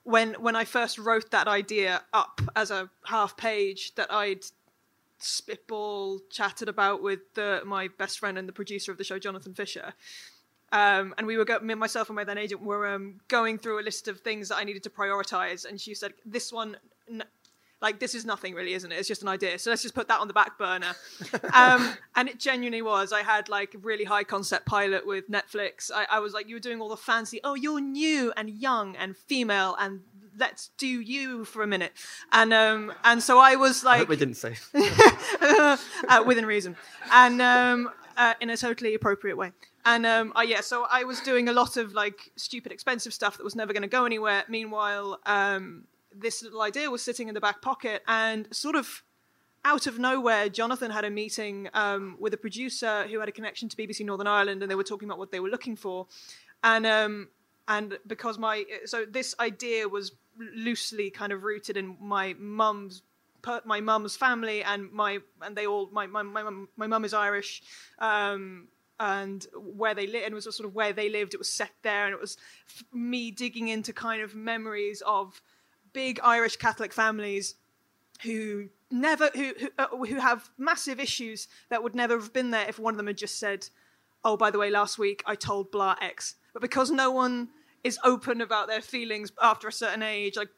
when 0.03 0.33
when 0.35 0.55
I 0.55 0.65
first 0.65 0.97
wrote 0.97 1.31
that 1.31 1.47
idea 1.47 2.01
up 2.13 2.41
as 2.55 2.71
a 2.71 2.89
half 3.05 3.37
page 3.37 3.95
that 3.95 4.11
I'd 4.11 4.43
spitball 5.19 6.19
chatted 6.29 6.69
about 6.69 7.03
with 7.03 7.19
the, 7.35 7.61
my 7.65 7.89
best 7.97 8.19
friend 8.19 8.37
and 8.37 8.47
the 8.47 8.53
producer 8.53 8.91
of 8.91 8.97
the 8.97 9.03
show, 9.03 9.19
Jonathan 9.19 9.53
Fisher. 9.53 9.93
Um, 10.71 11.13
and 11.17 11.25
we 11.27 11.35
were 11.37 11.45
go- 11.45 11.59
me, 11.59 11.73
myself 11.75 12.09
and 12.09 12.15
my 12.15 12.23
then 12.23 12.37
agent 12.37 12.61
were 12.61 12.87
um, 12.87 13.19
going 13.27 13.57
through 13.57 13.81
a 13.81 13.83
list 13.83 14.07
of 14.07 14.19
things 14.19 14.49
that 14.49 14.57
I 14.57 14.63
needed 14.63 14.83
to 14.83 14.89
prioritize, 14.89 15.65
and 15.65 15.81
she 15.81 15.95
said, 15.95 16.13
"This 16.25 16.53
one, 16.53 16.77
n- 17.09 17.23
like 17.81 17.99
this 17.99 18.13
is 18.13 18.25
nothing 18.25 18.53
really, 18.53 18.73
isn't 18.73 18.91
it? 18.91 18.95
It's 18.95 19.07
just 19.07 19.21
an 19.21 19.27
idea. 19.27 19.57
So 19.59 19.69
let's 19.69 19.81
just 19.81 19.95
put 19.95 20.07
that 20.09 20.19
on 20.19 20.27
the 20.27 20.33
back 20.33 20.57
burner." 20.57 20.95
um, 21.53 21.93
and 22.15 22.27
it 22.27 22.39
genuinely 22.39 22.81
was. 22.81 23.13
I 23.13 23.23
had 23.23 23.49
like 23.49 23.75
a 23.75 23.77
really 23.77 24.03
high 24.03 24.23
concept 24.23 24.65
pilot 24.65 25.05
with 25.05 25.29
Netflix. 25.29 25.89
I, 25.93 26.05
I 26.09 26.19
was 26.19 26.33
like, 26.33 26.47
"You 26.49 26.55
were 26.55 26.61
doing 26.61 26.81
all 26.81 26.89
the 26.89 26.97
fancy. 26.97 27.39
Oh, 27.43 27.55
you're 27.55 27.81
new 27.81 28.33
and 28.35 28.49
young 28.49 28.95
and 28.95 29.15
female, 29.15 29.75
and 29.79 30.01
let's 30.37 30.69
do 30.77 30.87
you 30.87 31.45
for 31.45 31.63
a 31.63 31.67
minute." 31.67 31.93
And 32.31 32.53
um, 32.53 32.93
and 33.03 33.23
so 33.23 33.39
I 33.39 33.55
was 33.55 33.83
like, 33.83 34.09
I 34.09 34.15
didn't 34.15 34.35
say. 34.35 34.55
uh, 35.41 36.23
within 36.25 36.45
reason, 36.45 36.75
and 37.11 37.41
um, 37.41 37.89
uh, 38.17 38.33
in 38.41 38.49
a 38.49 38.57
totally 38.57 38.93
appropriate 38.93 39.37
way. 39.37 39.51
And 39.85 40.05
um, 40.05 40.33
uh, 40.35 40.41
yeah, 40.41 40.59
so 40.61 40.85
I 40.91 41.05
was 41.05 41.21
doing 41.21 41.47
a 41.47 41.53
lot 41.53 41.77
of 41.77 41.93
like 41.93 42.31
stupid, 42.35 42.73
expensive 42.73 43.13
stuff 43.13 43.37
that 43.37 43.43
was 43.43 43.55
never 43.55 43.71
going 43.71 43.83
to 43.83 43.87
go 43.89 44.05
anywhere. 44.05 44.43
Meanwhile, 44.49 45.19
um, 45.25 45.85
this 46.15 46.43
little 46.43 46.61
idea 46.61 46.89
was 46.89 47.01
sitting 47.01 47.27
in 47.27 47.33
the 47.33 47.41
back 47.41 47.61
pocket, 47.61 48.03
and 48.07 48.47
sort 48.55 48.75
of 48.75 49.03
out 49.65 49.87
of 49.87 49.99
nowhere, 49.99 50.49
Jonathan 50.49 50.91
had 50.91 51.03
a 51.03 51.09
meeting 51.09 51.69
um, 51.73 52.15
with 52.19 52.33
a 52.33 52.37
producer 52.37 53.05
who 53.07 53.19
had 53.19 53.29
a 53.29 53.31
connection 53.31 53.67
to 53.69 53.77
BBC 53.77 54.05
Northern 54.05 54.27
Ireland, 54.27 54.61
and 54.61 54.71
they 54.71 54.75
were 54.75 54.83
talking 54.83 55.07
about 55.07 55.19
what 55.19 55.31
they 55.31 55.39
were 55.39 55.49
looking 55.49 55.75
for. 55.75 56.07
And 56.63 56.85
um, 56.85 57.27
and 57.67 57.97
because 58.07 58.37
my 58.37 58.65
so 58.85 59.05
this 59.05 59.35
idea 59.39 59.87
was 59.87 60.11
loosely 60.37 61.09
kind 61.09 61.31
of 61.33 61.43
rooted 61.43 61.77
in 61.77 61.97
my 61.99 62.35
mum's 62.39 63.01
my 63.65 63.79
mum's 63.79 64.17
family 64.17 64.63
and 64.63 64.91
my 64.91 65.19
and 65.41 65.55
they 65.55 65.65
all 65.65 65.89
my 65.91 66.07
my 66.07 66.23
my 66.23 66.43
mum 66.43 66.69
my 66.75 66.87
mum 66.87 67.05
is 67.05 67.13
Irish. 67.13 67.61
Um, 67.99 68.67
and 69.01 69.47
where 69.55 69.95
they 69.95 70.07
lived, 70.07 70.25
and 70.25 70.35
was 70.35 70.43
sort 70.43 70.67
of 70.67 70.75
where 70.75 70.91
they 70.91 71.09
lived. 71.09 71.33
It 71.33 71.37
was 71.37 71.47
set 71.47 71.71
there, 71.83 72.05
and 72.05 72.13
it 72.13 72.19
was 72.19 72.35
me 72.91 73.31
digging 73.31 73.69
into 73.69 73.93
kind 73.93 74.21
of 74.21 74.35
memories 74.35 75.01
of 75.05 75.41
big 75.93 76.19
Irish 76.23 76.57
Catholic 76.57 76.93
families 76.93 77.55
who 78.23 78.69
never 78.91 79.29
who 79.35 79.53
who, 79.59 79.69
uh, 79.77 79.87
who 80.05 80.15
have 80.15 80.49
massive 80.57 80.99
issues 80.99 81.47
that 81.69 81.83
would 81.83 81.95
never 81.95 82.19
have 82.19 82.33
been 82.33 82.51
there 82.51 82.67
if 82.67 82.79
one 82.79 82.93
of 82.93 82.97
them 82.97 83.07
had 83.07 83.17
just 83.17 83.39
said, 83.39 83.67
"Oh, 84.23 84.37
by 84.37 84.51
the 84.51 84.57
way, 84.57 84.69
last 84.69 84.97
week 84.97 85.23
I 85.25 85.35
told 85.35 85.71
blah 85.71 85.95
X," 86.01 86.35
but 86.53 86.61
because 86.61 86.91
no 86.91 87.11
one 87.11 87.49
is 87.83 87.97
open 88.03 88.41
about 88.41 88.67
their 88.67 88.81
feelings 88.81 89.31
after 89.41 89.67
a 89.67 89.71
certain 89.71 90.03
age, 90.03 90.35
like 90.35 90.49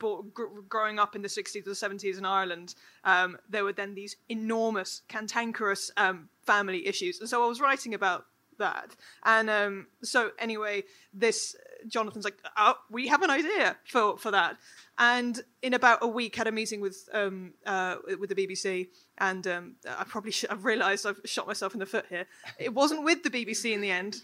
growing 0.67 0.99
up 0.99 1.15
in 1.15 1.21
the 1.21 1.27
60s 1.27 1.55
or 1.57 1.69
the 1.69 1.71
70s 1.71 2.17
in 2.17 2.25
Ireland, 2.25 2.73
um, 3.03 3.37
there 3.47 3.63
were 3.63 3.73
then 3.73 3.93
these 3.93 4.15
enormous, 4.29 5.03
cantankerous 5.07 5.91
um, 5.97 6.29
family 6.41 6.87
issues. 6.87 7.19
And 7.19 7.29
so 7.29 7.43
I 7.43 7.47
was 7.47 7.61
writing 7.61 7.93
about 7.93 8.25
that. 8.57 8.95
And 9.23 9.49
um, 9.49 9.87
so 10.01 10.31
anyway, 10.39 10.83
this 11.13 11.55
Jonathan's 11.87 12.25
like, 12.25 12.37
oh, 12.57 12.75
we 12.89 13.07
have 13.07 13.21
an 13.21 13.29
idea 13.29 13.77
for 13.85 14.17
for 14.17 14.31
that. 14.31 14.57
And 14.97 15.41
in 15.61 15.73
about 15.73 15.99
a 16.01 16.07
week, 16.07 16.35
had 16.35 16.47
a 16.47 16.51
meeting 16.51 16.79
with 16.81 17.09
um, 17.13 17.53
uh, 17.65 17.95
with 18.19 18.29
the 18.29 18.35
BBC, 18.35 18.89
and 19.17 19.45
um, 19.47 19.75
I 19.87 20.03
probably 20.03 20.31
should, 20.31 20.49
I've 20.51 20.65
realised 20.65 21.05
I've 21.05 21.19
shot 21.25 21.47
myself 21.47 21.73
in 21.73 21.79
the 21.79 21.85
foot 21.85 22.05
here. 22.09 22.25
It 22.59 22.73
wasn't 22.73 23.03
with 23.03 23.23
the 23.23 23.29
BBC 23.29 23.73
in 23.73 23.81
the 23.81 23.89
end, 23.89 24.21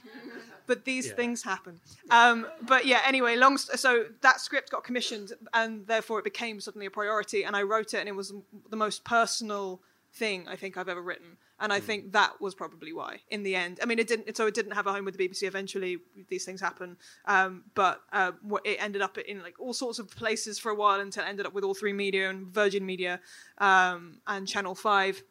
but 0.68 0.86
these 0.86 1.08
Yeah. 1.08 1.14
things 1.16 1.44
happen. 1.44 1.80
Um, 2.12 2.48
but 2.62 2.86
yeah, 2.86 3.02
anyway, 3.06 3.36
long 3.38 3.58
so 3.58 4.06
that 4.22 4.40
script 4.40 4.70
got 4.72 4.84
commissioned, 4.84 5.32
and 5.54 5.88
therefore 5.88 6.20
it 6.20 6.24
became 6.26 6.60
suddenly 6.60 6.86
a 6.86 6.92
priority. 6.92 7.44
And 7.44 7.56
I 7.56 7.64
wrote 7.64 7.94
it, 7.94 8.00
and 8.00 8.10
it 8.10 8.16
was 8.16 8.34
the 8.70 8.78
most 8.78 9.04
personal 9.04 9.82
thing 10.18 10.48
I 10.48 10.56
think 10.56 10.78
I've 10.78 10.90
ever 10.90 11.02
written, 11.02 11.38
and 11.60 11.72
I 11.72 11.80
think 11.80 12.12
that 12.12 12.42
was 12.42 12.56
probably 12.56 12.94
why. 12.94 13.22
In 13.30 13.44
the 13.44 13.56
end, 13.56 13.80
I 13.82 13.86
mean, 13.86 14.00
it 14.00 14.08
didn't. 14.08 14.36
So 14.36 14.48
it 14.48 14.54
didn't 14.54 14.74
have 14.74 14.88
a 14.88 14.92
home 14.92 15.06
with 15.06 15.18
the 15.18 15.28
BBC. 15.28 15.44
Eventually, 15.44 15.98
these 16.30 16.46
things 16.46 16.62
happen, 16.62 16.98
um, 17.26 17.64
but 17.76 18.02
uh, 18.12 18.32
it 18.64 18.78
ended 18.80 19.02
up 19.02 19.18
in 19.18 19.42
like 19.42 19.60
all 19.60 19.74
sorts 19.74 20.00
of 20.00 20.10
places 20.10 20.60
for 20.60 20.72
a 20.72 20.76
while 20.76 21.00
until 21.00 21.24
it 21.24 21.28
ended 21.28 21.46
up 21.46 21.54
with 21.54 21.64
All3Media 21.64 22.30
and 22.30 22.48
Virgin 22.48 22.86
Media 22.86 23.20
um, 23.60 24.20
and 24.28 24.48
Channel 24.48 24.76
Five. 24.76 25.24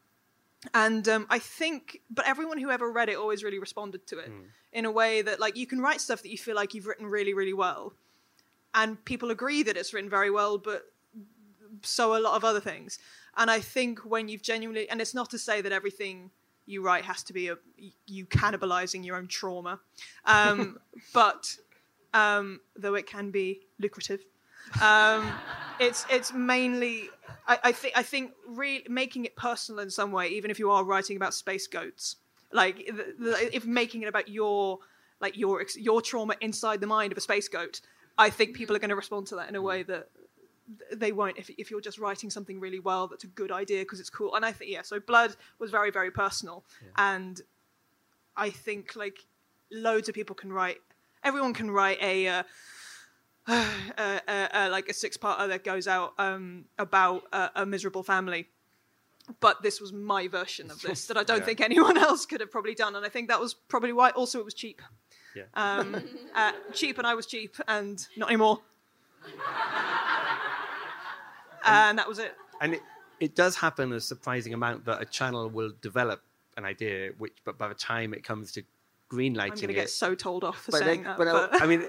And 0.75 1.07
um, 1.09 1.27
I 1.31 1.39
think, 1.39 2.01
but 2.11 2.27
everyone 2.27 2.59
who 2.59 2.71
ever 2.71 2.91
read 2.91 3.09
it 3.09 3.17
always 3.17 3.45
really 3.45 3.59
responded 3.59 4.07
to 4.09 4.19
it 4.19 4.31
in 4.73 4.85
a 4.85 4.91
way 4.91 5.23
that, 5.23 5.39
like, 5.39 5.57
you 5.57 5.67
can 5.67 5.81
write 5.81 6.01
stuff 6.01 6.23
that 6.23 6.31
you 6.31 6.39
feel 6.39 6.57
like 6.57 6.75
you've 6.75 6.87
written 6.87 7.07
really, 7.07 7.35
really 7.35 7.53
well, 7.53 7.93
and 8.75 9.05
people 9.05 9.31
agree 9.31 9.63
that 9.63 9.77
it's 9.77 9.93
written 9.95 10.11
very 10.11 10.31
well, 10.31 10.59
but 10.59 10.87
so 11.83 12.17
a 12.17 12.21
lot 12.21 12.35
of 12.35 12.45
other 12.45 12.61
things. 12.61 12.99
And 13.37 13.51
I 13.51 13.61
think 13.61 14.01
when 14.01 14.29
you've 14.29 14.43
genuinely, 14.43 14.89
and 14.89 15.01
it's 15.01 15.15
not 15.15 15.31
to 15.31 15.39
say 15.39 15.61
that 15.61 15.73
everything 15.73 16.31
you 16.65 16.83
write 16.83 17.05
has 17.05 17.23
to 17.25 17.33
be 17.33 17.49
a, 17.49 17.57
you 18.07 18.27
cannibalizing 18.27 19.05
your 19.05 19.17
own 19.17 19.29
trauma, 19.29 19.79
um, 20.25 20.79
but 21.15 21.57
um, 22.15 22.61
though 22.77 22.95
it 22.95 23.07
can 23.07 23.31
be 23.31 23.61
lucrative, 23.79 24.21
um, 24.81 25.31
it's 25.79 26.07
it's 26.11 26.33
mainly 26.33 27.11
I, 27.47 27.59
I 27.65 27.73
think 27.73 27.97
I 27.97 28.03
think 28.03 28.33
really 28.49 28.87
making 28.89 29.25
it 29.25 29.37
personal 29.37 29.81
in 29.81 29.91
some 29.91 30.13
way, 30.13 30.29
even 30.29 30.51
if 30.51 30.59
you 30.59 30.71
are 30.71 30.85
writing 30.85 31.17
about 31.17 31.35
space 31.35 31.67
goats, 31.67 32.17
like 32.53 32.87
the, 32.87 33.15
the, 33.19 33.57
if 33.57 33.65
making 33.65 34.03
it 34.03 34.09
about 34.09 34.29
your 34.29 34.79
like 35.21 35.37
your 35.37 35.65
your 35.77 36.03
trauma 36.03 36.35
inside 36.41 36.81
the 36.81 36.87
mind 36.87 37.13
of 37.13 37.19
a 37.19 37.21
space 37.21 37.49
goat, 37.49 37.81
I 38.19 38.31
think 38.31 38.55
people 38.55 38.75
are 38.75 38.79
going 38.79 38.91
to 38.91 38.97
respond 38.97 39.27
to 39.29 39.37
that 39.37 39.49
in 39.49 39.57
a 39.57 39.63
way 39.63 39.83
that 39.85 40.09
they 40.93 41.13
won't 41.13 41.37
if, 41.39 41.49
if 41.59 41.71
you're 41.71 41.81
just 41.81 41.99
writing 41.99 42.29
something 42.31 42.59
really 42.61 42.81
well 42.81 43.07
that's 43.07 43.25
a 43.25 43.29
good 43.29 43.53
idea 43.53 43.81
because 43.83 44.01
it's 44.01 44.11
cool. 44.11 44.35
And 44.35 44.45
i 44.45 44.53
think 44.53 44.71
yeah 44.71 44.83
so 44.83 44.99
blood 45.01 45.37
was 45.59 45.71
very 45.71 45.91
very 45.91 46.11
personal. 46.11 46.65
And 46.97 47.41
i 48.37 48.51
think 48.51 48.97
like 48.97 49.27
loads 49.71 50.09
of 50.09 50.15
people 50.15 50.35
can 50.35 50.53
write 50.53 50.79
everyone 51.25 51.55
can 51.55 51.71
write 51.71 51.99
a 52.03 52.29
uh, 52.29 52.43
uh, 53.49 53.63
uh, 53.97 54.19
uh, 54.29 54.69
like 54.71 54.89
a 54.89 54.93
six 54.95 55.17
parter 55.17 55.49
that 55.49 55.63
goes 55.65 55.87
out 55.87 56.15
um, 56.19 56.65
about 56.79 57.23
a, 57.33 57.51
a 57.57 57.67
miserable 57.67 58.03
family. 58.03 58.49
But 59.41 59.63
this 59.63 59.81
was 59.81 59.93
my 59.93 60.29
version 60.29 60.71
of 60.71 60.81
this 60.83 61.07
that 61.09 61.17
i 61.17 61.23
don't 61.25 61.39
Yeah. 61.39 61.45
think 61.45 61.61
anyone 61.61 61.97
else 62.09 62.27
could 62.27 62.41
have 62.41 62.51
probably 62.51 62.75
done. 62.75 62.97
And 62.97 63.05
i 63.07 63.09
think 63.09 63.29
that 63.29 63.41
was 63.41 63.55
probably 63.55 63.93
why 63.93 64.11
also 64.11 64.39
it 64.41 64.45
was 64.45 64.55
cheap. 64.55 64.83
Yeah. 65.35 65.45
um, 65.55 66.03
uh, 66.35 66.53
cheap 66.73 66.99
and 66.99 67.07
i 67.07 67.15
was 67.15 67.27
cheap 67.27 67.55
and 67.69 68.05
not 68.17 68.29
anymore 68.31 68.61
and 71.67 71.99
that 71.99 72.09
was 72.09 72.19
it 72.19 72.35
and 72.61 72.75
it, 72.75 72.81
it 73.21 73.35
does 73.35 73.57
happen 73.57 73.93
a 73.93 74.01
surprising 74.01 74.55
amount 74.55 74.85
that 74.87 75.01
a 75.01 75.05
channel 75.05 75.49
will 75.51 75.73
develop 75.81 76.23
an 76.57 76.65
idea, 76.65 77.11
which 77.19 77.35
but 77.45 77.59
by 77.59 77.69
the 77.69 77.75
time 77.75 78.15
it 78.15 78.25
comes 78.25 78.53
to 78.53 78.63
greenlighting 79.11 79.41
I'm 79.53 79.57
going 79.57 79.69
to 79.69 79.75
get 79.75 79.91
so 79.91 80.15
told 80.15 80.43
off 80.45 80.63
for 80.63 80.71
but, 80.73 80.81
saying 80.81 81.05
like, 81.05 81.17
that. 81.17 81.19
but, 81.19 81.29
I- 81.29 81.47
but- 81.49 81.63
I, 81.63 81.67
mean, 81.67 81.85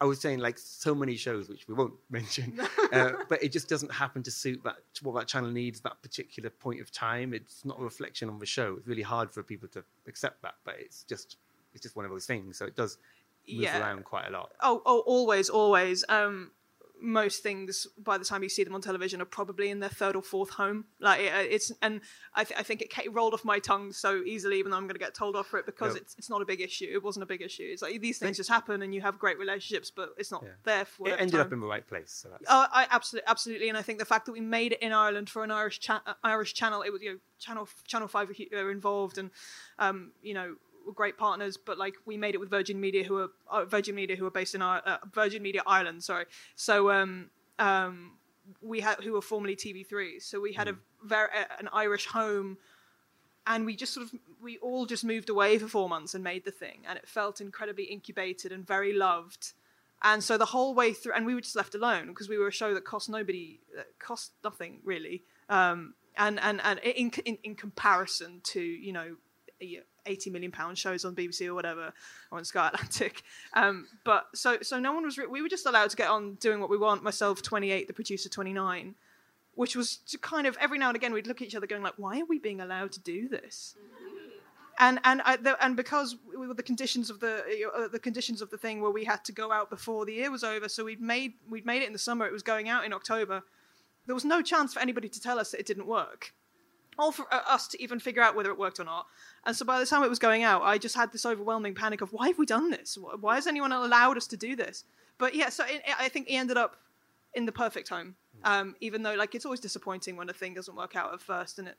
I 0.00 0.04
was 0.04 0.20
saying 0.20 0.38
like 0.38 0.56
so 0.58 0.94
many 0.94 1.16
shows 1.16 1.48
which 1.48 1.66
we 1.68 1.74
won't 1.74 1.94
mention, 2.10 2.58
uh, 2.92 3.12
but 3.28 3.42
it 3.42 3.50
just 3.50 3.68
doesn't 3.68 3.92
happen 3.92 4.22
to 4.22 4.30
suit 4.30 4.62
that 4.64 4.76
what 5.02 5.14
that 5.18 5.26
channel 5.26 5.50
needs 5.50 5.80
that 5.80 6.00
particular 6.02 6.50
point 6.50 6.80
of 6.80 6.90
time. 6.92 7.34
It's 7.34 7.64
not 7.64 7.80
a 7.80 7.82
reflection 7.82 8.28
on 8.28 8.38
the 8.38 8.46
show. 8.46 8.76
It's 8.78 8.86
really 8.86 9.02
hard 9.02 9.30
for 9.32 9.42
people 9.42 9.68
to 9.70 9.82
accept 10.06 10.42
that, 10.42 10.54
but 10.64 10.76
it's 10.78 11.02
just 11.02 11.36
it's 11.74 11.82
just 11.82 11.96
one 11.96 12.04
of 12.04 12.10
those 12.10 12.26
things. 12.26 12.56
So 12.58 12.66
it 12.66 12.76
does 12.76 12.98
move 13.48 13.62
Yeah. 13.62 13.80
around 13.80 14.04
quite 14.04 14.26
a 14.28 14.30
lot. 14.30 14.52
oh, 14.62 14.80
oh, 14.86 15.00
always, 15.00 15.48
always. 15.48 16.04
Um, 16.08 16.52
most 17.00 17.42
things 17.42 17.86
by 17.98 18.18
the 18.18 18.24
time 18.24 18.42
you 18.42 18.48
see 18.48 18.64
them 18.64 18.74
on 18.74 18.80
television 18.80 19.20
are 19.22 19.24
probably 19.26 19.70
in 19.70 19.80
their 19.80 19.88
third 19.88 20.16
or 20.16 20.22
fourth 20.22 20.50
home. 20.50 20.84
Like 21.00 21.20
it, 21.20 21.32
it's, 21.52 21.72
and 21.82 22.00
I, 22.34 22.44
th- 22.44 22.58
I 22.58 22.62
think 22.62 22.80
it 22.82 23.12
rolled 23.14 23.34
off 23.34 23.44
my 23.44 23.58
tongue 23.58 23.92
so 23.92 24.22
easily, 24.24 24.58
even 24.58 24.70
though 24.70 24.76
I'm 24.76 24.84
going 24.84 24.94
to 24.94 24.98
get 24.98 25.14
told 25.14 25.36
off 25.36 25.46
for 25.46 25.58
it 25.58 25.66
because 25.66 25.94
No. 25.94 26.00
it's 26.00 26.14
it's 26.18 26.28
not 26.30 26.42
a 26.42 26.44
big 26.44 26.60
issue. 26.60 26.88
It 26.92 27.02
wasn't 27.02 27.22
a 27.22 27.26
big 27.26 27.42
issue. 27.42 27.64
It's 27.70 27.82
like 27.82 28.00
these 28.00 28.18
things 28.18 28.36
just 28.36 28.48
happen, 28.50 28.82
and 28.82 28.94
you 28.94 29.00
have 29.00 29.18
great 29.18 29.38
relationships, 29.38 29.90
but 29.90 30.10
it's 30.18 30.30
not 30.32 30.42
Yeah. 30.44 30.50
there 30.64 30.84
for 30.84 31.08
It 31.08 31.12
ended 31.20 31.32
time. 31.32 31.40
up 31.42 31.52
in 31.52 31.60
the 31.60 31.66
right 31.66 31.86
place. 31.86 32.10
So 32.12 32.30
Oh, 32.48 32.66
I 32.72 32.86
absolutely, 32.90 33.26
absolutely, 33.28 33.68
and 33.68 33.78
I 33.78 33.82
think 33.82 33.98
the 33.98 34.04
fact 34.04 34.26
that 34.26 34.32
we 34.32 34.40
made 34.40 34.72
it 34.72 34.80
in 34.82 34.92
Ireland 34.92 35.30
for 35.30 35.44
an 35.44 35.50
Irish 35.50 35.80
cha- 35.80 36.02
uh, 36.06 36.14
Irish 36.24 36.54
channel, 36.54 36.82
it 36.82 36.90
was 36.92 37.02
you 37.02 37.12
know 37.12 37.18
channel 37.38 37.68
Channel 37.86 38.08
Five 38.08 38.30
are 38.52 38.70
involved, 38.70 39.18
and 39.18 39.30
um, 39.78 40.12
you 40.22 40.34
know 40.34 40.56
were 40.88 40.94
great 40.94 41.16
partners. 41.16 41.56
But 41.56 41.78
like 41.78 41.94
we 42.06 42.16
made 42.16 42.34
it 42.34 42.38
with 42.38 42.50
Virgin 42.50 42.80
Media, 42.80 43.04
who 43.04 43.18
are 43.18 43.28
uh, 43.50 43.64
Virgin 43.66 43.94
Media, 43.94 44.16
who 44.16 44.26
are 44.26 44.30
based 44.30 44.54
in 44.56 44.62
Ir- 44.62 44.82
uh, 44.84 44.98
Virgin 45.12 45.42
Media 45.42 45.62
Ireland. 45.66 46.02
Sorry, 46.02 46.24
so 46.56 46.90
um, 46.90 47.30
um, 47.60 48.14
we 48.60 48.80
had 48.80 49.04
who 49.04 49.12
were 49.12 49.22
formerly 49.22 49.54
TV3. 49.54 50.20
So 50.20 50.40
we 50.40 50.54
had 50.54 50.66
a 50.66 50.76
very 51.04 51.28
an 51.60 51.68
Irish 51.72 52.06
home, 52.06 52.58
and 53.46 53.64
we 53.64 53.76
just 53.76 53.92
sort 53.94 54.06
of 54.06 54.18
we 54.42 54.58
all 54.58 54.86
just 54.86 55.04
moved 55.04 55.28
away 55.28 55.58
for 55.58 55.68
four 55.68 55.88
months 55.88 56.14
and 56.14 56.24
made 56.24 56.44
the 56.44 56.50
thing, 56.50 56.82
and 56.88 56.98
it 56.98 57.06
felt 57.06 57.40
incredibly 57.40 57.84
incubated 57.84 58.50
and 58.50 58.66
very 58.66 58.92
loved. 58.92 59.52
And 60.00 60.22
so 60.22 60.38
the 60.38 60.46
whole 60.46 60.74
way 60.76 60.92
through, 60.92 61.14
and 61.14 61.26
we 61.26 61.34
were 61.34 61.40
just 61.40 61.56
left 61.56 61.74
alone 61.74 62.06
because 62.06 62.28
we 62.28 62.38
were 62.38 62.48
a 62.48 62.52
show 62.52 62.72
that 62.72 62.84
cost 62.84 63.08
nobody, 63.08 63.60
that 63.74 63.98
cost 63.98 64.32
nothing 64.44 64.78
really. 64.84 65.24
Um, 65.48 65.94
and 66.16 66.38
and 66.40 66.60
and 66.62 66.78
in, 66.80 67.10
in 67.24 67.38
in 67.42 67.54
comparison 67.54 68.40
to 68.44 68.60
you 68.60 68.92
know, 68.92 69.16
80 70.08 70.30
million 70.30 70.50
pound 70.50 70.78
shows 70.78 71.04
on 71.04 71.14
BBC 71.14 71.46
or 71.46 71.54
whatever 71.54 71.92
or 72.30 72.38
on 72.38 72.44
Sky 72.44 72.68
Atlantic. 72.68 73.22
Um, 73.54 73.86
but 74.04 74.26
so 74.34 74.58
so 74.62 74.78
no 74.78 74.92
one 74.92 75.04
was 75.04 75.18
re- 75.18 75.26
we 75.26 75.42
were 75.42 75.48
just 75.48 75.66
allowed 75.66 75.90
to 75.90 75.96
get 75.96 76.08
on 76.08 76.34
doing 76.34 76.60
what 76.60 76.70
we 76.70 76.76
want. 76.76 77.02
Myself 77.02 77.42
28, 77.42 77.86
the 77.86 77.92
producer 77.92 78.28
29, 78.28 78.94
which 79.54 79.76
was 79.76 79.96
to 80.08 80.18
kind 80.18 80.46
of 80.46 80.56
every 80.60 80.78
now 80.78 80.88
and 80.88 80.96
again 80.96 81.12
we'd 81.12 81.26
look 81.26 81.42
at 81.42 81.48
each 81.48 81.54
other 81.54 81.66
going 81.66 81.82
like, 81.82 81.94
why 81.96 82.20
are 82.20 82.26
we 82.26 82.38
being 82.38 82.60
allowed 82.60 82.92
to 82.92 83.00
do 83.00 83.28
this? 83.28 83.76
And 84.80 85.00
and 85.02 85.20
I, 85.22 85.36
the, 85.36 85.62
and 85.64 85.76
because 85.76 86.16
we 86.28 86.46
were 86.46 86.54
the 86.54 86.62
conditions 86.62 87.10
of 87.10 87.18
the 87.18 87.42
uh, 87.74 87.88
the 87.88 87.98
conditions 87.98 88.40
of 88.40 88.50
the 88.50 88.58
thing 88.58 88.80
where 88.80 88.92
we 88.92 89.04
had 89.04 89.24
to 89.24 89.32
go 89.32 89.50
out 89.50 89.70
before 89.70 90.06
the 90.06 90.12
year 90.14 90.30
was 90.30 90.44
over, 90.44 90.68
so 90.68 90.84
we'd 90.84 91.00
made 91.00 91.32
we'd 91.48 91.66
made 91.66 91.82
it 91.82 91.86
in 91.86 91.92
the 91.92 91.98
summer. 91.98 92.26
It 92.26 92.32
was 92.32 92.44
going 92.44 92.68
out 92.68 92.84
in 92.84 92.92
October. 92.92 93.42
There 94.06 94.14
was 94.14 94.24
no 94.24 94.40
chance 94.40 94.72
for 94.72 94.80
anybody 94.80 95.08
to 95.08 95.20
tell 95.20 95.38
us 95.38 95.50
that 95.50 95.60
it 95.60 95.66
didn't 95.66 95.86
work 95.86 96.32
or 96.98 97.12
for 97.12 97.32
uh, 97.32 97.40
us 97.46 97.68
to 97.68 97.82
even 97.82 98.00
figure 98.00 98.22
out 98.22 98.34
whether 98.34 98.50
it 98.50 98.58
worked 98.58 98.80
or 98.80 98.84
not. 98.84 99.06
And 99.46 99.54
so 99.56 99.64
by 99.64 99.78
the 99.78 99.86
time 99.86 100.02
it 100.02 100.10
was 100.10 100.18
going 100.18 100.42
out, 100.42 100.62
I 100.62 100.78
just 100.78 100.96
had 100.96 101.12
this 101.12 101.24
overwhelming 101.24 101.74
panic 101.74 102.00
of 102.00 102.12
why 102.12 102.28
have 102.28 102.38
we 102.38 102.46
done 102.46 102.70
this? 102.70 102.98
Why 103.20 103.36
has 103.36 103.46
anyone 103.46 103.72
allowed 103.72 104.16
us 104.16 104.26
to 104.28 104.36
do 104.36 104.56
this? 104.56 104.84
But 105.16 105.34
yeah, 105.34 105.48
so 105.48 105.64
it, 105.66 105.82
I 105.98 106.08
think 106.08 106.28
he 106.28 106.36
ended 106.36 106.56
up 106.56 106.76
in 107.34 107.46
the 107.46 107.52
perfect 107.52 107.88
home. 107.88 108.16
Um, 108.44 108.76
even 108.80 109.02
though 109.02 109.14
like 109.14 109.34
it's 109.34 109.44
always 109.44 109.60
disappointing 109.60 110.16
when 110.16 110.28
a 110.28 110.32
thing 110.32 110.54
doesn't 110.54 110.76
work 110.76 110.94
out 110.94 111.12
at 111.12 111.20
first, 111.20 111.58
and 111.58 111.68
it, 111.68 111.76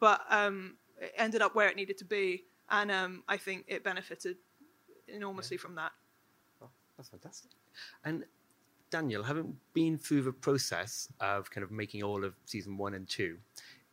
but 0.00 0.20
um, 0.30 0.74
it 1.00 1.12
ended 1.16 1.42
up 1.42 1.54
where 1.54 1.68
it 1.68 1.76
needed 1.76 1.96
to 1.98 2.04
be, 2.04 2.42
and 2.70 2.90
um, 2.90 3.22
I 3.28 3.36
think 3.36 3.66
it 3.68 3.84
benefited 3.84 4.36
enormously 5.06 5.56
from 5.56 5.76
that. 5.76 5.92
Oh, 6.60 6.70
that's 6.96 7.10
fantastic. 7.10 7.52
And 8.04 8.24
Daniel, 8.90 9.22
having 9.22 9.56
been 9.74 9.96
through 9.96 10.22
the 10.22 10.32
process 10.32 11.08
of 11.20 11.50
kind 11.50 11.62
of 11.62 11.70
making 11.70 12.02
all 12.02 12.24
of 12.24 12.34
season 12.46 12.76
one 12.76 12.94
and 12.94 13.08
two, 13.08 13.38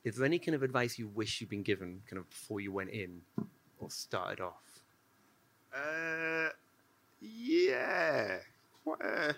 is 0.03 0.15
there 0.15 0.25
any 0.25 0.39
kind 0.39 0.55
of 0.55 0.63
advice 0.63 0.97
you 0.97 1.07
wish 1.07 1.41
you'd 1.41 1.49
been 1.49 1.63
given 1.63 2.01
kind 2.09 2.19
of 2.19 2.29
before 2.29 2.61
you 2.61 2.71
went 2.71 2.89
in 2.89 3.21
or 3.79 3.89
started 3.89 4.41
off? 4.41 4.81
Uh, 5.75 6.49
yeah. 7.21 8.37
What, 8.83 8.99
uh, 9.03 9.33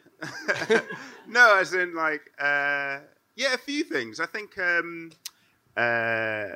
no, 1.27 1.57
as 1.57 1.73
in 1.73 1.95
like, 1.95 2.21
uh, 2.39 2.99
yeah, 3.35 3.53
a 3.53 3.57
few 3.57 3.83
things. 3.83 4.19
I 4.19 4.25
think 4.27 4.57
um, 4.59 5.11
uh, 5.75 6.49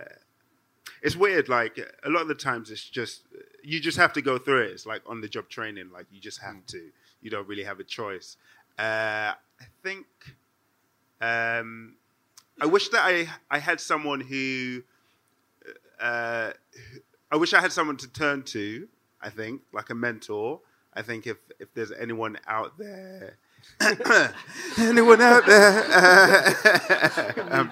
it's 1.01 1.15
weird. 1.15 1.49
Like 1.49 1.79
a 2.03 2.09
lot 2.09 2.21
of 2.21 2.27
the 2.27 2.35
times, 2.35 2.69
it's 2.69 2.87
just 2.87 3.23
you 3.63 3.79
just 3.79 3.97
have 3.97 4.13
to 4.13 4.21
go 4.21 4.37
through 4.37 4.63
it. 4.63 4.71
It's 4.71 4.85
like 4.85 5.01
on 5.07 5.21
the 5.21 5.27
job 5.27 5.49
training. 5.49 5.89
Like 5.91 6.05
you 6.11 6.19
just 6.19 6.41
have 6.41 6.65
to. 6.67 6.89
You 7.21 7.31
don't 7.31 7.47
really 7.47 7.63
have 7.63 7.79
a 7.79 7.83
choice. 7.83 8.37
Uh, 8.77 9.33
I 9.33 9.65
think. 9.83 10.05
Um, 11.21 11.95
I 12.61 12.65
wish 12.65 12.89
that 12.89 13.01
I 13.03 13.27
I 13.49 13.59
had 13.59 13.79
someone 13.79 14.21
who. 14.21 14.83
Uh, 15.99 16.51
I 17.31 17.37
wish 17.37 17.53
I 17.53 17.61
had 17.61 17.71
someone 17.71 17.97
to 17.97 18.07
turn 18.07 18.43
to. 18.43 18.87
I 19.21 19.29
think 19.29 19.61
like 19.73 19.89
a 19.89 19.95
mentor. 19.95 20.59
I 20.93 21.01
think 21.01 21.27
if 21.27 21.37
if 21.59 21.73
there's 21.73 21.91
anyone 21.91 22.37
out 22.47 22.77
there. 22.77 23.37
anyone 24.77 25.21
out 25.21 25.45
there? 25.45 25.73
um, 27.51 27.71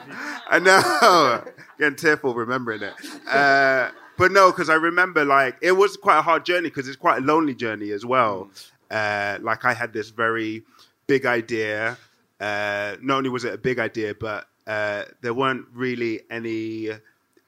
I 0.50 0.60
know, 0.60 1.44
getting 1.80 1.96
tearful 1.96 2.34
remembering 2.34 2.82
it. 2.82 2.94
Uh, 3.28 3.92
but 4.18 4.32
no, 4.32 4.52
because 4.52 4.70
I 4.70 4.76
remember 4.76 5.24
like 5.24 5.58
it 5.62 5.74
was 5.74 5.98
quite 5.98 6.18
a 6.18 6.22
hard 6.22 6.46
journey 6.46 6.70
because 6.70 6.88
it's 6.88 6.98
quite 6.98 7.20
a 7.20 7.26
lonely 7.26 7.56
journey 7.56 7.92
as 7.92 8.06
well. 8.06 8.50
Uh, 8.92 9.38
like 9.42 9.66
I 9.66 9.74
had 9.74 9.94
this 9.94 10.10
very 10.10 10.64
big 11.08 11.26
idea. 11.26 11.98
Uh, 12.40 12.96
not 13.02 13.18
only 13.18 13.30
was 13.30 13.46
it 13.46 13.54
a 13.54 13.58
big 13.58 13.80
idea, 13.80 14.14
but 14.14 14.48
uh, 14.68 15.04
there 15.22 15.34
weren't 15.34 15.66
really 15.74 16.22
any 16.30 16.90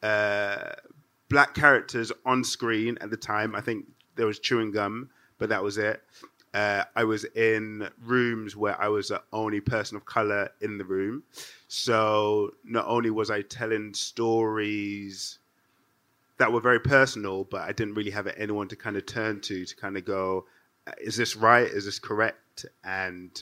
uh, 0.04 0.72
black 1.30 1.54
characters 1.54 2.12
on 2.26 2.44
screen 2.44 2.98
at 3.02 3.10
the 3.10 3.18
time. 3.18 3.56
I 3.56 3.62
think 3.62 3.86
there 4.16 4.28
was 4.28 4.40
chewing 4.40 4.72
gum, 4.72 5.10
but 5.38 5.50
that 5.50 5.64
was 5.64 5.78
it. 5.78 6.02
Uh, 6.54 6.86
I 6.96 7.04
was 7.04 7.26
in 7.36 7.90
rooms 8.02 8.56
where 8.56 8.80
I 8.82 8.88
was 8.88 9.10
the 9.10 9.22
only 9.34 9.60
person 9.60 9.98
of 9.98 10.06
color 10.06 10.50
in 10.62 10.78
the 10.78 10.86
room. 10.86 11.24
So 11.68 12.52
not 12.64 12.86
only 12.88 13.10
was 13.10 13.30
I 13.30 13.42
telling 13.42 13.94
stories 13.94 15.40
that 16.38 16.52
were 16.52 16.62
very 16.62 16.80
personal, 16.80 17.44
but 17.44 17.62
I 17.62 17.74
didn't 17.74 17.96
really 17.96 18.12
have 18.12 18.28
anyone 18.38 18.70
to 18.70 18.76
kind 18.78 18.96
of 18.96 19.06
turn 19.06 19.42
to 19.42 19.66
to 19.66 19.76
kind 19.76 19.98
of 19.98 20.06
go, 20.06 20.46
is 20.98 21.18
this 21.18 21.36
right? 21.36 21.68
Is 21.68 21.86
this 21.86 22.00
correct? 22.00 22.66
And 22.86 23.42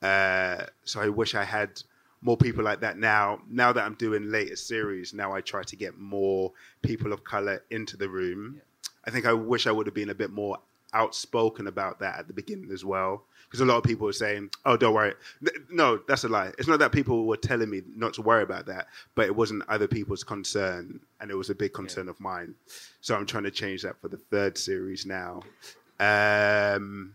uh, 0.00 0.64
so 0.84 1.02
I 1.02 1.08
wish 1.08 1.34
I 1.34 1.44
had 1.44 1.82
more 2.24 2.36
people 2.36 2.64
like 2.64 2.80
that 2.80 2.98
now. 2.98 3.40
Now 3.48 3.72
that 3.72 3.84
I'm 3.84 3.94
doing 3.94 4.30
later 4.30 4.56
series, 4.56 5.14
now 5.14 5.32
I 5.32 5.42
try 5.42 5.62
to 5.62 5.76
get 5.76 5.98
more 5.98 6.52
people 6.82 7.12
of 7.12 7.22
color 7.22 7.62
into 7.70 7.96
the 7.96 8.08
room. 8.08 8.54
Yeah. 8.56 8.62
I 9.06 9.10
think 9.10 9.26
I 9.26 9.34
wish 9.34 9.66
I 9.66 9.70
would 9.70 9.86
have 9.86 9.94
been 9.94 10.10
a 10.10 10.14
bit 10.14 10.30
more 10.30 10.58
outspoken 10.94 11.66
about 11.66 12.00
that 12.00 12.18
at 12.18 12.26
the 12.26 12.32
beginning 12.32 12.70
as 12.72 12.84
well. 12.84 13.24
Because 13.44 13.60
a 13.60 13.66
lot 13.66 13.76
of 13.76 13.84
people 13.84 14.06
were 14.06 14.12
saying, 14.12 14.50
"Oh, 14.64 14.76
don't 14.76 14.94
worry." 14.94 15.14
No, 15.70 15.98
that's 16.08 16.24
a 16.24 16.28
lie. 16.28 16.52
It's 16.58 16.66
not 16.66 16.78
that 16.78 16.92
people 16.92 17.26
were 17.26 17.36
telling 17.36 17.70
me 17.70 17.82
not 17.94 18.14
to 18.14 18.22
worry 18.22 18.42
about 18.42 18.66
that, 18.66 18.88
but 19.14 19.26
it 19.26 19.36
wasn't 19.36 19.62
other 19.68 19.86
people's 19.86 20.24
concern, 20.24 21.00
and 21.20 21.30
it 21.30 21.36
was 21.36 21.50
a 21.50 21.54
big 21.54 21.72
concern 21.72 22.06
yeah. 22.06 22.12
of 22.12 22.20
mine. 22.20 22.54
So 23.00 23.14
I'm 23.14 23.26
trying 23.26 23.44
to 23.44 23.50
change 23.50 23.82
that 23.82 24.00
for 24.00 24.08
the 24.08 24.16
third 24.16 24.56
series 24.56 25.04
now. 25.06 25.42
Um, 26.00 27.14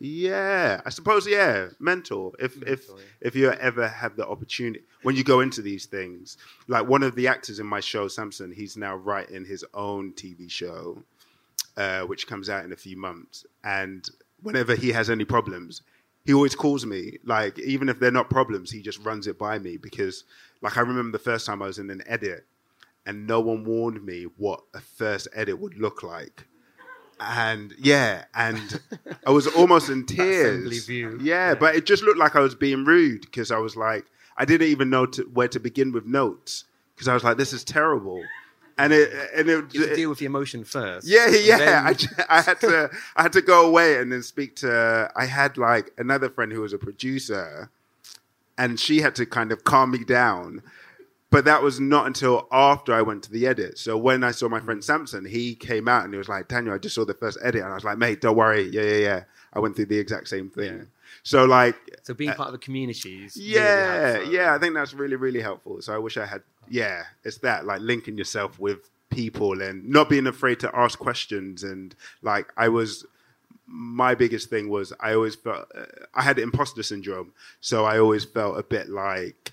yeah, 0.00 0.80
I 0.86 0.90
suppose. 0.90 1.26
Yeah, 1.26 1.68
mentor. 1.80 2.32
If 2.38 2.56
mentor, 2.56 2.72
if 2.72 2.88
yeah. 2.88 3.04
if 3.20 3.34
you 3.34 3.50
ever 3.50 3.88
have 3.88 4.16
the 4.16 4.26
opportunity 4.26 4.84
when 5.02 5.16
you 5.16 5.24
go 5.24 5.40
into 5.40 5.60
these 5.60 5.86
things, 5.86 6.36
like 6.68 6.86
one 6.86 7.02
of 7.02 7.16
the 7.16 7.26
actors 7.26 7.58
in 7.58 7.66
my 7.66 7.80
show, 7.80 8.06
Samson, 8.06 8.52
he's 8.52 8.76
now 8.76 8.94
writing 8.94 9.44
his 9.44 9.64
own 9.74 10.12
TV 10.12 10.48
show, 10.48 11.02
uh, 11.76 12.02
which 12.02 12.28
comes 12.28 12.48
out 12.48 12.64
in 12.64 12.72
a 12.72 12.76
few 12.76 12.96
months. 12.96 13.44
And 13.64 14.08
whenever 14.42 14.76
he 14.76 14.92
has 14.92 15.10
any 15.10 15.24
problems, 15.24 15.82
he 16.24 16.32
always 16.32 16.54
calls 16.54 16.86
me. 16.86 17.18
Like 17.24 17.58
even 17.58 17.88
if 17.88 17.98
they're 17.98 18.12
not 18.12 18.30
problems, 18.30 18.70
he 18.70 18.82
just 18.82 19.04
runs 19.04 19.26
it 19.26 19.36
by 19.36 19.58
me 19.58 19.78
because, 19.78 20.24
like, 20.60 20.76
I 20.76 20.80
remember 20.80 21.10
the 21.10 21.24
first 21.24 21.44
time 21.44 21.60
I 21.60 21.66
was 21.66 21.80
in 21.80 21.90
an 21.90 22.02
edit, 22.06 22.46
and 23.04 23.26
no 23.26 23.40
one 23.40 23.64
warned 23.64 24.04
me 24.04 24.26
what 24.36 24.60
a 24.74 24.80
first 24.80 25.26
edit 25.34 25.58
would 25.58 25.76
look 25.76 26.04
like 26.04 26.46
and 27.20 27.74
yeah, 27.78 28.24
and 28.34 28.80
I 29.26 29.30
was 29.30 29.46
almost 29.46 29.88
in 29.88 30.06
tears. 30.06 30.88
Yeah, 30.88 31.10
yeah, 31.20 31.54
but 31.54 31.74
it 31.74 31.86
just 31.86 32.02
looked 32.02 32.18
like 32.18 32.36
I 32.36 32.40
was 32.40 32.54
being 32.54 32.84
rude 32.84 33.22
because 33.22 33.50
I 33.50 33.58
was 33.58 33.76
like, 33.76 34.04
I 34.36 34.44
didn't 34.44 34.68
even 34.68 34.90
know 34.90 35.06
to, 35.06 35.22
where 35.24 35.48
to 35.48 35.60
begin 35.60 35.92
with 35.92 36.06
notes 36.06 36.64
because 36.94 37.08
I 37.08 37.14
was 37.14 37.24
like, 37.24 37.36
this 37.36 37.52
is 37.52 37.64
terrible. 37.64 38.22
And 38.80 38.92
it 38.92 39.12
and 39.34 39.48
it, 39.48 39.74
you 39.74 39.94
deal 39.94 40.08
with 40.08 40.20
the 40.20 40.26
emotion 40.26 40.62
first. 40.62 41.06
Yeah, 41.06 41.28
yeah. 41.28 41.82
I, 41.84 42.38
I 42.38 42.42
had 42.42 42.60
to 42.60 42.90
I 43.16 43.22
had 43.22 43.32
to 43.32 43.42
go 43.42 43.66
away 43.66 43.98
and 43.98 44.12
then 44.12 44.22
speak 44.22 44.54
to. 44.56 45.10
I 45.16 45.24
had 45.24 45.58
like 45.58 45.90
another 45.98 46.30
friend 46.30 46.52
who 46.52 46.60
was 46.60 46.72
a 46.72 46.78
producer, 46.78 47.70
and 48.56 48.78
she 48.78 49.00
had 49.00 49.16
to 49.16 49.26
kind 49.26 49.50
of 49.50 49.64
calm 49.64 49.90
me 49.90 50.04
down 50.04 50.62
but 51.30 51.44
that 51.44 51.62
was 51.62 51.78
not 51.78 52.06
until 52.06 52.48
after 52.50 52.94
I 52.94 53.02
went 53.02 53.22
to 53.24 53.30
the 53.30 53.46
edit. 53.46 53.78
So 53.78 53.98
when 53.98 54.24
I 54.24 54.30
saw 54.30 54.48
my 54.48 54.60
friend 54.60 54.82
Samson, 54.82 55.26
he 55.26 55.54
came 55.54 55.86
out 55.86 56.04
and 56.04 56.12
he 56.14 56.18
was 56.18 56.28
like, 56.28 56.48
Daniel, 56.48 56.74
I 56.74 56.78
just 56.78 56.94
saw 56.94 57.04
the 57.04 57.14
first 57.14 57.38
edit. 57.42 57.62
And 57.62 57.70
I 57.70 57.74
was 57.74 57.84
like, 57.84 57.98
mate, 57.98 58.20
don't 58.22 58.36
worry. 58.36 58.68
Yeah, 58.70 58.82
yeah, 58.82 58.96
yeah. 58.96 59.22
I 59.52 59.60
went 59.60 59.76
through 59.76 59.86
the 59.86 59.98
exact 59.98 60.28
same 60.28 60.48
thing. 60.48 60.78
Yeah. 60.78 60.84
So 61.22 61.44
like, 61.44 61.76
so 62.02 62.14
being 62.14 62.30
uh, 62.30 62.34
part 62.34 62.48
of 62.48 62.52
the 62.52 62.58
community 62.58 63.24
is 63.24 63.36
yeah, 63.36 64.14
really 64.14 64.36
yeah. 64.36 64.54
I 64.54 64.58
think 64.58 64.74
that's 64.74 64.94
really, 64.94 65.16
really 65.16 65.40
helpful. 65.40 65.82
So 65.82 65.94
I 65.94 65.98
wish 65.98 66.16
I 66.16 66.24
had, 66.24 66.42
yeah, 66.68 67.04
it's 67.24 67.38
that 67.38 67.66
like 67.66 67.80
linking 67.80 68.16
yourself 68.16 68.58
with 68.58 68.88
people 69.10 69.60
and 69.60 69.86
not 69.86 70.08
being 70.08 70.26
afraid 70.26 70.60
to 70.60 70.74
ask 70.74 70.98
questions. 70.98 71.62
And 71.62 71.94
like, 72.22 72.52
I 72.56 72.68
was, 72.68 73.04
my 73.66 74.14
biggest 74.14 74.48
thing 74.48 74.70
was 74.70 74.94
I 74.98 75.12
always 75.12 75.34
felt 75.34 75.66
uh, 75.74 75.84
I 76.14 76.22
had 76.22 76.38
imposter 76.38 76.82
syndrome. 76.82 77.32
So 77.60 77.84
I 77.84 77.98
always 77.98 78.24
felt 78.24 78.58
a 78.58 78.62
bit 78.62 78.88
like, 78.88 79.52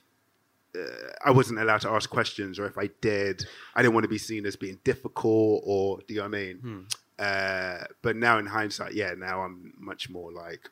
I 1.24 1.32
wasn't 1.32 1.60
allowed 1.60 1.82
to 1.82 1.90
ask 1.90 2.10
questions, 2.10 2.60
or 2.60 2.66
if 2.66 2.78
I 2.78 2.90
did, 3.02 3.46
I 3.76 3.82
didn't 3.82 3.94
want 3.94 4.04
to 4.04 4.10
be 4.10 4.18
seen 4.18 4.46
as 4.46 4.56
being 4.56 4.80
difficult, 4.84 5.64
or 5.66 6.00
do 6.08 6.14
you 6.14 6.20
know 6.20 6.30
what 6.30 6.36
I 6.36 6.40
mean? 6.40 6.58
Hmm. 6.58 6.82
Uh, 7.18 7.84
but 8.02 8.16
now 8.16 8.38
in 8.40 8.46
hindsight, 8.46 8.94
yeah, 8.94 9.14
now 9.18 9.42
I'm 9.42 9.74
much 9.78 10.10
more 10.10 10.32
like, 10.32 10.70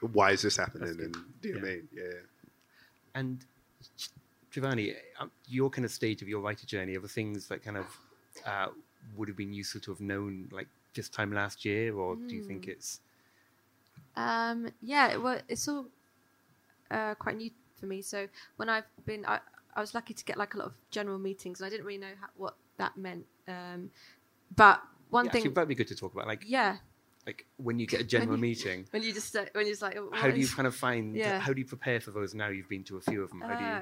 why 0.00 0.32
is 0.32 0.42
this 0.42 0.56
happening? 0.56 0.98
And 1.00 1.16
do 1.40 1.48
you 1.48 1.54
yeah. 1.54 1.60
know 1.60 1.60
what 1.60 1.70
I 1.70 1.74
mean? 1.74 1.88
Yeah. 1.94 2.18
And 3.14 3.44
Shivani, 4.52 4.94
um, 5.20 5.30
your 5.46 5.70
kind 5.70 5.84
of 5.84 5.90
stage 5.90 6.22
of 6.22 6.28
your 6.28 6.40
writer 6.40 6.66
journey, 6.66 6.96
are 6.96 7.00
the 7.00 7.08
things 7.08 7.48
that 7.48 7.62
kind 7.62 7.76
of 7.76 7.86
uh, 8.46 8.68
would 9.16 9.28
have 9.28 9.36
been 9.36 9.52
useful 9.52 9.80
to 9.82 9.90
have 9.92 10.00
known 10.00 10.48
like 10.50 10.68
this 10.94 11.08
time 11.08 11.32
last 11.32 11.64
year, 11.64 11.94
or 11.94 12.16
mm. 12.16 12.28
do 12.28 12.34
you 12.34 12.42
think 12.42 12.64
hmm. 12.64 12.72
it's? 12.72 13.00
Um, 14.16 14.68
yeah, 14.82 15.16
well, 15.16 15.40
it's 15.48 15.66
all 15.68 15.86
uh, 16.90 17.14
quite 17.14 17.36
new 17.36 17.50
for 17.82 17.88
me. 17.88 18.00
So 18.00 18.28
when 18.56 18.68
I've 18.68 18.84
been, 19.04 19.26
I, 19.26 19.40
I 19.74 19.80
was 19.80 19.92
lucky 19.94 20.14
to 20.14 20.24
get 20.24 20.36
like 20.38 20.54
a 20.54 20.58
lot 20.58 20.66
of 20.68 20.74
general 20.90 21.18
meetings, 21.18 21.60
and 21.60 21.66
I 21.66 21.70
didn't 21.70 21.84
really 21.84 21.98
know 21.98 22.14
how, 22.20 22.28
what 22.36 22.54
that 22.78 22.96
meant. 22.96 23.26
Um, 23.48 23.90
but 24.54 24.80
one 25.10 25.24
Yeah, 25.26 25.32
thing, 25.32 25.40
actually, 25.40 25.54
that'd 25.54 25.68
be 25.68 25.74
good 25.74 25.88
to 25.88 25.96
talk 25.96 26.12
about. 26.14 26.26
Like, 26.28 26.44
yeah, 26.46 26.76
like 27.26 27.46
when 27.56 27.78
you 27.80 27.86
get 27.86 28.00
a 28.00 28.04
general 28.16 28.36
you- 28.36 28.42
meeting, 28.42 28.86
when 28.92 29.02
you 29.02 29.12
just 29.12 29.34
uh, 29.34 29.44
when 29.52 29.66
you're 29.66 29.72
just 29.72 29.82
like, 29.82 29.96
how 29.96 30.26
what 30.28 30.34
do 30.34 30.40
you 30.40 30.46
kind 30.48 30.66
of 30.68 30.74
find? 30.76 31.16
Yeah. 31.16 31.40
How 31.40 31.52
do 31.52 31.60
you 31.60 31.66
prepare 31.66 32.00
for 32.00 32.12
those? 32.12 32.34
Now 32.34 32.48
you've 32.48 32.68
been 32.68 32.84
to 32.84 32.96
a 32.98 33.00
few 33.00 33.22
of 33.24 33.30
them. 33.30 33.40
How 33.40 33.54
do 33.56 33.64
you? 33.64 33.80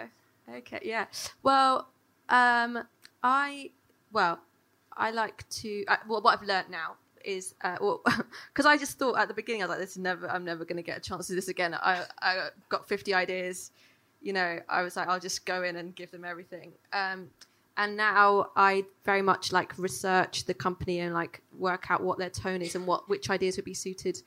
Oh, 0.49 0.55
okay, 0.59 0.81
yeah. 0.83 1.07
Well, 1.43 1.91
um, 2.29 2.83
I 3.23 3.71
well, 4.13 4.41
I 4.97 5.11
like 5.11 5.49
to. 5.61 5.85
I, 5.89 5.99
well, 6.09 6.23
what 6.23 6.39
I've 6.41 6.47
learned 6.47 6.71
now 6.71 6.97
is 7.25 7.55
uh, 7.63 7.77
well, 7.81 8.03
because 8.53 8.65
I 8.67 8.77
just 8.79 8.99
thought 8.99 9.19
at 9.19 9.29
the 9.29 9.35
beginning 9.35 9.63
I 9.63 9.67
was 9.67 9.71
like, 9.71 9.79
this 9.81 9.91
is 9.91 9.99
never. 9.99 10.29
I'm 10.31 10.45
never 10.45 10.65
going 10.65 10.77
to 10.79 10.83
get 10.83 10.97
a 10.97 11.01
chance 11.01 11.27
to 11.27 11.33
do 11.33 11.37
this 11.37 11.49
again. 11.49 11.75
I 11.75 12.05
I 12.23 12.49
got 12.69 12.89
50 12.89 13.13
ideas. 13.15 13.73
You 14.21 14.33
know, 14.33 14.61
I 14.68 14.83
was 14.83 14.97
like, 14.97 15.09
I'll 15.09 15.21
just 15.21 15.47
go 15.47 15.62
in 15.62 15.77
and 15.77 15.95
give 15.95 16.11
them 16.11 16.25
everything. 16.25 16.73
Um, 16.93 17.31
and 17.77 17.97
now 17.97 18.51
I 18.57 18.85
very 19.05 19.23
much 19.23 19.53
like 19.53 19.77
research 19.79 20.45
the 20.45 20.55
company 20.55 21.01
and 21.01 21.14
like 21.14 21.41
work 21.59 21.91
out 21.91 22.03
what 22.03 22.18
their 22.18 22.29
tone 22.29 22.61
is 22.61 22.75
and 22.75 22.87
what 22.87 23.09
which 23.09 23.31
ideas 23.31 23.57
would 23.57 23.64
be 23.64 23.75
suited 23.75 24.21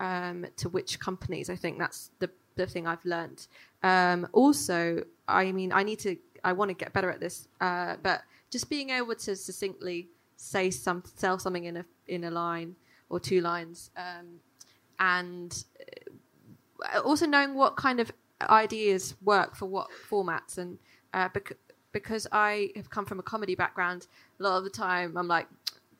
um, 0.00 0.46
to 0.56 0.68
which 0.68 0.98
companies. 1.00 1.48
I 1.48 1.56
think 1.56 1.78
that's 1.78 2.10
the 2.18 2.30
the 2.56 2.66
thing 2.66 2.86
I've 2.86 3.04
learned. 3.04 3.46
Um, 3.82 4.28
also, 4.32 5.04
I 5.26 5.52
mean, 5.52 5.72
I 5.72 5.82
need 5.82 5.98
to. 6.00 6.16
I 6.42 6.52
want 6.52 6.68
to 6.68 6.74
get 6.74 6.92
better 6.92 7.10
at 7.10 7.20
this, 7.20 7.48
uh, 7.60 7.96
but 8.02 8.22
just 8.50 8.68
being 8.68 8.90
able 8.90 9.14
to 9.14 9.34
succinctly 9.34 10.08
say 10.36 10.70
some, 10.70 11.02
sell 11.16 11.38
something 11.38 11.64
in 11.64 11.78
a 11.78 11.84
in 12.06 12.24
a 12.24 12.30
line 12.30 12.76
or 13.08 13.18
two 13.18 13.40
lines, 13.40 13.90
um, 13.96 14.40
and 14.98 15.64
uh, 16.94 17.00
also 17.00 17.26
knowing 17.26 17.54
what 17.54 17.76
kind 17.76 17.98
of 17.98 18.12
ideas 18.42 19.14
work 19.22 19.56
for 19.56 19.66
what 19.66 19.88
formats, 20.08 20.58
and 20.58 20.78
uh, 21.12 21.28
bec- 21.32 21.56
because 21.92 22.26
I 22.32 22.70
have 22.76 22.90
come 22.90 23.04
from 23.06 23.18
a 23.18 23.22
comedy 23.22 23.54
background, 23.54 24.06
a 24.40 24.42
lot 24.42 24.58
of 24.58 24.64
the 24.64 24.70
time 24.70 25.16
I'm 25.16 25.28
like, 25.28 25.46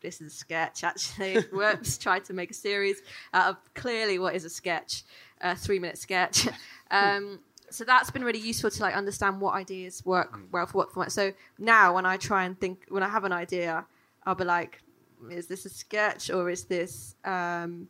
this 0.00 0.20
is 0.20 0.32
a 0.32 0.36
sketch. 0.36 0.84
Actually, 0.84 1.40
whoops, 1.52 1.98
tried 1.98 2.24
to 2.26 2.32
make 2.34 2.50
a 2.50 2.54
series 2.54 3.02
out 3.32 3.50
of 3.50 3.74
clearly 3.74 4.18
what 4.18 4.34
is 4.34 4.44
a 4.44 4.50
sketch, 4.50 5.02
a 5.40 5.56
three 5.56 5.78
minute 5.78 5.98
sketch. 5.98 6.48
Um, 6.90 7.40
so 7.70 7.82
that's 7.82 8.12
been 8.12 8.22
really 8.22 8.38
useful 8.38 8.70
to 8.70 8.82
like 8.82 8.94
understand 8.94 9.40
what 9.40 9.54
ideas 9.54 10.04
work 10.04 10.38
well 10.52 10.64
for 10.66 10.78
what 10.78 10.92
format. 10.92 11.10
So 11.10 11.32
now 11.58 11.94
when 11.94 12.06
I 12.06 12.18
try 12.18 12.44
and 12.44 12.60
think, 12.60 12.84
when 12.88 13.02
I 13.02 13.08
have 13.08 13.24
an 13.24 13.32
idea, 13.32 13.84
I'll 14.24 14.36
be 14.36 14.44
like, 14.44 14.80
is 15.28 15.48
this 15.48 15.64
a 15.66 15.68
sketch 15.70 16.30
or 16.30 16.50
is 16.50 16.64
this? 16.64 17.16
Um, 17.24 17.88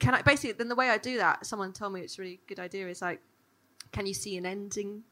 can 0.00 0.14
I 0.14 0.22
basically? 0.22 0.52
Then 0.52 0.68
the 0.68 0.74
way 0.74 0.88
I 0.90 0.98
do 0.98 1.18
that, 1.18 1.46
someone 1.46 1.72
told 1.72 1.92
me 1.92 2.00
it's 2.00 2.18
a 2.18 2.22
really 2.22 2.40
good 2.48 2.58
idea. 2.58 2.88
Is 2.88 3.02
like, 3.02 3.20
can 3.92 4.06
you 4.06 4.14
see 4.14 4.36
an 4.36 4.46
ending? 4.46 5.02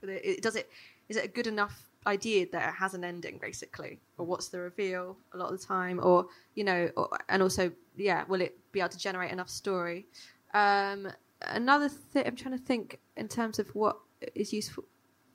Does 0.41 0.57
it? 0.57 0.71
Is 1.09 1.17
it 1.17 1.25
a 1.25 1.29
good 1.29 1.47
enough 1.47 1.89
idea 2.07 2.47
that 2.53 2.69
it 2.69 2.75
has 2.75 2.95
an 2.95 3.05
ending, 3.05 3.39
basically, 3.41 4.01
or 4.19 4.27
what's 4.27 4.49
the 4.49 4.59
reveal 4.59 5.17
a 5.33 5.37
lot 5.37 5.53
of 5.53 5.61
the 5.61 5.67
time, 5.67 6.01
or 6.03 6.27
you 6.55 6.65
know, 6.65 6.91
or, 6.97 7.09
and 7.29 7.43
also, 7.43 7.71
yeah, 7.97 8.25
will 8.29 8.41
it 8.41 8.57
be 8.73 8.81
able 8.81 8.91
to 8.91 8.99
generate 8.99 9.31
enough 9.31 9.49
story? 9.49 10.07
Um, 10.55 11.09
another 11.43 11.89
thing, 11.89 12.25
I'm 12.27 12.37
trying 12.37 12.57
to 12.57 12.65
think 12.65 12.99
in 13.17 13.29
terms 13.29 13.59
of 13.59 13.69
what 13.75 13.99
is 14.35 14.53
useful. 14.53 14.85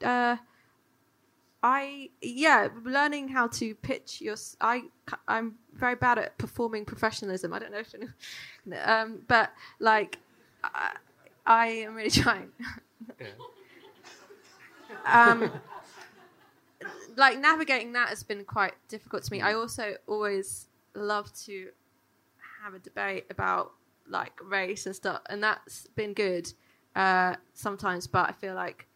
Uh, 0.03 0.37
I 1.61 2.09
yeah, 2.21 2.67
learning 2.83 3.29
how 3.29 3.47
to 3.47 3.73
pitch 3.75 4.19
your. 4.19 4.35
I 4.59 4.83
I'm 5.27 5.55
very 5.73 5.95
bad 5.95 6.17
at 6.19 6.37
performing 6.37 6.83
professionalism. 6.83 7.53
I 7.53 7.59
don't 7.59 7.71
know 7.71 7.79
if, 7.79 7.95
um, 8.87 9.21
but 9.27 9.51
like, 9.79 10.17
I, 10.63 10.95
I 11.45 11.67
am 11.67 11.95
really 11.95 12.09
trying. 12.23 12.49
Um, 15.05 15.51
like 17.15 17.39
navigating 17.39 17.93
that 17.93 18.09
has 18.09 18.23
been 18.23 18.43
quite 18.45 18.73
difficult 18.87 19.23
to 19.23 19.31
me. 19.31 19.41
I 19.41 19.53
also 19.53 19.95
always 20.07 20.67
love 20.95 21.33
to 21.45 21.69
have 22.63 22.73
a 22.73 22.79
debate 22.79 23.25
about 23.29 23.71
like 24.07 24.33
race 24.43 24.85
and 24.85 24.95
stuff, 24.95 25.21
and 25.29 25.43
that's 25.43 25.87
been 25.95 26.13
good 26.13 26.51
uh, 26.95 27.35
sometimes. 27.53 28.07
But 28.07 28.29
I 28.29 28.31
feel 28.33 28.55
like 28.55 28.87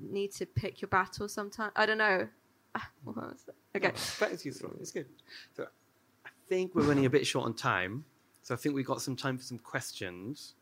need 0.00 0.32
to 0.32 0.46
pick 0.46 0.80
your 0.80 0.88
battle 0.88 1.28
sometimes. 1.28 1.72
I 1.76 1.86
don't 1.86 1.98
know. 1.98 2.28
What 3.04 3.16
was 3.16 3.44
that? 3.46 3.54
Okay. 3.76 3.92
That 4.20 4.32
is 4.32 4.44
useful. 4.44 4.72
It's 4.80 4.92
good. 4.92 5.06
So 5.56 5.66
I 6.24 6.28
think 6.48 6.74
we're 6.74 6.82
running 6.82 7.06
a 7.06 7.10
bit 7.10 7.26
short 7.26 7.46
on 7.46 7.54
time. 7.54 8.04
So 8.42 8.54
I 8.54 8.56
think 8.56 8.74
we've 8.74 8.86
got 8.86 9.02
some 9.02 9.16
time 9.16 9.36
for 9.36 9.42
some 9.42 9.58
questions. 9.58 10.54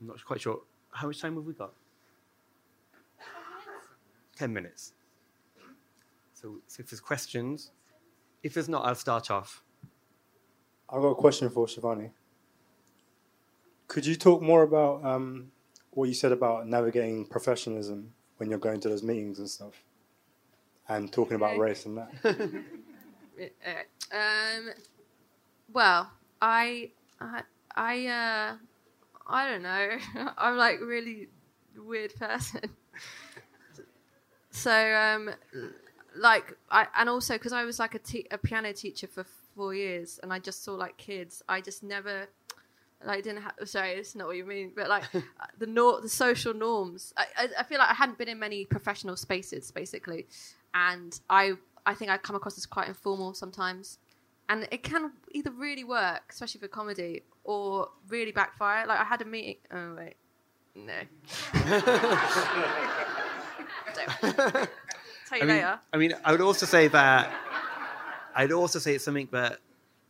I'm 0.00 0.08
not 0.08 0.22
quite 0.24 0.40
sure. 0.40 0.60
How 0.92 1.06
much 1.06 1.20
time 1.20 1.34
have 1.36 1.44
we 1.44 1.52
got? 1.54 1.72
10 4.36 4.52
minutes. 4.52 4.92
So, 6.34 6.58
so 6.66 6.80
if 6.80 6.90
there's 6.90 7.00
questions, 7.00 7.70
if 8.42 8.54
there's 8.54 8.68
not, 8.68 8.84
I'll 8.84 8.94
start 8.94 9.30
off. 9.30 9.62
I've 10.88 11.00
got 11.02 11.08
a 11.08 11.14
question 11.14 11.48
for 11.48 11.66
Shivani. 11.66 12.10
Could 13.88 14.06
you 14.06 14.16
talk 14.16 14.42
more 14.42 14.62
about 14.62 15.04
um, 15.04 15.52
what 15.90 16.08
you 16.08 16.14
said 16.14 16.32
about 16.32 16.66
navigating 16.66 17.26
professionalism 17.26 18.12
when 18.38 18.50
you're 18.50 18.58
going 18.58 18.80
to 18.80 18.88
those 18.88 19.02
meetings 19.02 19.38
and 19.38 19.48
stuff, 19.48 19.84
and 20.88 21.12
talking 21.12 21.36
about 21.36 21.52
Okay. 21.52 21.58
race 21.60 21.86
and 21.86 21.98
that? 21.98 22.10
Um. 24.12 24.70
Well, 25.72 26.10
I, 26.40 26.90
I, 27.18 27.42
I, 27.74 28.06
uh, 28.06 28.56
I 29.32 29.48
don't 29.48 29.62
know. 29.62 29.88
I'm 30.38 30.56
like 30.56 30.80
really 30.80 31.28
weird 31.76 32.14
person. 32.16 32.60
so, 34.50 34.94
um, 34.94 35.30
like, 36.14 36.56
I 36.70 36.86
and 36.96 37.08
also 37.08 37.34
because 37.34 37.52
I 37.52 37.64
was 37.64 37.78
like 37.78 37.94
a, 37.94 37.98
te- 37.98 38.28
a 38.30 38.38
piano 38.38 38.72
teacher 38.72 39.06
for 39.06 39.24
four 39.56 39.74
years, 39.74 40.20
and 40.22 40.32
I 40.32 40.38
just 40.38 40.62
saw 40.62 40.74
like 40.74 40.96
kids. 40.98 41.42
I 41.48 41.60
just 41.60 41.82
never. 41.82 42.28
Like 43.04 43.24
didn't 43.24 43.42
have 43.42 43.54
sorry, 43.64 43.94
it's 43.94 44.14
not 44.14 44.28
what 44.28 44.36
you 44.36 44.44
mean, 44.44 44.70
but 44.76 44.88
like 44.88 45.02
the 45.58 45.66
nor- 45.66 46.00
the 46.00 46.08
social 46.08 46.54
norms. 46.54 47.12
I, 47.16 47.24
I, 47.36 47.48
I 47.58 47.62
feel 47.64 47.78
like 47.78 47.90
I 47.90 47.94
hadn't 47.94 48.16
been 48.16 48.28
in 48.28 48.38
many 48.38 48.64
professional 48.64 49.16
spaces 49.16 49.72
basically, 49.72 50.26
and 50.72 51.18
I 51.28 51.54
I 51.84 51.94
think 51.94 52.12
I 52.12 52.18
come 52.18 52.36
across 52.36 52.56
as 52.58 52.64
quite 52.64 52.86
informal 52.86 53.34
sometimes, 53.34 53.98
and 54.48 54.68
it 54.70 54.82
can 54.82 55.12
either 55.32 55.50
really 55.50 55.84
work, 55.84 56.22
especially 56.30 56.60
for 56.60 56.68
comedy, 56.68 57.22
or 57.44 57.88
really 58.08 58.32
backfire. 58.32 58.86
Like 58.86 59.00
I 59.00 59.04
had 59.04 59.22
a 59.22 59.24
meeting. 59.24 59.56
Oh 59.72 59.94
wait, 59.96 60.14
no. 60.74 60.92
Don't. 63.94 64.68
Tell 65.28 65.38
you 65.38 65.44
I 65.44 65.46
mean, 65.46 65.48
later. 65.48 65.80
I 65.92 65.96
mean, 65.96 66.14
I 66.24 66.32
would 66.32 66.40
also 66.40 66.66
say 66.66 66.88
that 66.88 67.32
I'd 68.34 68.52
also 68.52 68.78
say 68.78 68.94
it's 68.94 69.04
something 69.04 69.28
that 69.32 69.58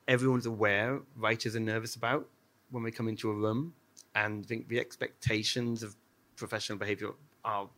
everyone's 0.09 0.47
aware, 0.47 1.01
writers 1.17 1.57
are 1.57 1.61
nervous 1.61 1.95
about 1.97 2.29
when 2.71 2.83
we 2.83 2.91
come 2.91 3.09
into 3.09 3.31
a 3.31 3.35
room, 3.35 3.75
and 4.15 4.45
I 4.45 4.47
think 4.47 4.69
the 4.69 4.81
expectations 4.81 5.83
of 5.83 5.97
professional 6.37 6.79
behaviour 6.79 7.11
are 7.45 7.69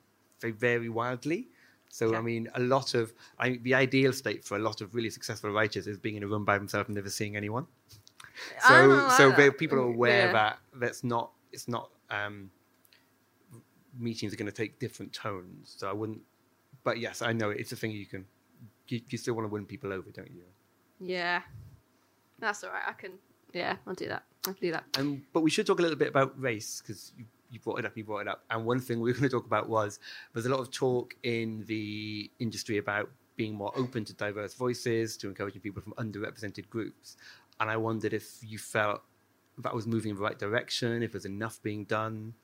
they 0.40 0.50
vary 0.50 0.88
wildly. 0.88 1.48
So 1.99 2.11
Yeah. 2.11 2.18
I 2.18 2.22
mean, 2.22 2.49
a 2.55 2.61
lot 2.61 2.95
of 2.95 3.14
I 3.38 3.51
mean, 3.51 3.62
the 3.62 3.74
ideal 3.74 4.12
state 4.12 4.45
for 4.45 4.57
a 4.57 4.59
lot 4.68 4.80
of 4.80 4.97
really 4.97 5.11
successful 5.11 5.51
writers 5.51 5.86
is 5.86 5.97
being 5.97 6.16
in 6.16 6.24
a 6.24 6.26
room 6.26 6.45
by 6.45 6.59
themselves 6.59 6.88
and 6.88 6.97
never 6.97 7.09
seeing 7.09 7.36
anyone. 7.36 7.66
I 8.64 8.68
So 8.68 9.09
so 9.18 9.30
that. 9.30 9.59
people 9.59 9.78
are 9.78 9.88
aware 9.97 10.26
Yeah. 10.26 10.32
that 10.32 10.59
that's 10.82 11.05
not 11.05 11.30
it's 11.53 11.68
not 11.68 11.90
um, 12.11 12.51
meetings 13.97 14.32
are 14.32 14.36
going 14.36 14.51
to 14.55 14.61
take 14.62 14.78
different 14.80 15.12
tones. 15.12 15.74
So 15.78 15.88
I 15.88 15.92
wouldn't. 15.92 16.20
But 16.82 16.99
yes, 16.99 17.22
I 17.22 17.32
know 17.32 17.51
it's 17.51 17.70
a 17.70 17.76
thing 17.76 17.92
you 17.92 18.07
can. 18.07 18.26
You, 18.88 19.01
you 19.09 19.16
still 19.16 19.34
want 19.34 19.47
to 19.49 19.53
win 19.53 19.64
people 19.64 19.92
over, 19.92 20.11
don't 20.11 20.30
you? 20.30 20.42
Yeah, 21.01 21.42
that's 22.40 22.64
all 22.64 22.70
right. 22.70 22.82
I 22.88 22.92
can. 22.92 23.12
Yeah, 23.53 23.76
I'll 23.86 23.95
do 23.95 24.09
that. 24.09 24.24
I'll 24.49 24.55
do 24.61 24.72
that. 24.72 24.84
Um, 24.99 25.22
but 25.32 25.40
we 25.42 25.51
should 25.51 25.66
talk 25.66 25.78
a 25.78 25.82
little 25.82 25.97
bit 25.97 26.09
about 26.09 26.38
race 26.40 26.82
because 26.82 27.12
you, 27.16 27.24
you 27.55 27.61
brought 27.61 27.78
it 27.78 27.86
up. 27.86 27.96
You 27.96 28.05
brought 28.05 28.20
it 28.20 28.28
up, 28.28 28.44
and 28.50 28.66
one 28.66 28.80
thing 28.80 29.00
we 29.00 29.11
were 29.11 29.18
going 29.18 29.30
to 29.30 29.36
talk 29.36 29.46
about 29.46 29.68
was 29.68 30.00
there's 30.32 30.46
a 30.46 30.50
lot 30.50 30.61
of 30.61 30.70
talk 30.70 31.14
in 31.22 31.64
the 31.66 32.30
industry 32.38 32.78
about 32.78 33.11
being 33.36 33.55
more 33.55 33.72
open 33.76 34.05
to 34.05 34.12
diverse 34.14 34.55
voices, 34.55 35.16
to 35.18 35.28
encouraging 35.28 35.61
people 35.61 35.82
from 35.82 35.92
underrepresented 35.94 36.68
groups. 36.68 37.16
And 37.61 37.70
I 37.70 37.76
wondered 37.76 38.12
if 38.12 38.38
you 38.42 38.59
felt 38.59 39.02
that 39.59 39.74
was 39.74 39.86
moving 39.86 40.11
in 40.11 40.16
the 40.16 40.22
right 40.22 40.38
direction, 40.38 41.02
if 41.02 41.12
there's 41.12 41.24
enough 41.24 41.62
being 41.62 41.84
done. 41.84 42.34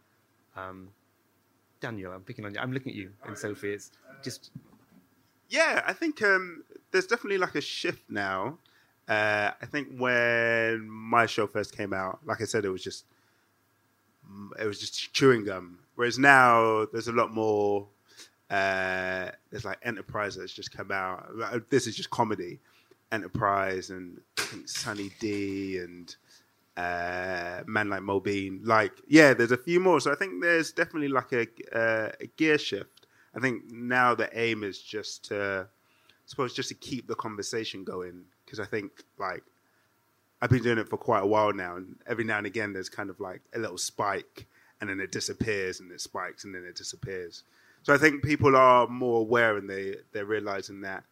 Um, 0.56 0.90
Daniel, 1.80 2.12
I'm 2.12 2.22
picking 2.22 2.44
on 2.44 2.54
you. 2.54 2.60
I'm 2.60 2.72
looking 2.72 2.92
at 2.92 2.96
you, 2.96 3.10
and 3.26 3.36
Sophie. 3.36 3.72
It's 3.72 3.90
just 4.22 4.50
Yeah, 5.48 5.82
I 5.86 5.92
think 5.92 6.22
um, 6.22 6.64
there's 6.92 7.06
definitely 7.06 7.38
like 7.38 7.54
a 7.54 7.60
shift 7.60 8.10
now. 8.10 8.58
Uh, 9.08 9.50
I 9.60 9.66
think 9.66 9.88
when 9.98 10.88
my 10.88 11.26
show 11.26 11.46
first 11.46 11.76
came 11.76 11.92
out, 11.92 12.20
like 12.24 12.40
I 12.40 12.44
said, 12.44 12.64
it 12.64 12.70
was 12.70 12.84
just 12.84 13.06
it 14.60 14.66
was 14.66 14.80
just 14.80 15.12
chewing 15.12 15.44
gum. 15.44 15.78
Whereas 15.94 16.18
now 16.18 16.86
there's 16.92 17.08
a 17.08 17.12
lot 17.12 17.32
more. 17.32 17.86
Uh, 18.50 19.30
there's 19.50 19.64
like 19.64 19.78
Enterprise 19.82 20.34
that's 20.36 20.52
just 20.52 20.76
come 20.76 20.90
out. 20.90 21.70
This 21.70 21.86
is 21.86 21.94
just 21.96 22.10
comedy, 22.10 22.58
Enterprise, 23.12 23.90
and 23.90 24.20
I 24.38 24.42
think 24.42 24.68
Sunny 24.68 25.10
D 25.20 25.78
and 25.78 26.14
uh, 26.76 27.62
man 27.66 27.88
like 27.90 28.00
Mobeen. 28.00 28.60
Like, 28.64 28.92
yeah, 29.06 29.34
there's 29.34 29.52
a 29.52 29.56
few 29.56 29.80
more. 29.80 30.00
So 30.00 30.10
I 30.10 30.14
think 30.14 30.42
there's 30.42 30.72
definitely 30.72 31.08
like 31.08 31.32
a, 31.32 31.46
uh, 31.72 32.12
a 32.20 32.26
gear 32.36 32.58
shift. 32.58 33.06
I 33.34 33.40
think 33.40 33.70
now 33.70 34.14
the 34.14 34.28
aim 34.38 34.64
is 34.64 34.80
just 34.80 35.26
to, 35.26 35.66
I 35.68 36.26
suppose, 36.26 36.54
just 36.54 36.70
to 36.70 36.74
keep 36.74 37.06
the 37.06 37.14
conversation 37.14 37.84
going. 37.84 38.24
Because 38.44 38.58
I 38.58 38.66
think 38.66 39.04
like 39.18 39.44
I've 40.42 40.50
been 40.50 40.62
doing 40.62 40.78
it 40.78 40.88
for 40.88 40.96
quite 40.96 41.22
a 41.22 41.26
while 41.26 41.52
now, 41.52 41.76
and 41.76 41.96
every 42.06 42.24
now 42.24 42.38
and 42.38 42.46
again 42.46 42.72
there's 42.72 42.88
kind 42.88 43.10
of 43.10 43.20
like 43.20 43.42
a 43.54 43.58
little 43.58 43.78
spike, 43.78 44.46
and 44.80 44.88
then 44.88 45.00
it 45.00 45.12
disappears, 45.12 45.80
and 45.80 45.92
it 45.92 46.00
spikes, 46.00 46.44
and 46.44 46.54
then 46.54 46.64
it 46.64 46.76
disappears. 46.76 47.44
So 47.82 47.94
I 47.94 47.98
think 47.98 48.22
people 48.22 48.56
are 48.56 48.86
more 48.86 49.20
aware, 49.20 49.56
and 49.56 49.68
they 49.68 49.96
they're 50.12 50.24
realizing 50.24 50.80
that 50.82 51.04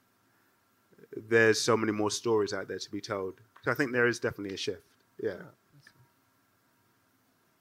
there's 1.17 1.61
so 1.61 1.77
many 1.77 1.93
more 1.93 2.11
stories 2.11 2.53
out 2.53 2.69
there 2.69 2.79
to 2.79 2.91
be 2.91 3.01
told. 3.01 3.35
So 3.65 3.71
I 3.71 3.75
think 3.75 3.93
there 3.93 4.07
is 4.07 4.19
definitely 4.19 4.55
a 4.55 4.59
shift. 4.59 4.83
Yeah. 5.23 5.43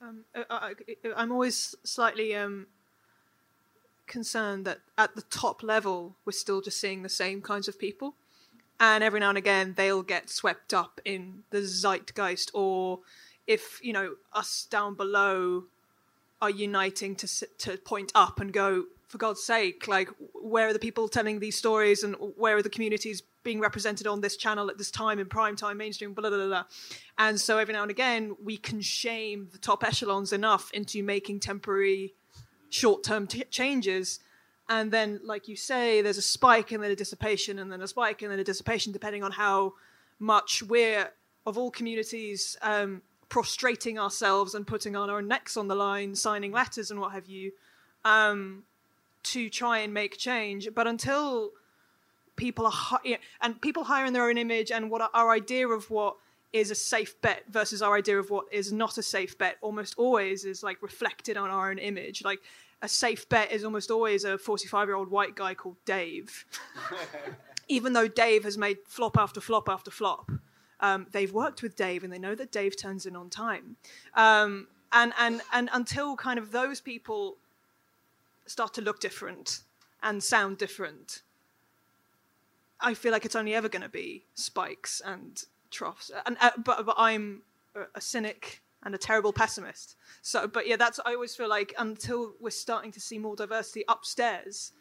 Um, 0.01 0.25
I, 0.35 0.45
I, 0.49 0.73
I'm 1.15 1.31
always 1.31 1.75
slightly 1.83 2.35
um, 2.35 2.67
concerned 4.05 4.65
that 4.65 4.79
at 4.97 5.15
the 5.15 5.23
top 5.23 5.63
level 5.63 6.15
we're 6.23 6.33
still 6.33 6.61
just 6.61 6.79
seeing 6.79 7.01
the 7.01 7.09
same 7.09 7.41
kinds 7.41 7.67
of 7.67 7.79
people, 7.79 8.15
and 8.79 9.03
every 9.03 9.19
now 9.19 9.29
and 9.29 9.37
again 9.37 9.73
they'll 9.75 10.03
get 10.03 10.29
swept 10.29 10.73
up 10.73 11.01
in 11.05 11.43
the 11.49 11.59
zeitgeist, 11.61 12.51
or 12.53 12.99
if 13.45 13.79
you 13.83 13.93
know 13.93 14.15
us 14.33 14.67
down 14.69 14.95
below 14.95 15.65
are 16.41 16.49
uniting 16.49 17.15
to 17.15 17.27
to 17.57 17.77
point 17.77 18.11
up 18.13 18.39
and 18.39 18.53
go, 18.53 18.85
for 19.07 19.17
God's 19.17 19.41
sake, 19.41 19.87
like 19.87 20.09
where 20.33 20.67
are 20.67 20.73
the 20.73 20.79
people 20.79 21.07
telling 21.07 21.39
these 21.39 21.57
stories, 21.57 22.03
and 22.03 22.15
where 22.35 22.57
are 22.57 22.61
the 22.61 22.69
communities 22.69 23.23
being 23.43 23.59
represented 23.61 24.07
on 24.07 24.19
this 24.19 24.35
channel 24.35 24.69
at 24.69 24.77
this 24.77 24.91
time 24.91 25.19
in 25.19 25.25
prime 25.25 25.55
time 25.55 25.77
mainstream 25.77 26.13
blah 26.13 26.29
blah 26.29 26.37
blah, 26.37 26.47
blah. 26.47 26.63
and 27.17 27.39
so 27.39 27.57
every 27.57 27.73
now 27.73 27.81
and 27.81 27.89
again 27.89 28.35
we 28.43 28.57
can 28.57 28.81
shame 28.81 29.47
the 29.53 29.57
top 29.57 29.85
echelons 29.85 30.33
enough 30.33 30.69
into 30.71 31.01
making 31.01 31.39
temporary 31.39 32.13
short-term 32.69 33.25
t- 33.25 33.45
changes 33.45 34.19
and 34.69 34.91
then 34.91 35.19
like 35.23 35.47
you 35.47 35.55
say 35.55 36.01
there's 36.01 36.17
a 36.17 36.21
spike 36.21 36.71
and 36.71 36.83
then 36.83 36.91
a 36.91 36.95
dissipation 36.95 37.59
and 37.59 37.71
then 37.71 37.81
a 37.81 37.87
spike 37.87 38.21
and 38.21 38.31
then 38.31 38.39
a 38.39 38.43
dissipation 38.43 38.91
depending 38.91 39.23
on 39.23 39.31
how 39.31 39.73
much 40.19 40.63
we're 40.63 41.11
of 41.45 41.57
all 41.57 41.71
communities 41.71 42.57
um, 42.61 43.01
prostrating 43.29 43.97
ourselves 43.97 44.53
and 44.53 44.67
putting 44.67 44.95
on 44.95 45.09
our 45.09 45.21
necks 45.21 45.57
on 45.57 45.67
the 45.67 45.75
line 45.75 46.15
signing 46.15 46.51
letters 46.51 46.91
and 46.91 46.99
what 46.99 47.11
have 47.11 47.27
you 47.27 47.51
um, 48.05 48.63
to 49.23 49.49
try 49.49 49.79
and 49.79 49.93
make 49.93 50.17
change. 50.17 50.69
But 50.73 50.87
until 50.87 51.51
people 52.35 52.65
are 52.65 52.71
hi- 52.71 53.19
and 53.41 53.61
people 53.61 53.83
hire 53.83 54.05
in 54.05 54.13
their 54.13 54.29
own 54.29 54.37
image 54.37 54.71
and 54.71 54.89
what 54.89 55.01
our, 55.01 55.09
our 55.13 55.31
idea 55.31 55.67
of 55.67 55.89
what 55.89 56.17
is 56.53 56.71
a 56.71 56.75
safe 56.75 57.19
bet 57.21 57.43
versus 57.49 57.81
our 57.81 57.95
idea 57.95 58.17
of 58.17 58.29
what 58.29 58.45
is 58.51 58.71
not 58.71 58.97
a 58.97 59.03
safe 59.03 59.37
bet 59.37 59.57
almost 59.61 59.95
always 59.97 60.45
is 60.45 60.63
like 60.63 60.81
reflected 60.81 61.35
on 61.35 61.49
our 61.49 61.69
own 61.69 61.77
image. 61.77 62.23
Like 62.23 62.39
a 62.81 62.87
safe 62.87 63.27
bet 63.29 63.51
is 63.51 63.63
almost 63.63 63.89
always 63.89 64.23
a 64.23 64.37
45 64.37 64.87
year 64.87 64.95
old 64.95 65.09
white 65.09 65.35
guy 65.35 65.53
called 65.53 65.77
dave 65.85 66.45
even 67.67 67.93
though 67.93 68.07
dave 68.07 68.43
has 68.43 68.57
made 68.57 68.77
flop 68.85 69.17
after 69.17 69.41
flop 69.41 69.69
after 69.69 69.91
flop 69.91 70.31
um, 70.79 71.07
they've 71.11 71.33
worked 71.33 71.63
with 71.63 71.75
dave 71.75 72.03
and 72.03 72.13
they 72.13 72.19
know 72.19 72.35
that 72.35 72.51
dave 72.51 72.79
turns 72.79 73.05
in 73.05 73.15
on 73.15 73.29
time 73.29 73.77
um, 74.13 74.67
and, 74.91 75.11
and, 75.19 75.41
and 75.51 75.69
until 75.73 76.15
kind 76.15 76.37
of 76.37 76.51
those 76.51 76.79
people 76.79 77.37
start 78.45 78.73
to 78.75 78.81
look 78.81 78.99
different 78.99 79.61
and 80.03 80.23
sound 80.23 80.57
different 80.57 81.23
I 82.79 82.93
feel 82.93 83.11
like 83.11 83.25
it's 83.25 83.35
only 83.35 83.55
ever 83.55 83.69
going 83.69 83.81
to 83.81 83.89
be 83.89 84.25
spikes 84.35 85.01
and 85.03 85.41
troughs. 85.71 86.11
And 86.25 86.37
uh, 86.41 86.51
but 86.63 86.85
but 86.85 86.95
I'm 86.97 87.41
a, 87.75 87.81
a 87.95 88.01
cynic 88.01 88.61
and 88.83 88.93
a 88.95 88.97
terrible 88.97 89.33
pessimist. 89.33 89.95
So, 90.21 90.47
but 90.47 90.67
yeah, 90.67 90.75
that's 90.75 90.99
I 91.05 91.13
always 91.13 91.35
feel 91.35 91.49
like 91.49 91.73
until 91.77 92.33
we're 92.39 92.49
starting 92.51 92.91
to 92.93 92.99
see 92.99 93.17
more 93.17 93.35
diversity 93.35 93.83
upstairs, 93.87 94.71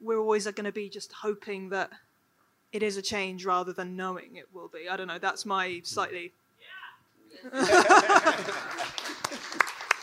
we're 0.00 0.18
always 0.18 0.44
going 0.44 0.64
to 0.64 0.72
be 0.72 0.88
just 0.88 1.12
hoping 1.12 1.70
that 1.70 1.90
it 2.72 2.82
is 2.82 2.96
a 2.96 3.02
change 3.02 3.46
rather 3.46 3.72
than 3.72 3.96
knowing 3.96 4.36
it 4.36 4.46
will 4.52 4.68
be. 4.68 4.88
I 4.88 4.96
don't 4.96 5.06
know. 5.06 5.18
That's 5.18 5.46
my 5.46 5.80
slightly 5.84 6.32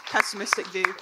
pessimistic 0.10 0.68
view. 0.68 0.96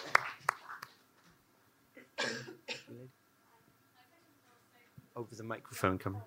Over 5.16 5.36
the 5.36 5.44
microphone, 5.44 5.98
come. 5.98 6.18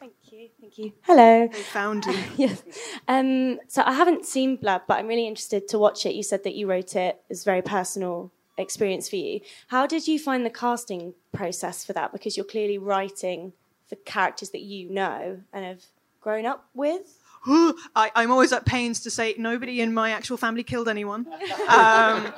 Thank 0.00 0.14
you, 0.32 0.48
thank 0.58 0.78
you. 0.78 0.92
Hello. 1.02 1.46
They 1.46 1.58
found 1.58 2.06
you. 2.06 2.18
yes. 2.38 2.62
Um, 3.06 3.60
so 3.68 3.82
I 3.84 3.92
haven't 3.92 4.24
seen 4.24 4.56
Blood, 4.56 4.82
but 4.88 4.98
I'm 4.98 5.06
really 5.06 5.26
interested 5.26 5.68
to 5.68 5.78
watch 5.78 6.06
it. 6.06 6.14
You 6.14 6.22
said 6.22 6.42
that 6.44 6.54
you 6.54 6.66
wrote 6.66 6.96
it 6.96 7.20
as 7.30 7.42
a 7.42 7.44
very 7.44 7.60
personal 7.60 8.32
experience 8.56 9.10
for 9.10 9.16
you. 9.16 9.40
How 9.66 9.86
did 9.86 10.08
you 10.08 10.18
find 10.18 10.46
the 10.46 10.50
casting 10.50 11.12
process 11.32 11.84
for 11.84 11.92
that? 11.92 12.12
Because 12.12 12.34
you're 12.34 12.46
clearly 12.46 12.78
writing 12.78 13.52
for 13.88 13.96
characters 13.96 14.50
that 14.50 14.62
you 14.62 14.88
know 14.88 15.40
and 15.52 15.64
have 15.66 15.84
grown 16.22 16.46
up 16.46 16.64
with. 16.72 17.18
I, 17.46 18.10
I'm 18.14 18.30
always 18.30 18.54
at 18.54 18.64
pains 18.64 19.00
to 19.00 19.10
say 19.10 19.34
nobody 19.36 19.82
in 19.82 19.92
my 19.92 20.12
actual 20.12 20.38
family 20.38 20.62
killed 20.62 20.88
anyone. 20.88 21.26
Um, 21.68 22.32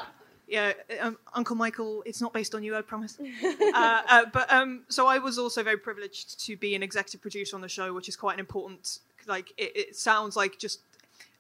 yeah, 0.53 0.75
um, 1.01 1.17
Uncle 1.33 1.57
Michael, 1.57 2.03
it's 2.05 2.21
not 2.21 2.35
based 2.35 2.55
on 2.55 2.63
you, 2.63 2.77
I 2.77 2.83
promise. 2.83 3.19
uh, 3.43 4.03
uh, 4.07 4.27
but 4.35 4.53
um, 4.53 4.83
so 4.91 5.07
I 5.07 5.17
was 5.19 5.39
also 5.39 5.63
very 5.63 5.79
privileged 5.79 6.39
to 6.45 6.59
be 6.59 6.75
an 6.75 6.83
executive 6.83 7.23
producer 7.23 7.57
on 7.57 7.63
the 7.63 7.71
show, 7.71 7.95
which 7.95 8.07
is 8.07 8.17
quite 8.17 8.35
an 8.35 8.41
important. 8.41 8.99
Like 9.27 9.55
it, 9.57 9.75
it 9.75 9.97
sounds 9.97 10.37
like 10.37 10.59
just, 10.59 10.81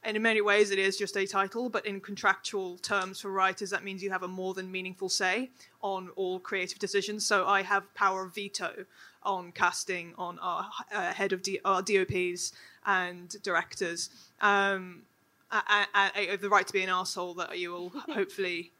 and 0.02 0.16
in 0.16 0.22
many 0.22 0.40
ways 0.40 0.70
it 0.70 0.78
is 0.78 0.96
just 0.96 1.14
a 1.18 1.26
title, 1.26 1.68
but 1.68 1.84
in 1.84 2.00
contractual 2.00 2.78
terms 2.78 3.20
for 3.20 3.30
writers, 3.30 3.68
that 3.68 3.84
means 3.84 4.02
you 4.02 4.10
have 4.10 4.22
a 4.22 4.28
more 4.28 4.54
than 4.54 4.72
meaningful 4.72 5.10
say 5.10 5.50
on 5.82 6.08
all 6.16 6.40
creative 6.40 6.78
decisions. 6.78 7.26
So 7.26 7.46
I 7.46 7.60
have 7.60 7.92
power 7.92 8.24
of 8.24 8.34
veto 8.34 8.86
on 9.24 9.52
casting, 9.52 10.14
on 10.16 10.38
our 10.38 10.70
uh, 10.90 11.12
head 11.12 11.34
of 11.34 11.42
D- 11.42 11.60
our 11.66 11.82
DOPs 11.82 12.54
and 12.86 13.36
directors. 13.42 14.08
Um, 14.40 15.02
I, 15.50 15.86
I, 15.92 16.28
I 16.30 16.36
the 16.36 16.48
right 16.48 16.66
to 16.66 16.72
be 16.72 16.82
an 16.82 16.88
asshole 16.88 17.34
that 17.34 17.58
you 17.58 17.72
will 17.72 17.90
hopefully 18.08 18.72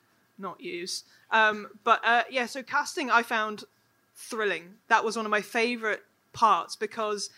not 0.43 0.61
use. 0.61 1.05
Um, 1.31 1.69
but 1.85 2.01
uh, 2.05 2.25
yeah, 2.31 2.47
so 2.47 2.63
casting 2.63 3.11
I 3.11 3.23
found 3.23 3.65
thrilling. 4.15 4.75
That 4.89 5.05
was 5.05 5.17
one 5.17 5.27
of 5.27 5.31
my 5.31 5.41
favorite 5.41 6.03
parts 6.33 6.77
because, 6.77 7.31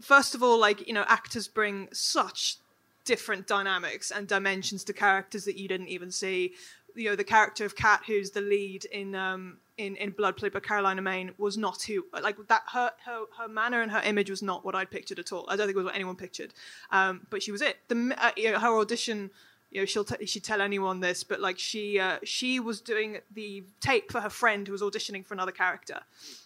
first 0.00 0.34
of 0.34 0.42
all, 0.42 0.58
like 0.58 0.86
you 0.86 0.94
know, 0.94 1.04
actors 1.08 1.48
bring 1.48 1.88
such 1.92 2.58
different 3.04 3.46
dynamics 3.46 4.10
and 4.10 4.28
dimensions 4.28 4.84
to 4.84 4.92
characters 4.92 5.44
that 5.44 5.56
you 5.56 5.68
didn't 5.68 5.88
even 5.88 6.10
see. 6.10 6.52
You 6.94 7.10
know, 7.10 7.16
the 7.16 7.24
character 7.24 7.64
of 7.64 7.74
Kat, 7.74 8.02
who's 8.06 8.30
the 8.30 8.42
lead 8.42 8.84
in 8.86 9.14
um, 9.14 9.58
in 9.78 9.96
in 9.96 10.10
Blood, 10.10 10.36
played 10.36 10.52
by 10.52 10.60
Carolina 10.60 11.02
Main, 11.02 11.32
was 11.38 11.56
not 11.56 11.82
who 11.82 12.04
like 12.12 12.36
that. 12.48 12.62
Her 12.72 12.92
her 13.06 13.24
her 13.38 13.48
manner 13.48 13.80
and 13.80 13.90
her 13.90 14.02
image 14.04 14.30
was 14.30 14.42
not 14.42 14.64
what 14.64 14.74
I'd 14.74 14.90
pictured 14.90 15.18
at 15.18 15.32
all. 15.32 15.46
I 15.48 15.56
don't 15.56 15.66
think 15.66 15.76
it 15.76 15.78
was 15.78 15.86
what 15.86 15.94
anyone 15.94 16.16
pictured. 16.16 16.52
Um, 16.90 17.26
but 17.30 17.42
she 17.42 17.50
was 17.50 17.62
it. 17.62 17.78
The 17.88 18.14
uh, 18.18 18.30
you 18.36 18.52
know, 18.52 18.58
her 18.58 18.78
audition 18.78 19.30
you 19.72 19.80
know 19.80 19.84
she'll 19.86 20.04
t- 20.04 20.26
she'd 20.26 20.44
tell 20.44 20.60
anyone 20.60 21.00
this 21.00 21.24
but 21.24 21.40
like 21.40 21.58
she 21.58 21.98
uh, 21.98 22.18
she 22.22 22.60
was 22.60 22.80
doing 22.80 23.18
the 23.34 23.64
tape 23.80 24.12
for 24.12 24.20
her 24.20 24.30
friend 24.30 24.66
who 24.66 24.72
was 24.72 24.82
auditioning 24.82 25.24
for 25.24 25.34
another 25.34 25.52
character. 25.52 26.00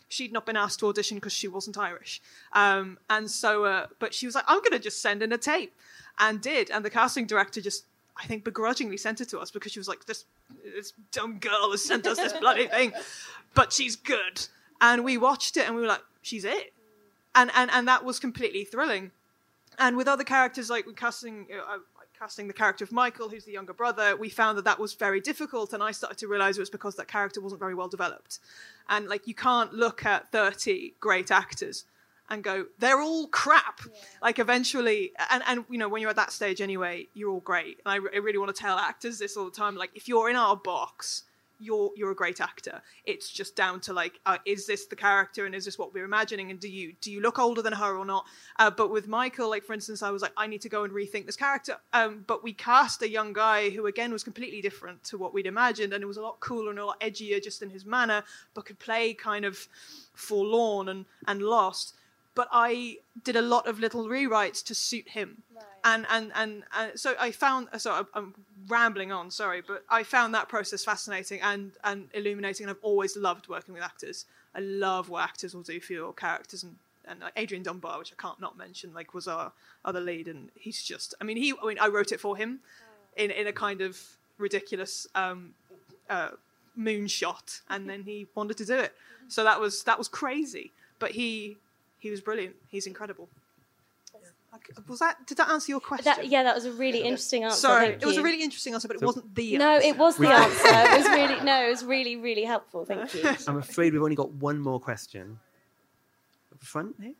She'd 0.08 0.32
not 0.32 0.46
been 0.46 0.56
asked 0.56 0.78
to 0.80 0.86
audition 0.86 1.16
because 1.16 1.32
she 1.32 1.48
wasn't 1.48 1.76
irish. 1.76 2.22
Um, 2.52 2.98
and 3.10 3.28
so 3.28 3.64
uh, 3.64 3.86
but 3.98 4.14
she 4.14 4.24
was 4.26 4.34
like 4.36 4.44
i'm 4.46 4.60
going 4.60 4.72
to 4.72 4.78
just 4.78 5.02
send 5.02 5.22
in 5.22 5.32
a 5.32 5.38
tape 5.38 5.74
and 6.18 6.40
did. 6.40 6.70
And 6.70 6.84
the 6.84 6.90
casting 6.90 7.26
director 7.26 7.60
just 7.60 7.84
i 8.16 8.24
think 8.26 8.44
begrudgingly 8.44 8.96
sent 8.96 9.20
it 9.20 9.28
to 9.30 9.38
us 9.40 9.50
because 9.50 9.72
she 9.72 9.80
was 9.80 9.88
like 9.88 10.06
this 10.06 10.24
this 10.64 10.92
dumb 11.12 11.38
girl 11.38 11.70
has 11.72 11.84
sent 11.84 12.06
us 12.06 12.16
this 12.16 12.32
bloody 12.40 12.68
thing 12.68 12.92
but 13.54 13.72
she's 13.72 13.96
good. 13.96 14.46
And 14.80 15.04
we 15.04 15.16
watched 15.16 15.56
it 15.56 15.66
and 15.66 15.74
we 15.74 15.80
were 15.82 15.88
like 15.88 16.04
she's 16.22 16.44
it. 16.44 16.72
And 17.34 17.50
and 17.56 17.70
and 17.72 17.88
that 17.88 18.04
was 18.04 18.20
completely 18.20 18.64
thrilling. 18.64 19.10
And 19.78 19.96
with 19.96 20.06
other 20.08 20.24
characters 20.24 20.70
like 20.70 20.86
with 20.86 20.96
casting 20.96 21.46
you 21.50 21.56
know, 21.56 21.64
I- 21.66 21.78
casting 22.18 22.48
the 22.48 22.54
character 22.54 22.84
of 22.84 22.92
Michael, 22.92 23.28
who's 23.28 23.44
the 23.44 23.52
younger 23.52 23.72
brother, 23.72 24.16
we 24.16 24.28
found 24.28 24.56
that 24.58 24.64
that 24.64 24.78
was 24.78 24.94
very 24.94 25.20
difficult, 25.20 25.72
and 25.72 25.82
I 25.82 25.90
started 25.90 26.18
to 26.18 26.28
realize 26.28 26.56
it 26.56 26.60
was 26.60 26.70
because 26.70 26.94
that 26.96 27.08
character 27.08 27.40
wasn't 27.40 27.60
very 27.60 27.74
well 27.74 27.88
developed. 27.88 28.38
And 28.88 29.08
like, 29.08 29.26
you 29.26 29.34
can't 29.34 29.72
look 29.72 30.04
at 30.06 30.30
30 30.32 30.94
great 31.00 31.30
actors 31.30 31.84
and 32.28 32.42
go, 32.42 32.66
they're 32.78 33.00
all 33.00 33.28
crap. 33.28 33.80
Like, 34.22 34.38
eventually, 34.38 35.12
and, 35.30 35.42
and 35.46 35.64
you 35.70 35.78
know, 35.78 35.88
when 35.88 36.00
you're 36.00 36.10
at 36.10 36.16
that 36.16 36.32
stage 36.32 36.60
anyway, 36.60 37.08
you're 37.14 37.30
all 37.30 37.40
great. 37.40 37.80
And 37.84 37.92
I, 37.92 37.96
I 37.96 38.18
really 38.18 38.38
want 38.38 38.54
to 38.54 38.60
tell 38.60 38.78
actors 38.78 39.18
this 39.18 39.36
all 39.36 39.44
the 39.44 39.50
time. 39.50 39.76
Like, 39.76 39.90
if 39.94 40.08
you're 40.08 40.30
in 40.30 40.36
our 40.36 40.56
box, 40.56 41.24
you're 41.58 41.90
you're 41.96 42.10
a 42.10 42.14
great 42.14 42.40
actor. 42.40 42.82
It's 43.04 43.30
just 43.30 43.56
down 43.56 43.80
to 43.82 43.92
like, 43.92 44.20
uh, 44.26 44.38
is 44.44 44.66
this 44.66 44.86
the 44.86 44.96
character 44.96 45.46
and 45.46 45.54
is 45.54 45.64
this 45.64 45.78
what 45.78 45.92
we're 45.94 46.04
imagining? 46.04 46.50
And 46.50 46.60
do 46.60 46.68
you 46.68 46.94
do 47.00 47.10
you 47.10 47.20
look 47.20 47.38
older 47.38 47.62
than 47.62 47.72
her 47.72 47.96
or 47.96 48.04
not? 48.04 48.26
Uh, 48.58 48.70
but 48.70 48.90
with 48.90 49.08
Michael, 49.08 49.50
like 49.50 49.64
for 49.64 49.72
instance, 49.72 50.02
I 50.02 50.10
was 50.10 50.22
like, 50.22 50.32
I 50.36 50.46
need 50.46 50.60
to 50.62 50.68
go 50.68 50.84
and 50.84 50.92
rethink 50.92 51.26
this 51.26 51.36
character. 51.36 51.76
Um, 51.92 52.24
but 52.26 52.42
we 52.42 52.52
cast 52.52 53.02
a 53.02 53.08
young 53.08 53.32
guy 53.32 53.70
who 53.70 53.86
again 53.86 54.12
was 54.12 54.24
completely 54.24 54.60
different 54.60 55.02
to 55.04 55.18
what 55.18 55.34
we'd 55.34 55.46
imagined, 55.46 55.92
and 55.92 56.02
it 56.02 56.06
was 56.06 56.16
a 56.16 56.22
lot 56.22 56.40
cooler 56.40 56.70
and 56.70 56.78
a 56.78 56.86
lot 56.86 57.00
edgier 57.00 57.42
just 57.42 57.62
in 57.62 57.70
his 57.70 57.84
manner, 57.84 58.22
but 58.54 58.64
could 58.64 58.78
play 58.78 59.14
kind 59.14 59.44
of 59.44 59.66
forlorn 60.14 60.88
and 60.88 61.04
and 61.26 61.42
lost. 61.42 61.95
But 62.36 62.48
I 62.52 62.98
did 63.24 63.34
a 63.34 63.42
lot 63.54 63.66
of 63.66 63.80
little 63.80 64.04
rewrites 64.06 64.62
to 64.68 64.74
suit 64.74 65.08
him. 65.18 65.42
and 65.92 66.06
and 66.14 66.26
and, 66.40 66.52
and 66.78 66.88
so 67.02 67.14
I 67.26 67.30
found 67.44 67.62
so 67.84 67.90
I'm- 67.98 68.08
I'm 68.16 68.34
rambling 68.68 69.10
on, 69.18 69.30
sorry, 69.30 69.60
but 69.70 69.80
I 69.98 70.02
found 70.04 70.34
that 70.34 70.46
process 70.48 70.84
fascinating 70.84 71.40
and 71.50 71.72
and 71.82 71.98
illuminating, 72.18 72.62
and 72.66 72.70
I've 72.76 72.84
always 72.90 73.16
loved 73.16 73.44
working 73.48 73.72
with 73.74 73.82
actors. 73.92 74.18
I 74.58 74.60
love 74.60 75.04
what 75.08 75.22
actors 75.30 75.54
will 75.54 75.62
do 75.74 75.78
for 75.86 75.92
your 76.00 76.12
characters, 76.24 76.62
and 76.64 76.74
and 77.08 77.20
like 77.20 77.32
Adrian 77.42 77.62
Dunbar, 77.68 77.98
which 78.00 78.12
I 78.16 78.20
can't 78.24 78.40
not 78.46 78.54
mention, 78.64 78.92
like 78.98 79.14
was 79.14 79.26
our 79.28 79.52
other 79.88 80.00
lead, 80.10 80.26
and 80.32 80.40
he's 80.64 80.80
just, 80.82 81.14
I 81.20 81.24
mean, 81.24 81.36
he, 81.44 81.48
I 81.62 81.64
mean, 81.68 81.78
I 81.78 81.88
wrote 81.94 82.10
it 82.16 82.20
for 82.26 82.36
him 82.36 82.50
in 83.22 83.30
in 83.30 83.46
a 83.46 83.52
kind 83.66 83.80
of 83.80 83.92
ridiculous 84.38 85.06
um, 85.14 85.54
uh, 86.10 86.30
moonshot, 86.76 87.60
and 87.70 87.88
then 87.88 88.02
he 88.02 88.26
wanted 88.34 88.56
to 88.58 88.64
do 88.64 88.74
it. 88.86 88.92
So 89.28 89.44
that 89.44 89.60
was 89.60 89.84
that 89.84 89.98
was 89.98 90.08
crazy, 90.08 90.72
but 90.98 91.12
he 91.12 91.56
he 92.06 92.10
was 92.10 92.20
brilliant. 92.20 92.54
He's 92.68 92.86
incredible. 92.86 93.28
Was 94.88 95.00
that? 95.00 95.26
Did 95.26 95.36
that 95.38 95.50
answer 95.50 95.72
your 95.72 95.80
question? 95.80 96.04
That, 96.04 96.28
yeah, 96.28 96.42
that 96.44 96.54
was 96.54 96.64
a 96.64 96.72
really 96.72 97.00
interesting 97.02 97.44
answer. 97.44 97.56
Sorry, 97.58 97.88
thank 97.88 98.02
it 98.02 98.06
was 98.06 98.16
a 98.16 98.22
really 98.22 98.42
interesting 98.42 98.72
answer, 98.72 98.88
but 98.88 98.96
it 98.96 99.02
wasn't 99.02 99.34
the 99.34 99.58
No, 99.58 99.74
answer. 99.74 99.88
it 99.88 99.98
was 99.98 100.16
the 100.16 100.28
answer. 100.28 100.68
It 100.68 100.98
was 100.98 101.08
really 101.08 101.44
no, 101.44 101.66
it 101.66 101.70
was 101.70 101.84
really 101.84 102.16
really 102.16 102.44
helpful. 102.44 102.86
Thank 102.86 103.12
you. 103.14 103.22
I'm 103.48 103.58
afraid 103.58 103.92
we've 103.92 104.02
only 104.02 104.16
got 104.16 104.30
one 104.32 104.58
more 104.58 104.80
question. 104.80 105.38
Up 106.52 106.62
front 106.62 106.96
here. 107.00 107.12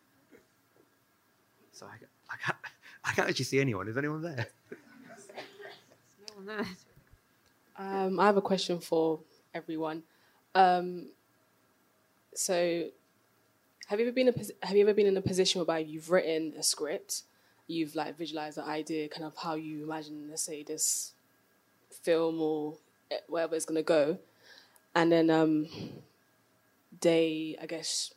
So 1.73 1.85
I, 1.85 1.97
I, 2.33 2.37
can't, 2.39 2.57
I 3.05 3.13
can't 3.13 3.29
actually 3.29 3.45
see 3.45 3.61
anyone. 3.61 3.87
Is 3.89 3.99
anyone 3.99 4.23
there? 4.23 4.47
Um, 7.77 8.19
I 8.19 8.27
have 8.27 8.37
a 8.37 8.43
question 8.43 8.81
for 8.81 9.21
everyone. 9.53 10.03
Um, 10.55 11.11
so, 12.35 12.89
have 13.87 14.01
you 14.01 14.07
ever 14.07 14.13
been 14.13 14.29
a, 14.29 14.67
have 14.67 14.77
you 14.77 14.83
ever 14.83 14.95
been 14.95 15.07
in 15.07 15.17
a 15.17 15.23
position 15.23 15.61
whereby 15.61 15.79
you've 15.79 16.11
written 16.11 16.55
a 16.59 16.63
script, 16.63 17.23
you've 17.69 17.95
like 17.95 18.19
visualized 18.19 18.57
the 18.57 18.65
idea, 18.65 19.09
kind 19.09 19.25
of 19.25 19.37
how 19.37 19.55
you 19.55 19.85
imagine, 19.85 20.27
let's 20.29 20.43
say, 20.43 20.63
this 20.65 21.13
film 22.03 22.41
or 22.41 22.75
eh, 23.11 23.19
wherever 23.29 23.55
it's 23.55 23.65
gonna 23.65 23.83
go, 23.83 24.19
and 24.95 25.13
then 25.13 25.31
um, 25.31 25.69
they, 27.01 27.57
I 27.63 27.67
guess, 27.67 28.13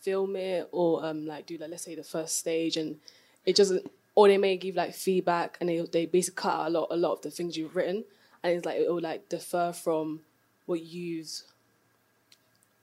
film 0.00 0.34
it 0.34 0.68
or 0.72 1.04
um, 1.04 1.26
like 1.26 1.46
do 1.46 1.56
like 1.58 1.70
let's 1.70 1.84
say 1.84 1.94
the 1.94 2.02
first 2.02 2.36
stage, 2.36 2.76
and 2.76 2.96
it 3.44 3.54
doesn't, 3.54 3.88
or 4.16 4.26
they 4.26 4.38
may 4.38 4.56
give 4.56 4.74
like 4.74 4.94
feedback, 4.94 5.58
and 5.60 5.68
they 5.68 5.80
they 5.80 6.06
basically 6.06 6.42
cut 6.42 6.54
out 6.54 6.66
a 6.66 6.70
lot 6.70 6.88
a 6.90 6.96
lot 6.96 7.12
of 7.12 7.22
the 7.22 7.30
things 7.30 7.56
you've 7.56 7.76
written, 7.76 8.02
and 8.42 8.52
it's 8.52 8.66
like 8.66 8.80
it 8.80 8.90
will 8.90 9.00
like 9.00 9.28
differ 9.28 9.72
from 9.72 10.22
what 10.66 10.82
you've 10.82 11.30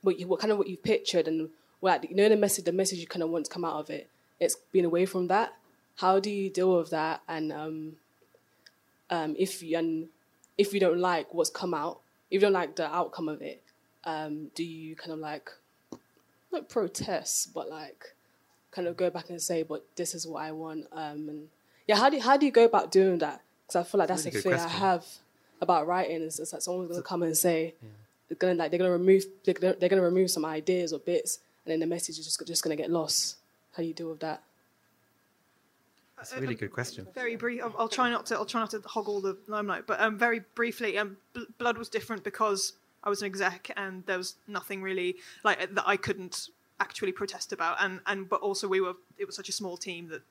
what 0.01 0.17
you 0.17 0.27
what 0.27 0.39
kind 0.39 0.51
of 0.51 0.57
what 0.57 0.67
you've 0.67 0.81
pictured 0.81 1.27
and 1.27 1.49
what 1.83 2.09
you 2.09 2.15
know 2.15 2.29
the 2.29 2.37
message 2.37 2.63
the 2.63 2.71
message 2.71 2.99
you 2.99 3.07
kind 3.07 3.23
of 3.23 3.29
want 3.29 3.43
to 3.45 3.51
come 3.51 3.65
out 3.65 3.75
of 3.75 3.89
it 3.89 4.09
it's 4.39 4.55
been 4.71 4.85
away 4.85 5.05
from 5.05 5.27
that? 5.27 5.53
How 5.97 6.19
do 6.19 6.29
you 6.29 6.49
deal 6.49 6.77
with 6.77 6.89
that? 6.89 7.21
And 7.27 7.51
um 7.51 7.93
um 9.09 9.35
if 9.37 9.61
you 9.61 9.77
and 9.77 10.07
if 10.57 10.73
you 10.73 10.79
don't 10.79 10.99
like 10.99 11.33
what's 11.33 11.49
come 11.49 11.73
out 11.73 11.99
if 12.29 12.35
you 12.35 12.39
don't 12.39 12.53
like 12.53 12.75
the 12.75 12.85
outcome 12.85 13.27
of 13.27 13.41
it 13.41 13.61
um 14.05 14.49
do 14.55 14.63
you 14.63 14.95
kind 14.95 15.11
of 15.11 15.19
like 15.19 15.49
not 16.51 16.69
protest 16.69 17.53
but 17.53 17.69
like 17.69 18.13
kind 18.71 18.87
of 18.87 18.95
go 18.95 19.09
back 19.09 19.29
and 19.29 19.41
say 19.41 19.61
but 19.63 19.85
this 19.95 20.15
is 20.15 20.25
what 20.25 20.41
i 20.43 20.51
want 20.51 20.85
um 20.93 21.29
and 21.29 21.47
yeah 21.87 21.95
how 21.95 22.09
do 22.09 22.19
how 22.19 22.37
do 22.37 22.45
you 22.45 22.51
go 22.51 22.65
about 22.65 22.91
doing 22.91 23.19
that? 23.19 23.41
Because 23.67 23.75
i 23.75 23.83
feel 23.89 23.99
like 23.99 24.07
that's 24.07 24.25
Really 24.25 24.39
a 24.39 24.41
fear 24.41 24.55
i 24.55 24.67
have 24.67 25.05
about 25.61 25.87
writing 25.87 26.21
is 26.21 26.39
it's 26.39 26.53
like 26.53 26.61
someone's 26.61 26.89
gonna 26.89 27.01
come 27.01 27.23
and 27.23 27.37
say 27.37 27.73
they're 28.27 28.37
gonna 28.37 28.55
like 28.55 28.71
they're 28.71 28.79
gonna 28.79 28.91
remove 28.91 29.25
they're 29.43 29.53
gonna, 29.53 29.75
they're 29.79 29.89
gonna 29.89 30.01
remove 30.01 30.31
some 30.31 30.45
ideas 30.45 30.93
or 30.93 30.99
bits 30.99 31.39
and 31.65 31.71
then 31.71 31.79
the 31.79 31.85
message 31.85 32.19
is 32.19 32.25
just 32.25 32.45
just 32.45 32.63
gonna 32.63 32.75
get 32.75 32.89
lost 32.89 33.37
how 33.73 33.81
do 33.81 33.87
you 33.87 33.93
deal 33.93 34.09
with 34.09 34.19
that 34.19 34.43
That's 36.17 36.33
a 36.33 36.39
really 36.39 36.55
good 36.55 36.71
question. 36.71 37.07
Very 37.13 37.35
brief. 37.35 37.61
I'll, 37.63 37.75
I'll 37.77 37.89
try 37.89 38.09
not 38.09 38.25
to. 38.27 38.35
I'll 38.35 38.45
try 38.45 38.61
not 38.61 38.69
to 38.71 38.79
hog 38.85 39.09
all 39.09 39.19
the 39.19 39.37
limelight. 39.47 39.85
But 39.85 39.99
um, 39.99 40.17
very 40.17 40.41
briefly, 40.55 40.97
um, 40.97 41.17
Bl- 41.33 41.51
Blood 41.57 41.77
was 41.77 41.89
different 41.89 42.23
because 42.23 42.73
I 43.03 43.09
was 43.09 43.21
an 43.21 43.25
exec 43.25 43.71
and 43.75 44.05
there 44.05 44.17
was 44.17 44.35
nothing 44.47 44.81
really 44.81 45.17
like 45.43 45.73
that 45.75 45.83
I 45.85 45.97
couldn't 45.97 46.49
actually 46.79 47.11
protest 47.11 47.51
about. 47.51 47.75
And 47.81 47.99
and 48.05 48.29
but 48.29 48.39
also 48.41 48.69
we 48.69 48.79
were. 48.79 48.93
It 49.17 49.25
was 49.25 49.35
such 49.35 49.49
a 49.49 49.51
small 49.51 49.75
team 49.75 50.07
that 50.09 50.21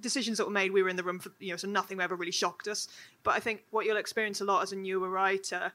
decisions 0.00 0.38
that 0.38 0.44
were 0.44 0.52
made, 0.52 0.70
we 0.70 0.82
were 0.82 0.88
in 0.88 0.96
the 0.96 1.02
room 1.02 1.18
for 1.18 1.32
you 1.40 1.50
know, 1.50 1.56
so 1.56 1.66
nothing 1.68 2.00
ever 2.00 2.14
really 2.14 2.32
shocked 2.32 2.68
us. 2.68 2.88
But 3.22 3.34
I 3.34 3.40
think 3.40 3.64
what 3.70 3.86
you'll 3.86 3.96
experience 3.96 4.40
a 4.40 4.44
lot 4.44 4.62
as 4.62 4.72
a 4.72 4.76
newer 4.76 5.08
writer. 5.08 5.72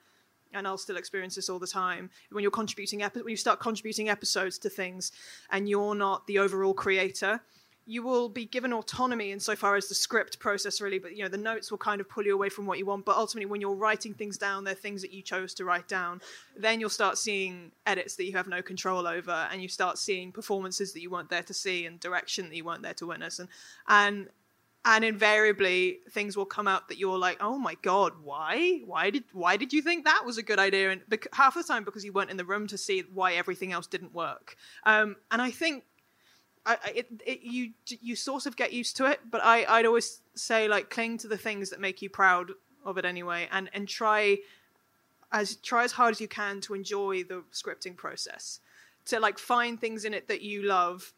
And 0.56 0.68
I'll 0.68 0.78
still 0.78 0.98
experience 0.98 1.36
this 1.36 1.50
all 1.50 1.60
the 1.60 1.68
time. 1.68 2.10
When 2.32 2.42
you're 2.42 2.52
contributing 2.52 3.04
epi- 3.04 3.22
when 3.22 3.32
you 3.32 3.38
start 3.38 3.60
contributing 3.60 4.10
episodes 4.10 4.58
to 4.60 4.70
things, 4.70 5.12
and 5.52 5.70
you're 5.70 5.96
not 5.96 6.26
the 6.28 6.40
overall 6.40 6.74
creator 6.74 7.42
you 7.88 8.02
will 8.02 8.30
be 8.30 8.46
given 8.46 8.74
autonomy 8.74 9.32
insofar 9.32 9.76
as 9.76 9.88
the 9.88 9.96
script 9.96 10.40
process 10.40 10.82
really 10.82 10.98
but 10.98 11.16
you 11.16 11.22
know 11.22 11.30
the 11.30 11.38
notes 11.38 11.70
will 11.70 11.78
kind 11.78 12.02
of 12.02 12.10
pull 12.10 12.26
you 12.26 12.34
away 12.34 12.50
from 12.50 12.66
what 12.66 12.80
you 12.80 12.86
want. 12.86 13.06
But 13.06 13.16
ultimately 13.16 13.46
when 13.46 13.62
you're 13.62 13.76
writing 13.76 14.14
things 14.14 14.38
down 14.38 14.64
they're 14.64 14.74
things 14.74 15.02
that 15.02 15.14
you 15.14 15.22
chose 15.22 15.54
to 15.56 15.66
write 15.66 15.88
down 15.88 16.22
then 16.58 16.80
you'll 16.80 16.90
start 16.90 17.18
seeing 17.18 17.72
edits 17.86 18.16
that 18.16 18.26
you 18.26 18.34
have 18.34 18.48
no 18.48 18.62
control 18.62 19.08
over 19.08 19.48
and 19.52 19.62
you 19.62 19.68
start 19.68 19.98
seeing 19.98 20.32
performances 20.32 20.94
that 20.94 21.02
you 21.02 21.10
weren't 21.10 21.30
there 21.30 21.44
to 21.44 21.54
see 21.54 21.86
and 21.86 22.00
direction 22.00 22.50
that 22.50 22.56
you 22.56 22.66
weren't 22.66 22.82
there 22.82 22.94
to 22.96 23.06
witness. 23.06 23.40
And 23.40 23.50
and 23.88 24.30
and 24.86 25.04
invariably 25.04 26.00
things 26.12 26.38
will 26.38 26.46
come 26.46 26.68
out 26.68 26.88
that 26.88 26.98
you're 26.98 27.18
like 27.18 27.38
oh 27.42 27.58
my 27.58 27.76
god 27.82 28.14
why? 28.24 28.82
Why 28.86 29.10
did 29.10 29.24
why 29.34 29.58
did 29.58 29.74
you 29.74 29.82
think 29.82 30.06
that 30.06 30.24
was 30.26 30.38
a 30.38 30.44
good 30.44 30.60
idea? 30.60 30.92
And 30.92 31.02
bec- 31.10 31.28
half 31.34 31.56
the 31.56 31.64
time 31.64 31.84
because 31.84 32.06
you 32.06 32.14
weren't 32.14 32.30
in 32.30 32.38
the 32.38 32.46
room 32.46 32.68
to 32.68 32.78
see 32.78 33.04
why 33.14 33.34
everything 33.34 33.72
else 33.72 33.88
didn't 33.88 34.14
work. 34.14 34.56
Um, 34.86 35.18
and 35.32 35.42
i 35.42 35.52
think 35.52 35.84
I, 36.66 36.78
it, 36.96 37.08
it, 37.26 37.42
you 37.42 37.72
you 37.88 38.16
sort 38.16 38.46
of 38.48 38.56
get 38.56 38.74
used 38.74 38.98
to 38.98 39.06
it, 39.06 39.20
but 39.30 39.42
I 39.44 39.66
I'd 39.66 39.86
always 39.86 40.22
say 40.34 40.68
like 40.68 40.90
cling 40.90 41.20
to 41.20 41.28
the 41.28 41.38
things 41.38 41.70
that 41.70 41.80
make 41.80 42.02
you 42.02 42.10
proud 42.10 42.52
of 42.84 42.98
it 42.98 43.06
anyway, 43.06 43.48
and 43.52 43.70
and 43.74 43.88
try 43.88 44.38
as 45.32 45.58
try 45.58 45.84
as 45.84 45.92
hard 45.92 46.12
as 46.12 46.22
you 46.22 46.28
can 46.28 46.62
to 46.62 46.74
enjoy 46.74 47.24
the 47.24 47.44
scripting 47.54 47.96
process, 47.96 48.60
to 49.06 49.20
like 49.20 49.38
find 49.38 49.80
things 49.80 50.06
in 50.06 50.14
it 50.14 50.28
that 50.28 50.42
you 50.42 50.64
love, 50.64 51.14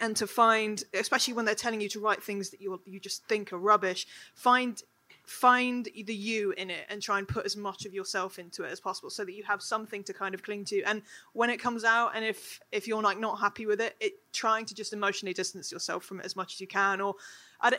and 0.00 0.16
to 0.16 0.26
find 0.26 0.84
especially 0.94 1.34
when 1.34 1.44
they're 1.44 1.54
telling 1.54 1.80
you 1.80 1.88
to 1.88 2.00
write 2.00 2.22
things 2.22 2.50
that 2.50 2.60
you 2.60 2.80
you 2.84 3.00
just 3.00 3.26
think 3.26 3.52
are 3.52 3.58
rubbish, 3.58 4.06
find 4.34 4.82
find 5.26 5.88
the 6.04 6.14
you 6.14 6.52
in 6.52 6.68
it 6.68 6.84
and 6.90 7.00
try 7.00 7.18
and 7.18 7.26
put 7.26 7.46
as 7.46 7.56
much 7.56 7.86
of 7.86 7.94
yourself 7.94 8.38
into 8.38 8.62
it 8.62 8.70
as 8.70 8.78
possible 8.78 9.08
so 9.08 9.24
that 9.24 9.32
you 9.32 9.42
have 9.42 9.62
something 9.62 10.04
to 10.04 10.12
kind 10.12 10.34
of 10.34 10.42
cling 10.42 10.66
to 10.66 10.82
and 10.82 11.00
when 11.32 11.48
it 11.48 11.56
comes 11.56 11.82
out 11.82 12.10
and 12.14 12.24
if 12.26 12.60
if 12.72 12.86
you're 12.86 13.00
like 13.00 13.18
not 13.18 13.40
happy 13.40 13.64
with 13.64 13.80
it 13.80 13.96
it 14.00 14.12
trying 14.34 14.66
to 14.66 14.74
just 14.74 14.92
emotionally 14.92 15.32
distance 15.32 15.72
yourself 15.72 16.04
from 16.04 16.20
it 16.20 16.26
as 16.26 16.36
much 16.36 16.52
as 16.52 16.60
you 16.60 16.66
can 16.66 17.00
or 17.00 17.14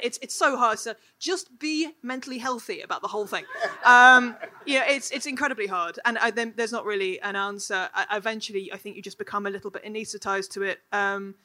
it's 0.02 0.18
it's 0.22 0.34
so 0.34 0.58
hard 0.58 0.78
to 0.80 0.96
just 1.20 1.60
be 1.60 1.92
mentally 2.02 2.40
healthy 2.40 2.82
about 2.82 3.02
the 3.02 3.08
whole 3.08 3.28
thing. 3.28 3.46
Um, 3.84 4.36
yeah, 4.66 4.90
it's 4.90 5.12
it's 5.12 5.28
incredibly 5.28 5.68
hard, 5.68 6.00
and 6.06 6.18
I, 6.18 6.32
then 6.32 6.54
there's 6.56 6.72
not 6.72 6.86
really 6.86 7.22
an 7.22 7.36
answer. 7.36 7.88
I, 7.94 8.18
eventually, 8.18 8.72
I 8.74 8.78
think 8.78 8.96
you 8.96 9.04
just 9.04 9.20
become 9.20 9.46
a 9.46 9.50
little 9.52 9.70
bit 9.70 9.84
anesthetized 9.84 10.50
to 10.54 10.64
it. 10.64 10.80
Um, 10.92 11.36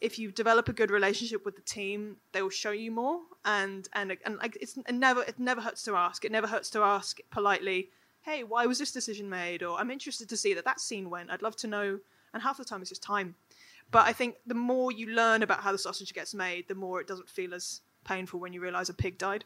if 0.00 0.18
you 0.18 0.30
develop 0.30 0.68
a 0.68 0.72
good 0.72 0.90
relationship 0.90 1.44
with 1.44 1.56
the 1.56 1.62
team, 1.62 2.16
they 2.32 2.42
will 2.42 2.50
show 2.50 2.70
you 2.70 2.90
more, 2.90 3.20
and 3.44 3.88
and 3.94 4.16
and 4.24 4.36
like 4.38 4.56
it's 4.60 4.76
it 4.76 4.92
never 4.94 5.22
it 5.22 5.38
never 5.38 5.60
hurts 5.60 5.82
to 5.84 5.94
ask. 5.96 6.24
It 6.24 6.32
never 6.32 6.46
hurts 6.46 6.70
to 6.70 6.80
ask 6.82 7.18
politely, 7.30 7.90
"Hey, 8.22 8.44
why 8.44 8.66
was 8.66 8.78
this 8.78 8.92
decision 8.92 9.28
made?" 9.28 9.62
Or 9.62 9.78
"I'm 9.78 9.90
interested 9.90 10.28
to 10.28 10.36
see 10.36 10.54
that 10.54 10.64
that 10.64 10.80
scene 10.80 11.10
went. 11.10 11.30
I'd 11.30 11.42
love 11.42 11.56
to 11.56 11.66
know." 11.66 12.00
And 12.34 12.42
half 12.42 12.58
the 12.58 12.64
time 12.64 12.80
it's 12.82 12.90
just 12.90 13.02
time. 13.02 13.34
But 13.90 14.06
I 14.06 14.12
think 14.12 14.36
the 14.46 14.54
more 14.54 14.90
you 14.92 15.06
learn 15.08 15.42
about 15.42 15.60
how 15.60 15.72
the 15.72 15.78
sausage 15.78 16.12
gets 16.12 16.34
made, 16.34 16.68
the 16.68 16.74
more 16.74 17.00
it 17.00 17.06
doesn't 17.06 17.30
feel 17.30 17.54
as 17.54 17.80
painful 18.04 18.40
when 18.40 18.52
you 18.52 18.60
realise 18.60 18.88
a 18.88 18.94
pig 18.94 19.16
died. 19.16 19.44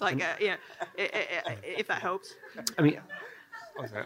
Like, 0.00 0.22
uh, 0.22 0.36
yeah, 0.40 0.56
i- 0.98 1.02
i- 1.02 1.50
i- 1.50 1.58
if 1.64 1.86
that 1.88 2.00
helps. 2.00 2.34
I 2.78 2.82
mean, 2.82 3.00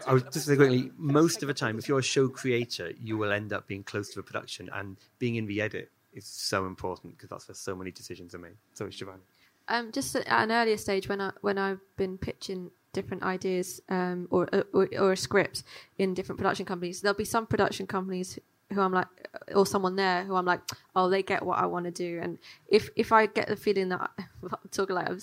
I 0.07 0.13
was 0.13 0.23
just 0.31 0.47
quickly, 0.47 0.91
most 0.97 1.41
of 1.41 1.47
the 1.47 1.53
time, 1.53 1.77
if 1.77 1.87
you're 1.87 1.99
a 1.99 2.03
show 2.03 2.27
creator, 2.27 2.91
you 3.01 3.17
will 3.17 3.31
end 3.31 3.53
up 3.53 3.67
being 3.67 3.83
close 3.83 4.09
to 4.09 4.19
the 4.19 4.23
production, 4.23 4.69
and 4.73 4.97
being 5.19 5.35
in 5.35 5.45
the 5.45 5.61
edit 5.61 5.91
is 6.13 6.25
so 6.25 6.65
important 6.65 7.17
because 7.17 7.29
that's 7.29 7.47
where 7.47 7.55
so 7.55 7.75
many 7.75 7.91
decisions 7.91 8.33
are 8.33 8.39
made. 8.39 8.55
So, 8.73 8.87
Shivani. 8.87 9.19
Um, 9.67 9.91
just 9.91 10.15
at 10.15 10.27
an 10.27 10.51
earlier 10.51 10.77
stage 10.77 11.09
when 11.09 11.21
I 11.21 11.31
when 11.41 11.57
I've 11.57 11.79
been 11.97 12.17
pitching 12.17 12.71
different 12.93 13.23
ideas 13.23 13.81
um, 13.89 14.27
or, 14.29 14.47
or 14.73 14.87
or 14.97 15.11
a 15.11 15.17
script 15.17 15.63
in 15.97 16.13
different 16.13 16.37
production 16.37 16.65
companies, 16.65 17.01
there'll 17.01 17.17
be 17.17 17.25
some 17.25 17.47
production 17.47 17.87
companies 17.87 18.39
who 18.71 18.81
I'm 18.81 18.93
like, 18.93 19.07
or 19.53 19.65
someone 19.65 19.95
there 19.95 20.23
who 20.23 20.35
I'm 20.35 20.45
like, 20.45 20.61
oh, 20.95 21.09
they 21.09 21.23
get 21.23 21.45
what 21.45 21.59
I 21.59 21.65
want 21.65 21.85
to 21.85 21.91
do, 21.91 22.19
and 22.21 22.37
if 22.67 22.89
if 22.95 23.11
I 23.11 23.25
get 23.25 23.47
the 23.47 23.55
feeling 23.55 23.89
that 23.89 24.11
I'm 24.17 24.69
talking 24.71 24.95
like 24.95 25.09
I'm, 25.09 25.19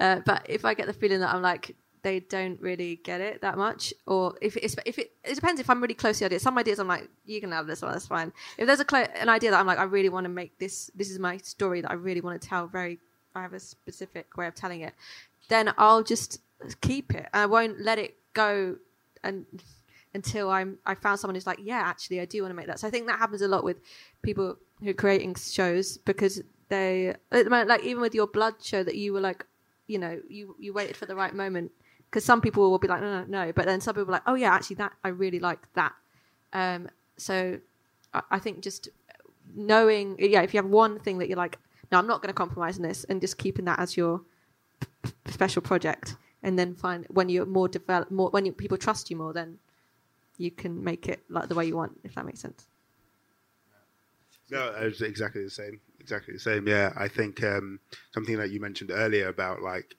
uh, 0.00 0.20
but 0.24 0.46
if 0.48 0.64
I 0.64 0.74
get 0.74 0.86
the 0.86 0.92
feeling 0.92 1.20
that 1.20 1.34
I'm 1.34 1.42
like 1.42 1.76
they 2.02 2.20
don't 2.20 2.60
really 2.60 2.96
get 2.96 3.20
it 3.20 3.42
that 3.42 3.58
much, 3.58 3.92
or 4.06 4.34
if 4.40 4.56
it's 4.56 4.76
if 4.86 4.98
it 4.98 5.12
it 5.24 5.34
depends 5.34 5.60
if 5.60 5.68
I'm 5.68 5.80
really 5.80 5.94
close 5.94 6.18
to 6.18 6.20
the 6.20 6.26
idea. 6.26 6.40
Some 6.40 6.58
ideas 6.58 6.78
I'm 6.78 6.88
like, 6.88 7.08
you 7.24 7.40
can 7.40 7.52
have 7.52 7.66
this 7.66 7.82
one, 7.82 7.92
that's 7.92 8.06
fine. 8.06 8.32
If 8.58 8.66
there's 8.66 8.80
a 8.80 8.84
clo- 8.84 9.06
an 9.16 9.28
idea 9.28 9.50
that 9.50 9.60
I'm 9.60 9.66
like, 9.66 9.78
I 9.78 9.84
really 9.84 10.08
want 10.08 10.24
to 10.24 10.28
make 10.30 10.58
this, 10.58 10.90
this 10.94 11.10
is 11.10 11.18
my 11.18 11.36
story 11.38 11.80
that 11.80 11.90
I 11.90 11.94
really 11.94 12.20
want 12.20 12.40
to 12.40 12.48
tell. 12.48 12.66
Very, 12.66 12.98
I 13.34 13.42
have 13.42 13.52
a 13.52 13.60
specific 13.60 14.36
way 14.36 14.46
of 14.46 14.54
telling 14.54 14.80
it. 14.80 14.94
Then 15.48 15.72
I'll 15.78 16.02
just 16.02 16.40
keep 16.80 17.14
it. 17.14 17.28
I 17.32 17.46
won't 17.46 17.80
let 17.80 17.98
it 17.98 18.16
go 18.32 18.76
and 19.22 19.46
until 20.14 20.50
I'm 20.50 20.78
I 20.86 20.94
found 20.94 21.20
someone 21.20 21.34
who's 21.34 21.46
like, 21.46 21.60
yeah, 21.62 21.80
actually, 21.80 22.20
I 22.20 22.24
do 22.24 22.42
want 22.42 22.50
to 22.50 22.56
make 22.56 22.66
that. 22.66 22.80
So 22.80 22.88
I 22.88 22.90
think 22.90 23.06
that 23.06 23.18
happens 23.18 23.42
a 23.42 23.48
lot 23.48 23.64
with 23.64 23.78
people 24.22 24.56
who 24.82 24.90
are 24.90 24.94
creating 24.94 25.34
shows 25.34 25.98
because 25.98 26.42
they 26.68 27.14
like 27.30 27.82
even 27.84 28.00
with 28.00 28.14
your 28.14 28.26
blood 28.26 28.54
show 28.62 28.82
that 28.82 28.96
you 28.96 29.12
were 29.12 29.20
like, 29.20 29.44
you 29.86 29.98
know, 29.98 30.20
you 30.28 30.56
you 30.58 30.72
waited 30.72 30.96
for 30.96 31.06
the 31.06 31.14
right 31.14 31.34
moment 31.34 31.72
because 32.10 32.24
some 32.24 32.40
people 32.40 32.68
will 32.70 32.78
be 32.78 32.88
like, 32.88 33.00
no, 33.00 33.24
no, 33.24 33.44
no, 33.44 33.52
but 33.52 33.66
then 33.66 33.80
some 33.80 33.94
people 33.94 34.08
are 34.08 34.18
like, 34.18 34.22
oh 34.26 34.34
yeah, 34.34 34.52
actually 34.52 34.76
that 34.76 34.92
I 35.04 35.08
really 35.08 35.38
like 35.38 35.60
that. 35.74 35.92
Um, 36.52 36.88
so 37.16 37.60
I, 38.12 38.22
I 38.32 38.38
think 38.40 38.60
just 38.60 38.88
knowing, 39.54 40.16
yeah, 40.18 40.42
if 40.42 40.52
you 40.52 40.58
have 40.58 40.68
one 40.68 40.98
thing 40.98 41.18
that 41.18 41.28
you're 41.28 41.36
like, 41.36 41.58
no, 41.92 41.98
I'm 41.98 42.06
not 42.06 42.20
going 42.20 42.28
to 42.28 42.34
compromise 42.34 42.76
on 42.76 42.82
this, 42.82 43.04
and 43.04 43.20
just 43.20 43.38
keeping 43.38 43.64
that 43.66 43.78
as 43.78 43.96
your 43.96 44.22
p- 45.02 45.12
special 45.28 45.62
project, 45.62 46.16
and 46.42 46.58
then 46.58 46.74
find 46.74 47.06
when 47.10 47.28
you're 47.28 47.46
more 47.46 47.68
develop, 47.68 48.10
more 48.10 48.30
when 48.30 48.44
you, 48.44 48.52
people 48.52 48.78
trust 48.78 49.10
you 49.10 49.16
more, 49.16 49.32
then 49.32 49.58
you 50.38 50.50
can 50.50 50.82
make 50.82 51.08
it 51.08 51.20
like 51.28 51.48
the 51.48 51.54
way 51.54 51.66
you 51.66 51.76
want, 51.76 51.98
if 52.02 52.14
that 52.14 52.24
makes 52.24 52.40
sense. 52.40 52.66
No, 54.50 54.72
it's 54.78 55.00
exactly 55.00 55.44
the 55.44 55.50
same. 55.50 55.80
Exactly 56.00 56.34
the 56.34 56.40
same. 56.40 56.66
Yeah, 56.66 56.92
I 56.96 57.08
think 57.08 57.42
um, 57.44 57.78
something 58.12 58.36
that 58.38 58.50
you 58.50 58.60
mentioned 58.60 58.90
earlier 58.90 59.28
about 59.28 59.62
like, 59.62 59.96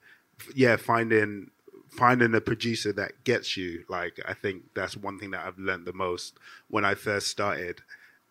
yeah, 0.55 0.75
finding 0.75 1.51
finding 1.91 2.33
a 2.33 2.41
producer 2.41 2.93
that 2.93 3.23
gets 3.23 3.57
you. 3.57 3.83
Like, 3.89 4.19
I 4.25 4.33
think 4.33 4.73
that's 4.73 4.97
one 4.97 5.19
thing 5.19 5.31
that 5.31 5.45
I've 5.45 5.59
learned 5.59 5.85
the 5.85 5.93
most 5.93 6.37
when 6.69 6.85
I 6.85 6.95
first 6.95 7.27
started. 7.27 7.81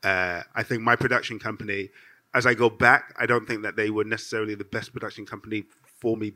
Uh, 0.02 0.42
I 0.54 0.62
think 0.62 0.82
my 0.82 0.96
production 0.96 1.38
company, 1.38 1.90
as 2.34 2.46
I 2.46 2.54
go 2.54 2.70
back, 2.70 3.14
I 3.18 3.26
don't 3.26 3.46
think 3.46 3.62
that 3.62 3.76
they 3.76 3.90
were 3.90 4.04
necessarily 4.04 4.54
the 4.54 4.64
best 4.64 4.92
production 4.92 5.26
company 5.26 5.64
for 6.00 6.16
me 6.16 6.32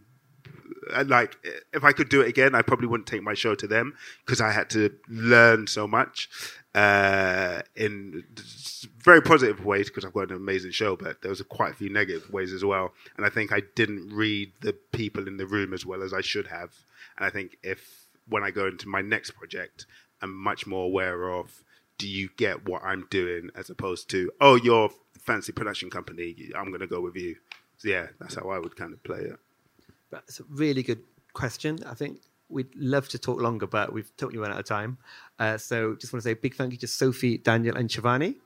uh, 0.92 1.04
like 1.06 1.36
if 1.72 1.84
I 1.84 1.92
could 1.92 2.08
do 2.08 2.20
it 2.20 2.28
again, 2.28 2.54
I 2.54 2.62
probably 2.62 2.86
wouldn't 2.86 3.06
take 3.06 3.22
my 3.22 3.34
show 3.34 3.54
to 3.54 3.66
them 3.66 3.94
because 4.24 4.40
I 4.40 4.50
had 4.50 4.68
to 4.70 4.94
learn 5.08 5.66
so 5.66 5.86
much 5.86 6.28
uh, 6.74 7.62
in 7.76 8.24
very 8.98 9.20
positive 9.20 9.64
ways 9.64 9.88
because 9.88 10.04
I've 10.04 10.12
got 10.12 10.30
an 10.30 10.36
amazing 10.36 10.72
show, 10.72 10.96
but 10.96 11.22
there 11.22 11.28
was 11.28 11.40
quite 11.42 11.72
a 11.72 11.74
few 11.74 11.90
negative 11.90 12.30
ways 12.32 12.52
as 12.52 12.64
well. 12.64 12.92
And 13.16 13.24
I 13.24 13.28
think 13.28 13.52
I 13.52 13.62
didn't 13.74 14.10
read 14.12 14.52
the 14.60 14.72
people 14.92 15.28
in 15.28 15.36
the 15.36 15.46
room 15.46 15.72
as 15.72 15.86
well 15.86 16.02
as 16.02 16.12
I 16.12 16.20
should 16.20 16.48
have. 16.48 16.72
And 17.16 17.26
I 17.26 17.30
think 17.30 17.58
if 17.62 18.06
when 18.28 18.42
I 18.42 18.50
go 18.50 18.66
into 18.66 18.88
my 18.88 19.02
next 19.02 19.32
project, 19.32 19.86
I'm 20.20 20.34
much 20.34 20.66
more 20.66 20.84
aware 20.84 21.30
of 21.32 21.62
do 21.96 22.08
you 22.08 22.28
get 22.36 22.68
what 22.68 22.82
I'm 22.82 23.06
doing 23.08 23.50
as 23.54 23.70
opposed 23.70 24.10
to 24.10 24.32
oh 24.40 24.56
you're 24.56 24.90
fancy 25.24 25.52
production 25.52 25.90
company, 25.90 26.50
I'm 26.56 26.68
going 26.68 26.80
to 26.80 26.86
go 26.86 27.00
with 27.00 27.16
you. 27.16 27.36
So 27.78 27.88
yeah, 27.88 28.08
that's 28.20 28.34
how 28.34 28.50
I 28.50 28.58
would 28.58 28.76
kind 28.76 28.92
of 28.92 29.02
play 29.02 29.20
it. 29.20 29.38
That's 30.10 30.40
a 30.40 30.44
really 30.48 30.82
good 30.82 31.02
question. 31.32 31.78
I 31.86 31.94
think 31.94 32.20
we'd 32.54 32.74
love 32.76 33.08
to 33.10 33.18
talk 33.18 33.40
longer, 33.40 33.66
but 33.66 33.92
we've 33.92 34.10
totally 34.16 34.38
run 34.38 34.52
out 34.52 34.58
of 34.58 34.64
time. 34.64 34.96
Uh, 35.38 35.58
so 35.58 35.96
just 35.96 36.12
want 36.12 36.22
to 36.22 36.28
say 36.28 36.32
a 36.32 36.36
big 36.36 36.54
thank 36.54 36.72
you 36.72 36.78
to 36.78 36.86
Sophie, 36.86 37.36
Daniel, 37.38 37.76
and 37.76 37.90
Shivani. 37.90 38.36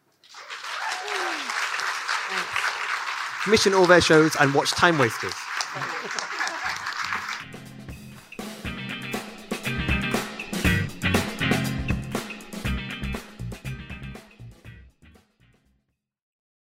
Commission 3.45 3.75
all 3.75 3.87
their 3.87 4.01
shows 4.01 4.35
and 4.41 4.53
watch 4.53 4.73
Timewasters. 4.73 6.25